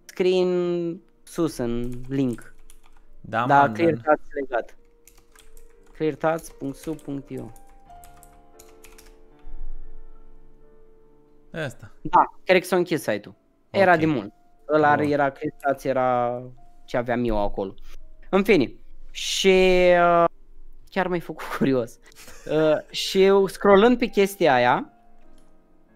scrie 0.05 0.41
în 0.43 0.99
sus 1.23 1.57
în 1.57 1.91
link. 2.07 2.55
Da, 3.21 3.45
Da, 3.45 3.59
man, 3.59 3.73
Clear 3.73 3.91
man. 3.93 4.01
Thoughts 4.01 4.25
legat. 4.41 4.75
clearthoughts.su.io 5.93 7.51
Ăsta. 11.53 11.91
Da, 12.01 12.25
cred 12.43 12.59
că 12.61 12.65
s-a 12.67 12.75
închis 12.75 13.01
site-ul. 13.01 13.35
Era 13.69 13.93
Ok. 13.93 13.99
de 13.99 14.05
mult. 14.05 14.33
Ăla 14.73 14.95
Bun. 14.95 15.05
era 15.11 15.29
Clear 15.29 15.53
Thoughts, 15.59 15.83
era 15.83 16.41
ce 16.85 16.97
aveam 16.97 17.23
eu 17.25 17.37
acolo. 17.43 17.73
În 18.33 18.43
fine. 18.43 18.73
Și 19.11 19.47
uh, 19.91 20.25
chiar 20.89 21.07
m-ai 21.07 21.19
făcut 21.19 21.45
curios. 21.57 21.99
Uh, 22.51 22.89
și 22.89 23.23
eu, 23.23 23.47
scrollând 23.47 23.97
pe 23.97 24.05
chestia 24.05 24.53
aia, 24.53 24.93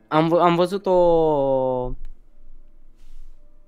am, 0.07 0.27
vă- 0.27 0.39
am 0.39 0.55
văzut 0.55 0.85
o 0.85 0.97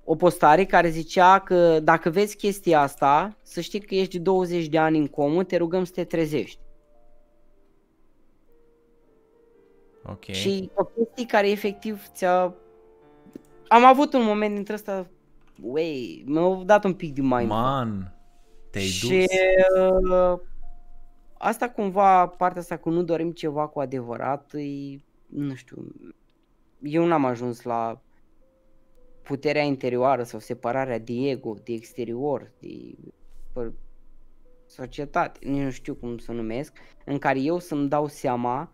o 0.04 0.14
postare 0.16 0.64
care 0.64 0.88
zicea 0.88 1.38
că 1.38 1.80
dacă 1.80 2.10
vezi 2.10 2.36
chestia 2.36 2.80
asta, 2.80 3.36
să 3.42 3.60
știi 3.60 3.80
că 3.80 3.94
ești 3.94 4.16
de 4.16 4.22
20 4.22 4.66
de 4.66 4.78
ani 4.78 4.98
în 4.98 5.06
comă, 5.06 5.44
te 5.44 5.56
rugăm 5.56 5.84
să 5.84 5.92
te 5.94 6.04
trezești. 6.04 6.58
Ok. 10.06 10.24
Și 10.24 10.70
o 10.74 10.84
chestie 10.84 11.26
care 11.26 11.50
efectiv 11.50 12.06
ți-a... 12.14 12.54
Am 13.68 13.84
avut 13.84 14.12
un 14.12 14.22
moment 14.24 14.54
dintre 14.54 14.74
ăsta, 14.74 15.06
wey, 15.62 16.24
mi-a 16.26 16.62
dat 16.64 16.84
un 16.84 16.94
pic 16.94 17.14
de 17.14 17.20
mai 17.20 17.44
Man, 17.44 18.19
te-ai 18.70 18.84
și 18.84 19.08
dus. 19.08 19.26
uh, 20.10 20.40
asta 21.38 21.68
cumva, 21.68 22.26
partea 22.26 22.60
asta 22.60 22.76
cu 22.76 22.90
nu 22.90 23.02
dorim 23.02 23.32
ceva 23.32 23.66
cu 23.66 23.80
adevărat, 23.80 24.52
e, 24.54 25.00
nu 25.26 25.54
știu, 25.54 25.94
eu 26.82 27.04
n-am 27.04 27.24
ajuns 27.24 27.62
la 27.62 28.00
puterea 29.22 29.62
interioară 29.62 30.22
sau 30.22 30.40
separarea 30.40 30.98
de 30.98 31.12
ego, 31.12 31.56
de 31.64 31.72
exterior, 31.72 32.52
de 32.58 32.94
pă- 33.52 33.72
societate, 34.66 35.48
nici 35.48 35.62
nu 35.62 35.70
știu 35.70 35.94
cum 35.94 36.18
să 36.18 36.30
o 36.30 36.34
numesc, 36.34 36.76
în 37.04 37.18
care 37.18 37.40
eu 37.40 37.58
să-mi 37.58 37.88
dau 37.88 38.06
seama 38.06 38.72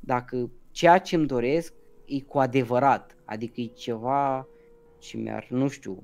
dacă 0.00 0.50
ceea 0.70 0.98
ce 0.98 1.16
îmi 1.16 1.26
doresc 1.26 1.74
e 2.04 2.20
cu 2.20 2.38
adevărat, 2.38 3.16
adică 3.24 3.60
e 3.60 3.66
ceva 3.66 4.46
ce 4.98 5.16
mi-ar, 5.16 5.46
nu 5.50 5.68
știu, 5.68 6.02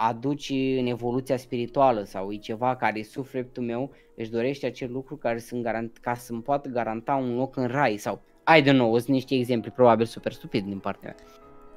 aduce 0.00 0.78
în 0.78 0.86
evoluția 0.86 1.36
spirituală 1.36 2.02
sau 2.02 2.32
e 2.32 2.36
ceva 2.36 2.76
care 2.76 3.02
sufletul 3.02 3.62
meu 3.62 3.90
își 4.16 4.30
dorește 4.30 4.66
acel 4.66 4.92
lucru 4.92 5.16
care 5.16 5.38
să 5.38 5.56
garant, 5.56 5.98
ca 6.00 6.14
să-mi 6.14 6.42
poată 6.42 6.68
garanta 6.68 7.14
un 7.14 7.36
loc 7.36 7.56
în 7.56 7.66
rai 7.66 7.96
sau 7.96 8.20
I 8.56 8.62
don't 8.62 8.76
know, 8.76 8.96
sunt 8.96 9.08
niște 9.08 9.34
exemple 9.34 9.70
probabil 9.70 10.06
super 10.06 10.32
stupid 10.32 10.64
din 10.64 10.78
partea 10.78 11.14
mea. 11.16 11.26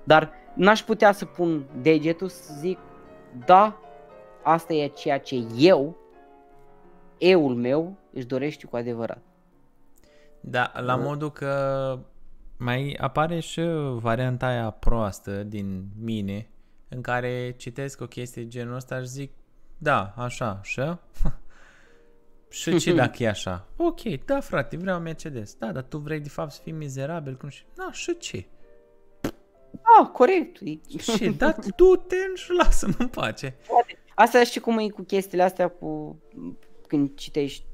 Dar 0.04 0.32
n-aș 0.56 0.82
putea 0.82 1.12
să 1.12 1.26
pun 1.26 1.66
degetul 1.82 2.28
să 2.28 2.54
zic 2.60 2.78
da, 3.46 3.80
asta 4.44 4.74
e 4.74 4.88
ceea 4.88 5.20
ce 5.20 5.44
eu, 5.58 5.98
eul 7.18 7.56
meu, 7.56 7.98
își 8.14 8.26
dorește 8.26 8.66
cu 8.66 8.76
adevărat. 8.76 9.22
Da, 10.42 10.72
la 10.80 10.96
modul 10.96 11.32
că 11.32 12.00
mai 12.58 12.98
apare 13.00 13.40
și 13.40 13.62
varianta 13.94 14.48
aia 14.48 14.70
proastă 14.70 15.44
din 15.44 15.86
mine, 16.00 16.48
în 16.94 17.02
care 17.02 17.54
citesc 17.58 18.02
o 18.02 18.06
chestie 18.08 18.48
genul 18.48 18.76
ăsta 18.76 19.00
și 19.00 19.08
zic, 19.08 19.32
da, 19.78 20.14
așa, 20.18 20.60
și? 20.64 20.82
și 22.50 22.78
ce 22.78 22.94
dacă 22.94 23.24
e 23.24 23.28
așa? 23.30 23.68
Ok, 23.78 24.02
da 24.26 24.40
frate, 24.40 24.78
vreau 24.78 25.00
Mercedes. 25.00 25.56
Da, 25.56 25.72
dar 25.72 25.84
tu 25.84 25.98
vrei 25.98 26.20
de 26.20 26.30
fapt 26.30 26.52
să 26.52 26.60
fii 26.64 26.72
mizerabil, 26.72 27.36
cum 27.36 27.50
și... 27.50 27.64
Da, 27.76 27.90
și 27.92 28.18
ce? 28.18 28.46
Ah, 30.00 30.08
corect. 30.14 30.60
E- 30.62 30.98
Și 30.98 31.30
da, 31.30 31.56
du-te 31.76 32.16
și 32.36 32.52
lasă-mă 32.52 32.94
în 32.98 33.08
pace. 33.08 33.56
Asta 34.16 34.44
știi 34.44 34.62
cum 34.62 34.78
e 34.78 34.90
cu 34.90 35.02
chestiile 35.02 35.44
astea 35.44 35.68
cu 35.68 36.22
când 36.88 37.16
citești 37.16 37.66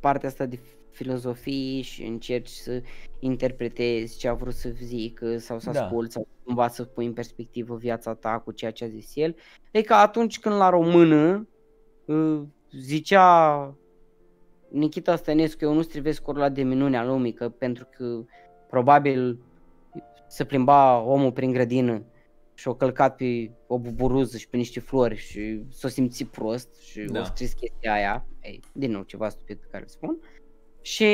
partea 0.00 0.28
asta 0.28 0.46
de 0.46 0.58
filozofie 0.90 1.80
și 1.82 2.02
încerci 2.02 2.48
să 2.48 2.82
interpretezi 3.18 4.18
ce 4.18 4.28
a 4.28 4.34
vrut 4.34 4.54
să 4.54 4.68
zică 4.68 5.38
sau 5.38 5.58
să 5.58 5.70
Da. 5.70 5.84
asculti 5.84 6.12
sau 6.12 6.28
cumva 6.44 6.68
să 6.68 6.84
pui 6.84 7.06
în 7.06 7.12
perspectivă 7.12 7.76
viața 7.76 8.14
ta 8.14 8.38
cu 8.38 8.52
ceea 8.52 8.70
ce 8.70 8.84
a 8.84 8.88
zis 8.88 9.10
el. 9.14 9.36
E 9.70 9.80
ca 9.80 9.96
atunci 9.96 10.40
când 10.40 10.54
la 10.54 10.68
română 10.68 11.48
uh, 12.04 12.42
zicea 12.72 13.74
Nikita 14.70 15.16
Stănescu, 15.16 15.64
eu 15.64 15.72
nu 15.72 15.82
strivesc 15.82 16.28
ăla 16.28 16.48
de 16.48 16.62
minunea 16.62 17.04
lumii, 17.04 17.32
că 17.32 17.48
pentru 17.48 17.88
că 17.96 18.24
probabil 18.68 19.38
se 20.28 20.44
plimba 20.44 20.98
omul 20.98 21.32
prin 21.32 21.52
grădină 21.52 22.04
și 22.54 22.68
o 22.68 22.74
călcat 22.74 23.16
pe 23.16 23.50
o 23.66 23.78
buburuză 23.78 24.36
și 24.36 24.48
pe 24.48 24.56
niște 24.56 24.80
flori 24.80 25.16
și 25.16 25.62
s-a 25.70 25.88
simțit 25.88 26.28
prost 26.28 26.80
și 26.80 27.00
Da. 27.00 27.12
da. 27.12 27.20
o 27.20 27.24
scris 27.24 27.52
chestia 27.52 27.92
aia. 27.92 28.26
Ei, 28.42 28.60
din 28.72 28.90
nou 28.90 29.02
ceva 29.02 29.28
stupid 29.28 29.56
pe 29.56 29.66
care 29.70 29.82
îl 29.82 29.88
spun. 29.88 30.18
Și 30.80 31.06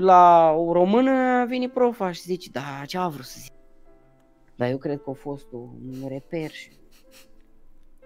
la 0.00 0.50
o 0.56 0.72
română 0.72 1.44
vine 1.48 1.68
profa 1.68 2.12
și 2.12 2.22
zice, 2.22 2.50
da, 2.50 2.82
ce 2.86 2.98
a 2.98 3.08
vrut 3.08 3.24
să 3.24 3.38
zic? 3.40 3.52
Dar 4.56 4.70
eu 4.70 4.78
cred 4.78 5.02
că 5.02 5.10
a 5.10 5.12
fost 5.12 5.46
un 5.52 6.08
reper 6.08 6.50
și 6.50 6.70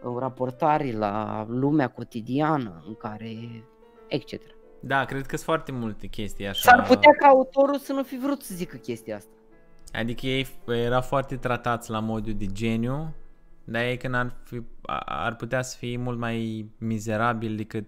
o 0.03 0.19
raportare 0.19 0.93
la 0.93 1.45
lumea 1.49 1.89
cotidiană 1.89 2.85
în 2.87 2.95
care 2.95 3.35
etc. 4.09 4.41
Da, 4.81 5.05
cred 5.05 5.21
că 5.21 5.37
sunt 5.37 5.41
foarte 5.41 5.73
multe 5.73 6.07
chestii 6.07 6.47
așa. 6.47 6.71
S-ar 6.71 6.87
putea 6.87 7.13
ca 7.19 7.27
autorul 7.27 7.79
să 7.79 7.93
nu 7.93 8.03
fi 8.03 8.19
vrut 8.19 8.43
să 8.43 8.55
zică 8.55 8.77
chestia 8.77 9.17
asta. 9.17 9.31
Adică 9.93 10.27
ei 10.27 10.47
erau 10.67 11.01
foarte 11.01 11.37
tratați 11.37 11.91
la 11.91 11.99
modul 12.01 12.35
de 12.35 12.47
geniu, 12.47 13.15
dar 13.65 13.83
ei 13.83 13.97
când 13.97 14.15
ar, 14.15 14.37
fi, 14.45 14.63
a- 14.83 15.25
ar 15.25 15.37
putea 15.37 15.63
să 15.63 15.77
fie 15.77 15.97
mult 15.97 16.19
mai 16.19 16.67
mizerabil 16.79 17.57
decât... 17.57 17.87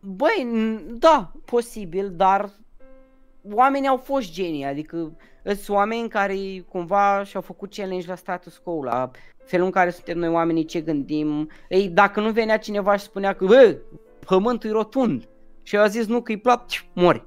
Băi, 0.00 0.46
n- 0.52 0.98
da, 0.98 1.32
posibil, 1.44 2.10
dar 2.16 2.50
oamenii 3.50 3.88
au 3.88 3.96
fost 3.96 4.32
genii, 4.32 4.64
adică 4.64 5.16
sunt 5.54 5.76
oameni 5.76 6.08
care 6.08 6.36
cumva 6.68 7.22
și-au 7.24 7.42
făcut 7.42 7.74
challenge 7.74 8.06
la 8.06 8.14
status 8.14 8.58
quo, 8.58 8.82
la 8.84 9.10
felul 9.44 9.66
în 9.66 9.72
care 9.72 9.90
suntem 9.90 10.18
noi 10.18 10.28
oamenii, 10.28 10.64
ce 10.64 10.80
gândim. 10.80 11.50
Ei, 11.68 11.88
dacă 11.88 12.20
nu 12.20 12.30
venea 12.30 12.58
cineva 12.58 12.96
și 12.96 13.04
spunea 13.04 13.32
că, 13.32 13.44
bă, 13.44 13.76
pământul 14.26 14.68
e 14.68 14.72
rotund 14.72 15.28
și 15.62 15.74
eu 15.74 15.82
a 15.82 15.86
zis 15.86 16.06
nu 16.06 16.22
că 16.22 16.32
e 16.32 16.38
plat, 16.38 16.66
ci, 16.66 16.88
mori. 16.94 17.26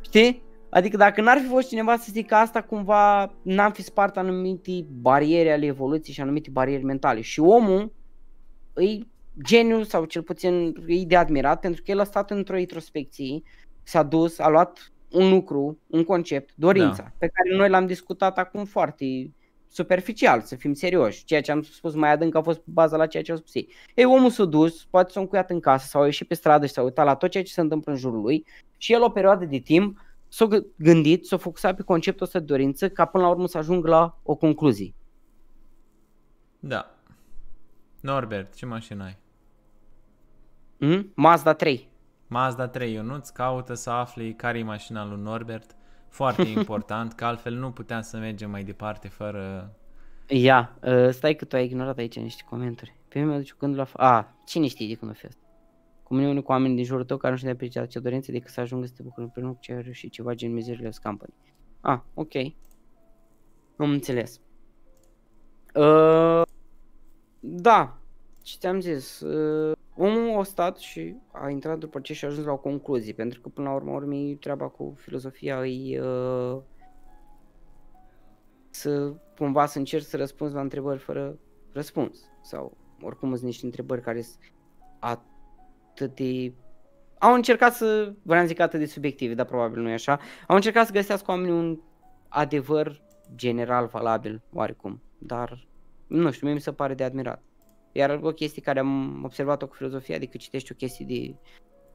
Știi? 0.00 0.42
Adică 0.70 0.96
dacă 0.96 1.20
n-ar 1.20 1.38
fi 1.38 1.46
fost 1.46 1.68
cineva 1.68 1.96
să 1.96 2.08
zică 2.12 2.34
asta, 2.34 2.62
cumva 2.62 3.34
n-am 3.42 3.72
fi 3.72 3.82
spart 3.82 4.16
anumite 4.16 4.86
bariere 5.00 5.52
ale 5.52 5.66
evoluției 5.66 6.14
și 6.14 6.20
anumite 6.20 6.50
bariere 6.50 6.82
mentale. 6.82 7.20
Și 7.20 7.40
omul 7.40 7.92
îi 8.72 9.08
geniu 9.42 9.82
sau 9.82 10.04
cel 10.04 10.22
puțin 10.22 10.74
e 10.86 11.04
de 11.04 11.16
admirat 11.16 11.60
pentru 11.60 11.82
că 11.82 11.90
el 11.90 12.00
a 12.00 12.04
stat 12.04 12.30
într-o 12.30 12.56
introspecție, 12.56 13.42
s-a 13.82 14.02
dus, 14.02 14.38
a 14.38 14.48
luat 14.48 14.92
un 15.10 15.30
lucru, 15.30 15.78
un 15.86 16.04
concept, 16.04 16.52
dorința, 16.56 17.02
Da. 17.02 17.12
pe 17.18 17.28
care 17.28 17.56
noi 17.56 17.68
l-am 17.68 17.86
discutat 17.86 18.38
acum 18.38 18.64
foarte 18.64 19.30
superficial, 19.68 20.40
să 20.40 20.56
fim 20.56 20.72
serioși. 20.74 21.24
Ceea 21.24 21.40
ce 21.40 21.52
am 21.52 21.62
spus 21.62 21.94
mai 21.94 22.10
adânc 22.10 22.34
a 22.34 22.42
fost 22.42 22.58
pe 22.58 22.70
baza 22.72 22.96
la 22.96 23.06
ceea 23.06 23.22
ce 23.22 23.30
au 23.30 23.36
spus 23.36 23.54
ei. 23.54 23.68
Ei, 23.94 24.04
omul 24.04 24.30
s-a 24.30 24.44
dus, 24.44 24.84
poate 24.84 25.12
s-a 25.12 25.20
încuiat 25.20 25.50
în 25.50 25.60
casă 25.60 25.86
sau 25.86 26.02
a 26.02 26.04
ieșit 26.04 26.28
pe 26.28 26.34
stradă 26.34 26.66
și 26.66 26.72
s-a 26.72 26.82
uitat 26.82 27.04
la 27.04 27.14
tot 27.14 27.30
ceea 27.30 27.42
ce 27.44 27.52
se 27.52 27.60
întâmplă 27.60 27.92
în 27.92 27.98
jurul 27.98 28.20
lui 28.20 28.44
și 28.76 28.92
el 28.92 29.02
o 29.02 29.08
perioadă 29.10 29.44
de 29.44 29.58
timp 29.58 29.98
s-a 30.28 30.46
gă- 30.46 30.64
gândit, 30.76 31.26
s-a 31.26 31.36
focusat 31.36 31.76
pe 31.76 31.82
conceptul 31.82 32.26
ăsta 32.26 32.38
de 32.38 32.44
dorință 32.44 32.88
ca 32.88 33.04
până 33.04 33.24
la 33.24 33.30
urmă 33.30 33.46
să 33.48 33.58
ajungă 33.58 33.88
la 33.88 34.18
o 34.22 34.34
concluzie. 34.34 34.94
Da. 36.60 36.94
Norbert, 38.00 38.54
ce 38.54 38.66
mașină 38.66 39.04
ai? 39.04 39.16
Mm? 40.78 41.12
Mazda 41.14 41.52
3. 41.54 41.88
Mazda 42.28 42.68
3, 42.68 42.92
Ionuț 42.92 43.28
caută 43.28 43.74
să 43.74 43.90
afli 43.90 44.34
care 44.34 44.58
e 44.58 44.62
mașina 44.62 45.04
lui 45.06 45.20
Norbert. 45.22 45.76
Foarte 46.08 46.42
important, 46.58 47.12
că 47.12 47.24
altfel 47.24 47.54
nu 47.54 47.70
puteam 47.72 48.00
să 48.00 48.16
mergem 48.16 48.50
mai 48.50 48.64
departe 48.64 49.08
fără... 49.08 49.74
Ia, 50.28 50.78
uh, 50.82 51.08
stai 51.10 51.34
că 51.34 51.44
tu 51.44 51.56
ai 51.56 51.64
ignorat 51.64 51.98
aici 51.98 52.18
niște 52.18 52.42
comentarii. 52.48 52.94
Pe 53.08 53.18
mine 53.18 53.30
mi-aduce 53.30 53.54
când 53.58 53.76
la... 53.76 53.86
F- 53.86 53.92
A, 53.92 54.34
cine 54.46 54.66
știe 54.66 54.86
de 54.88 54.94
când 54.94 55.10
o 55.10 55.14
fi 55.14 55.26
asta? 55.26 55.40
Comuniune 56.02 56.40
cu 56.40 56.50
oamenii 56.50 56.76
din 56.76 56.84
jurul 56.84 57.04
tău 57.04 57.16
care 57.16 57.30
nu 57.32 57.38
știu 57.38 57.48
de 57.50 57.54
apreciat 57.54 57.88
ce 57.88 57.98
dorință 57.98 58.32
decât 58.32 58.50
să 58.50 58.60
ajungă 58.60 58.86
să 58.86 58.92
te 58.96 59.02
bucuri 59.02 59.24
împreună 59.24 59.52
cu 59.52 59.58
ce 59.60 59.72
ai 59.72 59.82
reușit 59.82 60.12
ceva 60.12 60.34
gen 60.34 60.52
mizerile 60.52 60.90
company. 61.02 61.34
Ah, 61.80 61.98
ok. 62.14 62.32
Am 63.76 63.90
înțeles. 63.90 64.40
Uh, 65.74 66.42
Da, 67.40 67.98
ce 68.42 68.56
ți-am 68.58 68.80
zis, 68.80 69.20
uh, 69.20 69.75
omul 69.96 70.38
a 70.38 70.42
stat 70.42 70.76
și 70.76 71.16
a 71.32 71.48
intrat 71.48 71.78
după 71.78 72.00
ce 72.00 72.14
și-a 72.14 72.28
ajuns 72.28 72.46
la 72.46 72.52
o 72.52 72.56
concluzie, 72.56 73.12
pentru 73.12 73.40
că 73.40 73.48
până 73.48 73.68
la 73.68 73.74
urmă 73.74 73.90
urmei 73.90 74.34
treaba 74.34 74.68
cu 74.68 74.94
filozofia 74.96 75.58
îi 75.58 75.98
uh, 75.98 76.58
să 78.70 79.14
cumva 79.38 79.66
să 79.66 79.78
încerci 79.78 80.04
să 80.04 80.16
răspunzi 80.16 80.54
la 80.54 80.60
întrebări 80.60 80.98
fără 80.98 81.38
răspuns. 81.72 82.18
Sau 82.42 82.76
oricum 83.00 83.30
sunt 83.30 83.42
niște 83.42 83.64
întrebări 83.64 84.00
care 84.00 84.22
sunt 84.22 84.52
atât 84.98 86.14
de 86.14 86.52
au 87.18 87.34
încercat 87.34 87.74
să, 87.74 88.14
vreau 88.22 88.40
să 88.40 88.48
zic 88.48 88.60
atât 88.60 88.78
de 88.78 88.86
subiective, 88.86 89.34
dar 89.34 89.46
probabil 89.46 89.82
nu 89.82 89.88
e 89.88 89.92
așa, 89.92 90.20
au 90.46 90.54
încercat 90.54 90.86
să 90.86 90.92
găsească 90.92 91.30
oamenii 91.30 91.52
un 91.52 91.80
adevăr 92.28 93.02
general 93.34 93.86
valabil, 93.86 94.42
oarecum, 94.52 95.02
dar 95.18 95.66
nu 96.06 96.30
știu, 96.30 96.46
mie 96.46 96.54
mi 96.54 96.60
se 96.60 96.72
pare 96.72 96.94
de 96.94 97.04
admirat. 97.04 97.42
Iar 97.96 98.20
o 98.22 98.30
chestie 98.30 98.62
care 98.62 98.78
am 98.78 99.22
observat-o 99.24 99.66
cu 99.66 99.74
filozofia, 99.74 100.16
adică 100.16 100.36
citești 100.36 100.72
o 100.72 100.74
chestie 100.74 101.06
de 101.08 101.34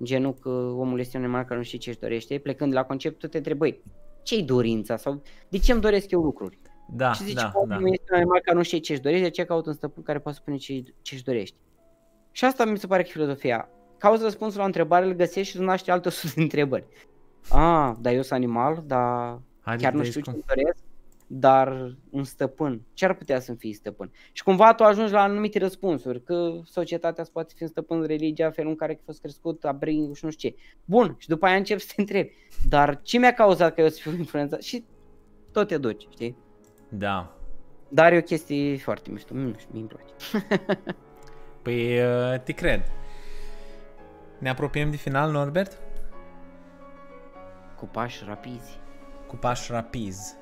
genul 0.03 0.33
că 0.33 0.49
omul 0.49 0.99
este 0.99 1.17
un 1.17 1.23
animal 1.23 1.43
care 1.43 1.55
nu 1.55 1.63
știe 1.63 1.77
ce 1.77 1.89
își 1.89 1.99
dorește, 1.99 2.37
plecând 2.37 2.71
de 2.71 2.77
la 2.77 2.83
concept, 2.83 3.19
tu 3.19 3.27
te 3.27 3.37
întrebi, 3.37 3.79
ce-i 4.23 4.43
dorința 4.43 4.97
sau 4.97 5.21
de 5.49 5.57
ce 5.57 5.71
îmi 5.71 5.81
doresc 5.81 6.11
eu 6.11 6.21
lucruri? 6.21 6.57
Da, 6.93 7.13
și 7.13 7.23
zici 7.23 7.33
da, 7.33 7.49
că 7.51 7.57
omul 7.57 7.81
da. 7.81 7.87
este 7.87 8.05
un 8.11 8.17
animal 8.17 8.39
care 8.43 8.57
nu 8.57 8.63
știe 8.63 8.77
ce 8.77 8.91
își 8.91 9.01
dorește, 9.01 9.23
de 9.23 9.29
aceea 9.29 9.45
caută 9.47 9.69
un 9.69 9.75
stăpân 9.75 10.03
care 10.03 10.19
poate 10.19 10.37
spune 10.37 10.57
ce 10.57 10.83
își 11.11 11.23
dorește. 11.23 11.57
Și 12.31 12.45
asta 12.45 12.65
mi 12.65 12.77
se 12.77 12.87
pare 12.87 13.01
că 13.01 13.07
e 13.09 13.11
filozofia. 13.11 13.69
Cauți 13.97 14.23
răspunsul 14.23 14.57
la 14.57 14.63
o 14.63 14.65
întrebare, 14.65 15.05
îl 15.05 15.13
găsești 15.13 15.49
și 15.51 15.55
îți 15.57 15.65
naște 15.65 15.91
alte 15.91 16.07
100 16.11 16.33
de 16.35 16.41
întrebări. 16.41 16.85
Ah, 17.49 17.91
dar 17.99 18.13
eu 18.13 18.21
sunt 18.21 18.39
animal, 18.39 18.83
dar 18.85 19.39
Adică 19.61 19.83
chiar 19.83 19.93
nu 19.93 19.99
ești 19.99 20.11
știu 20.11 20.21
ce 20.21 20.31
cum- 20.31 20.43
îmi 20.47 20.55
doresc, 20.55 20.80
dar 21.33 21.97
un 22.09 22.23
stăpân. 22.23 22.81
Ce 22.93 23.05
ar 23.05 23.13
putea 23.13 23.39
să-mi 23.39 23.57
fie 23.57 23.73
stăpân? 23.73 24.11
Și 24.31 24.43
cumva 24.43 24.73
tu 24.73 24.83
ajungi 24.83 25.11
la 25.11 25.21
anumite 25.21 25.59
răspunsuri, 25.59 26.23
că 26.23 26.51
societatea 26.63 27.23
îți 27.23 27.31
poate 27.31 27.53
fi 27.55 27.63
un 27.63 27.69
stăpân, 27.69 28.03
religia, 28.03 28.51
felul 28.51 28.69
în 28.69 28.77
care 28.77 28.91
ai 28.91 28.99
fost 29.05 29.21
crescut, 29.21 29.65
abring 29.65 30.15
și 30.15 30.25
nu 30.25 30.31
știu 30.31 30.49
ce. 30.49 30.55
Bun, 30.85 31.15
și 31.17 31.27
după 31.27 31.45
aia 31.45 31.55
începi 31.55 31.81
să 31.81 31.91
te 31.95 32.01
întrebi, 32.01 32.33
dar 32.67 33.01
ce 33.01 33.17
mi-a 33.17 33.33
cauzat 33.33 33.73
că 33.73 33.81
eu 33.81 33.89
să 33.89 33.99
fiu 34.01 34.17
influențat? 34.17 34.61
Și 34.61 34.85
tot 35.51 35.67
te 35.67 35.77
duci, 35.77 36.07
știi? 36.11 36.37
Da. 36.89 37.35
Dar 37.89 38.13
e 38.13 38.17
o 38.17 38.21
chestie 38.21 38.77
foarte 38.77 39.11
mișto, 39.11 39.33
nu 39.33 39.53
știu, 39.57 39.69
mie 39.71 39.81
îmi 39.81 39.89
place. 39.89 40.45
Păi 41.63 41.99
uh, 41.99 42.39
te 42.43 42.51
cred. 42.51 42.91
Ne 44.37 44.49
apropiem 44.49 44.89
de 44.89 44.95
final, 44.95 45.31
Norbert? 45.31 45.77
Cu 47.77 47.85
pași 47.85 48.23
rapizi. 48.27 48.79
Cu 49.27 49.35
pași 49.35 49.71
rapizi. 49.71 50.39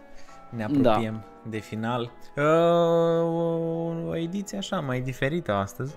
Ne 0.49 0.65
Da. 0.69 0.89
apropiem 0.89 1.23
de 1.49 1.57
final. 1.57 2.11
Uh, 2.35 2.43
o, 3.23 4.09
o 4.09 4.15
ediție 4.15 4.57
așa, 4.57 4.79
mai 4.79 5.01
diferită 5.01 5.51
astăzi. 5.53 5.95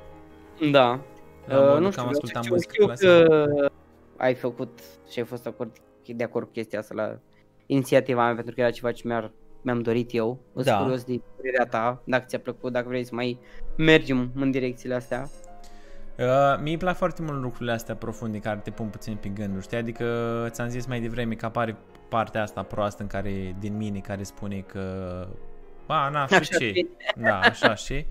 Da. 0.72 1.00
La 1.46 1.54
modul 1.60 1.72
Uh, 1.74 1.78
nu 1.78 1.84
că 1.84 1.90
știu, 1.90 2.02
am 2.02 2.08
vreau 2.08 2.12
să 2.12 2.38
ascultat 2.38 2.42
știu, 2.42 2.54
muzică 2.54 2.72
știu 2.72 2.86
clasică. 2.86 3.24
că 3.58 3.70
ai 4.16 4.34
făcut 4.34 4.78
și 5.10 5.18
ai 5.18 5.24
fost 5.24 5.46
acord, 5.46 5.70
de 6.06 6.24
acord 6.24 6.46
cu 6.46 6.52
chestia 6.52 6.78
asta 6.78 6.94
la 6.94 7.18
inițiativa 7.66 8.24
mea, 8.24 8.34
pentru 8.34 8.54
că 8.54 8.60
era 8.60 8.70
ceva 8.70 8.92
ce 8.92 9.02
mi-ar, 9.08 9.30
mi-am 9.62 9.80
dorit 9.80 10.08
eu. 10.14 10.38
Sunt 10.54 10.64
Da. 10.64 10.78
curios 10.78 11.04
de 11.04 11.20
părerea 11.36 11.66
ta, 11.66 12.02
dacă 12.04 12.24
ți-a 12.26 12.38
plăcut, 12.38 12.72
dacă 12.72 12.88
vrei 12.88 13.04
să 13.04 13.14
mai 13.14 13.38
mergem 13.76 14.30
în 14.34 14.50
direcțiile 14.50 14.94
astea. 14.94 15.28
Uh, 16.18 16.58
mie 16.60 16.70
îmi 16.70 16.78
plac 16.78 16.96
foarte 16.96 17.22
mult 17.22 17.42
lucrurile 17.42 17.72
astea 17.72 17.94
profunde 17.96 18.38
care 18.38 18.60
te 18.64 18.70
pun 18.70 18.86
puțin 18.86 19.16
pe 19.20 19.28
gânduri, 19.28 19.64
știi? 19.64 19.76
Adică 19.78 20.06
ți-am 20.50 20.68
zis 20.68 20.86
mai 20.86 21.00
devreme 21.00 21.34
că 21.34 21.46
apare 21.46 21.76
partea 22.16 22.42
asta 22.42 22.62
proastă 22.62 23.02
în 23.02 23.08
care, 23.08 23.56
din 23.58 23.76
mine 23.76 23.98
care 23.98 24.22
spune 24.22 24.58
că 24.60 25.26
ba, 25.86 26.08
na, 26.08 26.24
știu 26.26 26.36
Așa 26.36 26.56
ce. 26.58 26.70
fi. 26.72 26.86
Da, 27.16 27.38
așa 27.38 27.74
și. 27.74 28.06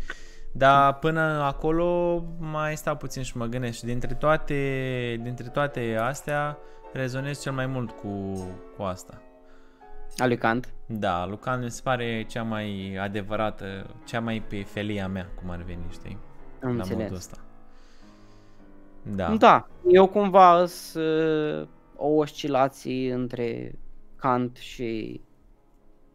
Dar 0.51 0.93
până 0.93 1.21
acolo 1.21 2.23
mai 2.39 2.77
stau 2.77 2.95
puțin 2.95 3.23
și 3.23 3.37
mă 3.37 3.45
gândesc 3.45 3.77
și 3.77 3.85
dintre 3.85 4.13
toate, 4.13 4.55
dintre 5.23 5.47
toate 5.47 5.97
astea 5.99 6.57
rezonez 6.93 7.41
cel 7.41 7.51
mai 7.51 7.65
mult 7.65 7.91
cu, 7.91 8.33
cu 8.77 8.83
asta. 8.83 9.21
A 10.17 10.25
lui 10.27 10.37
Kant. 10.37 10.73
Da, 10.85 11.25
Lucan 11.25 11.63
mi 11.63 11.71
se 11.71 11.81
pare 11.83 12.25
cea 12.29 12.43
mai 12.43 12.97
adevărată, 13.01 13.65
cea 14.05 14.19
mai 14.19 14.43
pe 14.49 14.63
felia 14.63 15.07
mea, 15.07 15.29
cum 15.41 15.49
ar 15.49 15.61
veni, 15.65 15.83
știi? 15.91 16.17
Am 16.63 16.77
La 16.77 16.83
modul 16.83 16.91
înțeles. 16.99 17.11
ăsta. 17.17 17.37
Da. 19.03 19.35
Da, 19.35 19.67
eu 19.87 20.07
cumva 20.07 20.65
sunt 20.65 21.03
uh, 21.03 21.67
o 21.95 22.07
oscilație 22.07 23.13
între 23.13 23.71
Kant 24.21 24.57
și 24.57 25.21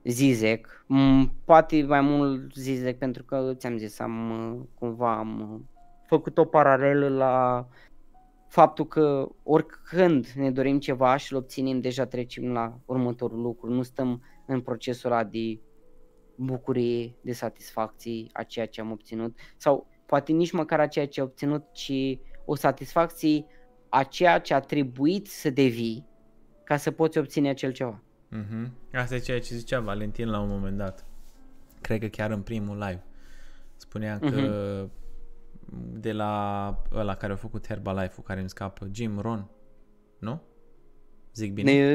Zizek. 0.05 0.85
Mm, 0.87 1.33
Poate 1.45 1.83
mai 1.83 2.01
mult 2.01 2.55
Zizek 2.55 2.99
pentru 2.99 3.25
că 3.25 3.53
ți-am 3.55 3.77
zis, 3.77 3.99
am 3.99 4.31
uh, 4.31 4.61
cumva 4.79 5.19
am 5.19 5.53
uh, 5.53 5.61
făcut 6.07 6.39
o 6.39 6.45
paralelă 6.45 7.09
la 7.09 7.67
faptul 8.49 8.87
că 8.87 9.29
oricând 9.43 10.27
ne 10.27 10.51
dorim 10.51 10.79
ceva 10.79 11.17
și 11.17 11.33
îl 11.33 11.39
obținem, 11.39 11.81
deja 11.81 12.07
trecem 12.07 12.53
la 12.53 12.79
următorul 12.85 13.41
lucru. 13.41 13.71
Nu 13.71 13.83
stăm 13.83 14.23
în 14.47 14.61
procesul 14.61 15.11
ăla 15.11 15.25
de 15.25 15.61
bucurie, 16.37 17.15
de 17.21 17.33
satisfacție 17.33 18.27
a 18.33 18.43
ceea 18.43 18.67
ce 18.67 18.81
am 18.81 18.91
obținut 18.91 19.39
sau 19.57 19.87
poate 20.07 20.33
nici 20.33 20.53
măcar 20.53 20.81
a 20.81 20.87
ceea 20.87 21.07
ce 21.07 21.21
am 21.21 21.27
obținut, 21.27 21.73
ci 21.73 22.19
o 22.45 22.55
satisfacție 22.55 23.45
a 23.89 24.03
ceea 24.03 24.39
ce 24.39 24.55
a 24.55 24.61
trebuit 24.61 25.27
să 25.27 25.51
devii 25.51 26.07
ca 26.67 26.77
să 26.77 26.91
poți 26.91 27.19
obține 27.19 27.49
acel 27.49 27.73
ceva. 27.73 28.01
Mhm. 28.29 28.73
Asta 28.95 29.15
e 29.15 29.19
ceea 29.19 29.41
ce 29.41 29.55
zicea 29.55 29.81
Valentin 29.81 30.29
la 30.31 30.41
un 30.41 30.49
moment 30.49 30.77
dat. 30.77 31.05
Cred 31.81 32.01
că 32.01 32.07
chiar 32.07 32.31
în 32.31 32.41
primul 32.43 32.77
live. 32.77 33.05
Spunea 33.77 34.19
că 34.19 34.27
Mhm. 34.27 34.91
de 36.01 36.13
la 36.13 36.75
ăla 36.95 37.15
care 37.15 37.33
a 37.33 37.37
făcut 37.37 37.67
Herbalife-ul, 37.67 38.23
care 38.27 38.41
îmi 38.41 38.49
scapă, 38.49 38.89
Jim 38.93 39.19
Ron, 39.19 39.51
nu? 40.19 40.43
Zic 41.35 41.53
bine? 41.53 41.73
Ne, 41.73 41.95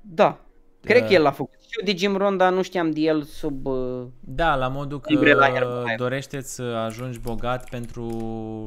da. 0.00 0.40
Cred 0.80 1.00
Da. 1.00 1.06
că 1.06 1.12
el 1.12 1.22
l-a 1.22 1.30
făcut. 1.30 1.60
Și 1.60 1.68
eu 1.80 1.84
de 1.92 1.96
Jim 1.98 2.16
Rohn, 2.16 2.36
dar 2.36 2.52
nu 2.52 2.62
știam 2.62 2.90
de 2.90 3.00
el 3.00 3.22
sub... 3.22 3.66
uh, 3.66 4.06
Da, 4.20 4.54
la 4.56 4.68
modul 4.68 5.00
că 5.00 5.12
Umbrella 5.14 5.48
Herbalife. 5.50 5.94
dorește 5.96 6.40
să 6.40 6.62
ajungi 6.62 7.20
bogat 7.20 7.68
pentru 7.68 8.02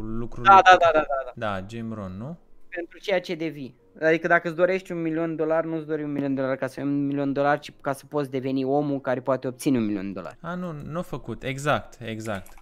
lucruri... 0.01 0.47
Da, 0.47 0.59
da, 0.63 0.77
da, 0.79 0.89
da, 0.93 0.99
da, 0.99 1.31
da. 1.35 1.59
Da, 1.59 1.65
Jim 1.69 1.93
Ron, 1.93 2.11
nu? 2.17 2.37
Pentru 2.69 2.99
ceea 2.99 3.21
ce 3.21 3.35
devii. 3.35 3.75
Adică 4.01 4.27
dacă 4.27 4.47
îți 4.47 4.57
dorești 4.57 4.91
un 4.91 5.01
milion 5.01 5.29
de 5.29 5.35
dolari, 5.35 5.67
nu 5.67 5.75
îți 5.75 5.85
dori 5.87 6.03
un 6.03 6.11
milion 6.11 6.33
de 6.35 6.41
dolari 6.41 6.59
ca 6.59 6.67
să 6.67 6.79
ai 6.79 6.85
un 6.85 7.05
milion 7.05 7.25
de 7.33 7.39
dolari, 7.39 7.59
ci 7.59 7.71
ca 7.81 7.93
să 7.93 8.05
poți 8.05 8.29
deveni 8.29 8.63
omul 8.63 8.99
care 9.01 9.21
poate 9.21 9.47
obține 9.47 9.77
un 9.77 9.85
milion 9.85 10.05
de 10.05 10.11
dolari. 10.11 10.37
A, 10.41 10.55
nu, 10.55 10.71
nu 10.85 10.97
a 10.99 11.01
făcut. 11.01 11.43
Exact, 11.43 11.97
exact. 12.01 12.53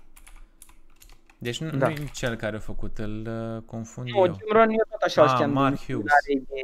Deci 1.38 1.62
nu, 1.62 1.78
Da. 1.78 1.88
nu 1.88 1.94
e 1.94 2.06
cel 2.14 2.36
care 2.36 2.56
a 2.56 2.60
făcut, 2.60 2.98
îl 2.98 3.28
uh, 3.56 3.62
confund 3.66 4.08
Nu, 4.10 4.18
eu. 4.18 4.24
Jim 4.26 4.36
Rohn 4.52 4.70
eu 4.70 4.86
tot 4.90 5.02
așa 5.02 5.22
Ah, 5.22 5.28
îl 5.30 5.34
știam. 5.36 5.52
Mark 5.52 5.86
din 5.86 5.96
Hughes. 5.96 6.12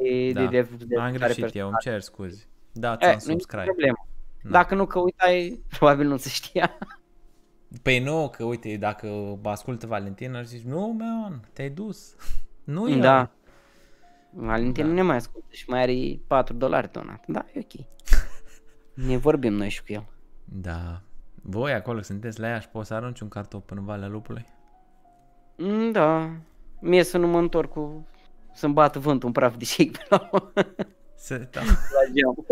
De, 0.04 0.32
Da. 0.32 0.42
de, 0.42 0.62
de, 0.62 0.76
de, 0.78 0.86
de 0.86 1.00
Am 1.00 1.12
de 1.12 1.18
greșit 1.18 1.38
eu, 1.38 1.46
personal. 1.50 1.68
îmi 1.70 1.78
cer 1.82 2.02
scuze. 2.02 2.44
Da, 2.72 2.92
E, 2.94 2.96
ți-am 2.98 3.10
nu 3.10 3.12
e 3.12 3.16
nicio 3.16 3.30
subscribe. 3.32 3.64
problemă. 3.64 4.08
Da. 4.44 4.50
Dacă 4.50 4.76
nu 4.76 4.86
căutai, 4.86 5.64
probabil 5.78 6.08
nu 6.08 6.18
se 6.18 6.30
știa. 6.30 6.78
Păi 7.82 8.00
nu, 8.00 8.30
că 8.30 8.44
uite, 8.44 8.76
dacă 8.80 9.08
mă 9.44 9.50
ascultă 9.50 9.88
Valentin, 9.88 10.36
ar 10.36 10.44
zice, 10.46 10.64
nu, 10.68 10.96
man, 11.00 11.50
te-ai 11.54 11.70
dus. 11.70 12.16
Nu 12.64 12.90
e 12.90 12.96
Da. 12.96 13.14
ăla. 13.16 13.32
Valentin 14.36 14.84
Da. 14.84 14.90
nu 14.90 14.96
ne 14.96 15.02
mai 15.02 15.16
ascultă 15.16 15.48
și 15.52 15.70
mai 15.70 15.82
are 15.82 16.20
4 16.28 16.54
dolari 16.56 16.92
donat. 16.92 17.24
Da, 17.28 17.46
e 17.54 17.60
ok. 17.60 17.86
Ne 19.08 19.18
vorbim 19.18 19.54
noi 19.54 19.70
și 19.70 19.84
cu 19.84 19.94
el. 19.94 20.06
Da. 20.46 21.02
Voi 21.42 21.74
acolo 21.74 22.02
sunteți 22.02 22.40
la 22.40 22.48
ea 22.48 22.60
și 22.60 22.68
poți 22.70 22.88
să 22.88 22.94
arunci 22.94 23.20
un 23.20 23.28
cartof 23.28 23.64
până 23.66 23.80
în 23.80 23.86
Valea 23.86 24.08
Lupului? 24.08 24.46
Mm, 25.58 25.92
Da. 25.92 26.30
Mie 26.80 27.04
să 27.04 27.18
nu 27.18 27.28
mă 27.28 27.38
întorc 27.40 27.70
cu... 27.70 28.08
Să-mi 28.54 28.74
bată 28.74 29.00
vântul 29.00 29.28
în 29.28 29.34
praf 29.34 29.56
de 29.58 29.66
shake 29.66 29.92
pe 29.92 30.06
la, 30.10 30.30
Se, 31.16 31.48
da. 31.52 31.62
la 31.96 32.14
geam. 32.14 32.46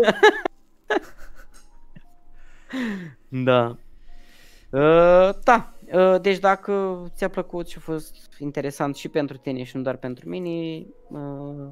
da. 3.28 3.76
Uh, 4.70 5.34
da. 5.44 5.71
Uh, 5.92 6.20
deci 6.20 6.38
dacă 6.38 7.02
ți-a 7.14 7.28
plăcut 7.28 7.68
și 7.68 7.76
a 7.78 7.80
fost 7.80 8.14
interesant 8.38 8.96
și 8.96 9.08
pentru 9.08 9.36
tine 9.36 9.62
și 9.62 9.76
nu 9.76 9.82
doar 9.82 9.96
pentru 9.96 10.28
mine, 10.28 10.86
uh, 11.08 11.68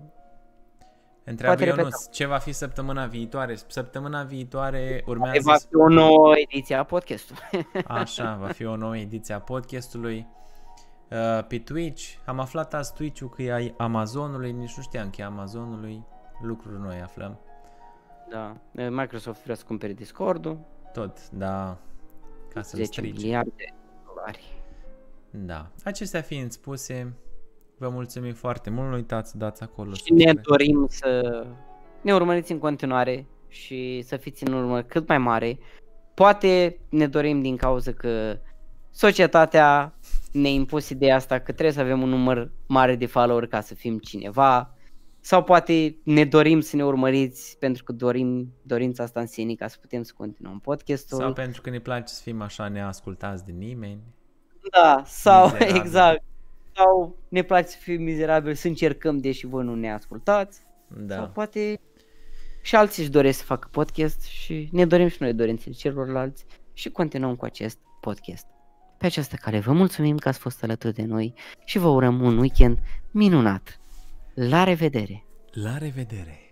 Întreabă 1.25 1.55
Poate 1.55 1.81
Ionuț, 1.81 2.09
ce 2.11 2.27
va 2.27 2.39
fi 2.39 2.53
săptămâna 2.53 3.07
viitoare? 3.07 3.57
Săptămâna 3.67 4.23
viitoare 4.23 5.03
va 5.05 5.11
urmează... 5.11 5.67
fi 5.69 5.77
o 5.77 5.89
nouă 5.89 6.33
ediție 6.37 6.75
a 6.75 6.85
podcastului. 6.85 7.67
Așa, 7.87 8.39
va 8.41 8.47
fi 8.47 8.65
o 8.65 8.77
nouă 8.77 8.97
ediție 8.97 9.35
a 9.35 9.41
podcastului. 9.41 10.27
Uh, 11.11 11.45
pe 11.47 11.59
Twitch, 11.59 12.15
am 12.27 12.39
aflat 12.39 12.75
azi 12.75 12.93
Twitch-ul 12.93 13.29
că 13.29 13.43
e 13.43 13.53
ai 13.53 13.75
Amazonului, 13.77 14.53
nici 14.53 14.77
nu 14.77 14.83
știam 14.83 15.11
că 15.11 15.21
e 15.21 15.25
Amazonului. 15.25 16.05
Lucruri 16.43 16.81
noi 16.81 17.01
aflăm. 17.03 17.39
Da. 18.31 18.57
Uh, 18.73 18.89
Microsoft 18.91 19.43
vrea 19.43 19.55
să 19.55 19.65
cumpere 19.67 19.93
Discord-ul. 19.93 20.59
Tot, 20.93 21.31
da, 21.31 21.79
ca 22.49 22.63
să-l 22.63 22.79
10 22.79 22.85
strice. 22.85 23.17
miliarde 23.17 23.75
de 24.27 24.39
dolari. 24.41 24.63
Da. 25.31 25.71
Acestea 25.85 26.21
fiind 26.21 26.51
spuse, 26.51 27.17
vă 27.79 27.89
mulțumim 27.89 28.33
foarte 28.33 28.71
mult. 28.71 28.89
Nu 28.89 28.95
uitați 28.95 29.31
să 29.31 29.37
dați 29.37 29.63
acolo. 29.63 29.93
Și 29.93 30.13
ne 30.13 30.19
subscribe. 30.19 30.41
dorim 30.43 30.87
să 30.91 31.47
ne 32.01 32.15
urmăriți 32.15 32.53
în 32.53 32.59
continuare 32.59 33.27
și 33.49 34.03
să 34.03 34.17
fiți 34.17 34.47
în 34.47 34.53
urmă 34.53 34.83
cât 34.83 35.09
mai 35.09 35.19
mare. 35.19 35.59
Poate 36.15 36.79
ne 36.89 37.07
dorim 37.07 37.43
din 37.43 37.57
cauza 37.57 37.93
că 37.93 38.39
societatea 38.91 39.95
ne 40.33 40.51
impus 40.51 40.89
ideea 40.89 41.15
asta 41.15 41.39
că 41.39 41.53
trebuie 41.53 41.73
să 41.73 41.81
avem 41.81 42.03
un 42.03 42.09
număr 42.09 42.51
mare 42.67 42.97
de 42.97 43.07
follower 43.07 43.47
ca 43.47 43.61
să 43.61 43.75
fim 43.75 43.99
cineva 43.99 44.75
sau 45.21 45.43
poate 45.43 45.97
ne 46.03 46.25
dorim 46.25 46.61
să 46.61 46.77
ne 46.77 46.85
urmăriți 46.85 47.59
pentru 47.59 47.85
că 47.85 47.93
dorim 47.93 48.53
dorința 48.63 49.03
asta 49.03 49.21
în 49.21 49.27
sine 49.27 49.55
ca 49.55 49.69
să 49.69 49.77
putem 49.81 50.03
să 50.03 50.13
continuăm 50.17 50.61
podcastul. 50.61 51.19
Sau 51.19 51.33
pentru 51.33 51.61
că 51.61 51.71
ne 51.71 51.79
place 51.79 52.13
să 52.13 52.23
fim 52.23 52.41
așa 52.41 52.69
neascultați 52.69 53.45
de 53.45 53.53
nimeni. 53.53 54.01
Da, 54.71 55.03
sau 55.07 55.45
Mizerabil. 55.53 55.77
exact. 55.77 56.23
Sau 56.75 57.17
ne 57.29 57.43
place 57.43 57.69
să 57.69 57.77
fim 57.81 58.03
mizerabili, 58.03 58.57
să 58.57 58.67
încercăm 58.67 59.19
deși 59.19 59.47
voi 59.47 59.65
nu 59.65 59.75
ne 59.75 59.93
ascultați. 59.93 60.61
Da. 60.89 61.15
Sau 61.15 61.29
poate 61.29 61.81
și 62.63 62.77
alții 62.77 63.03
își 63.03 63.11
doresc 63.11 63.39
să 63.39 63.45
facă 63.45 63.69
podcast 63.71 64.23
și 64.23 64.69
ne 64.73 64.87
dorim 64.87 65.09
și 65.09 65.17
noi 65.21 65.33
dorințele 65.33 65.75
celorlalți 65.75 66.45
și 66.73 66.91
continuăm 66.91 67.37
cu 67.37 67.45
acest 67.45 67.79
podcast. 68.01 68.47
Pe 68.99 69.07
această 69.07 69.37
cale 69.41 69.59
vă 69.59 69.73
mulțumim 69.73 70.17
că 70.17 70.29
ați 70.29 70.39
fost 70.39 70.63
alături 70.63 70.95
de 70.95 71.03
noi 71.03 71.35
și 71.65 71.79
vă 71.79 71.89
urăm 71.89 72.21
un 72.21 72.39
weekend 72.39 72.79
minunat. 73.11 73.81
La 74.35 74.63
revedere! 74.63 75.25
La 75.55 75.77
revedere! 75.77 76.50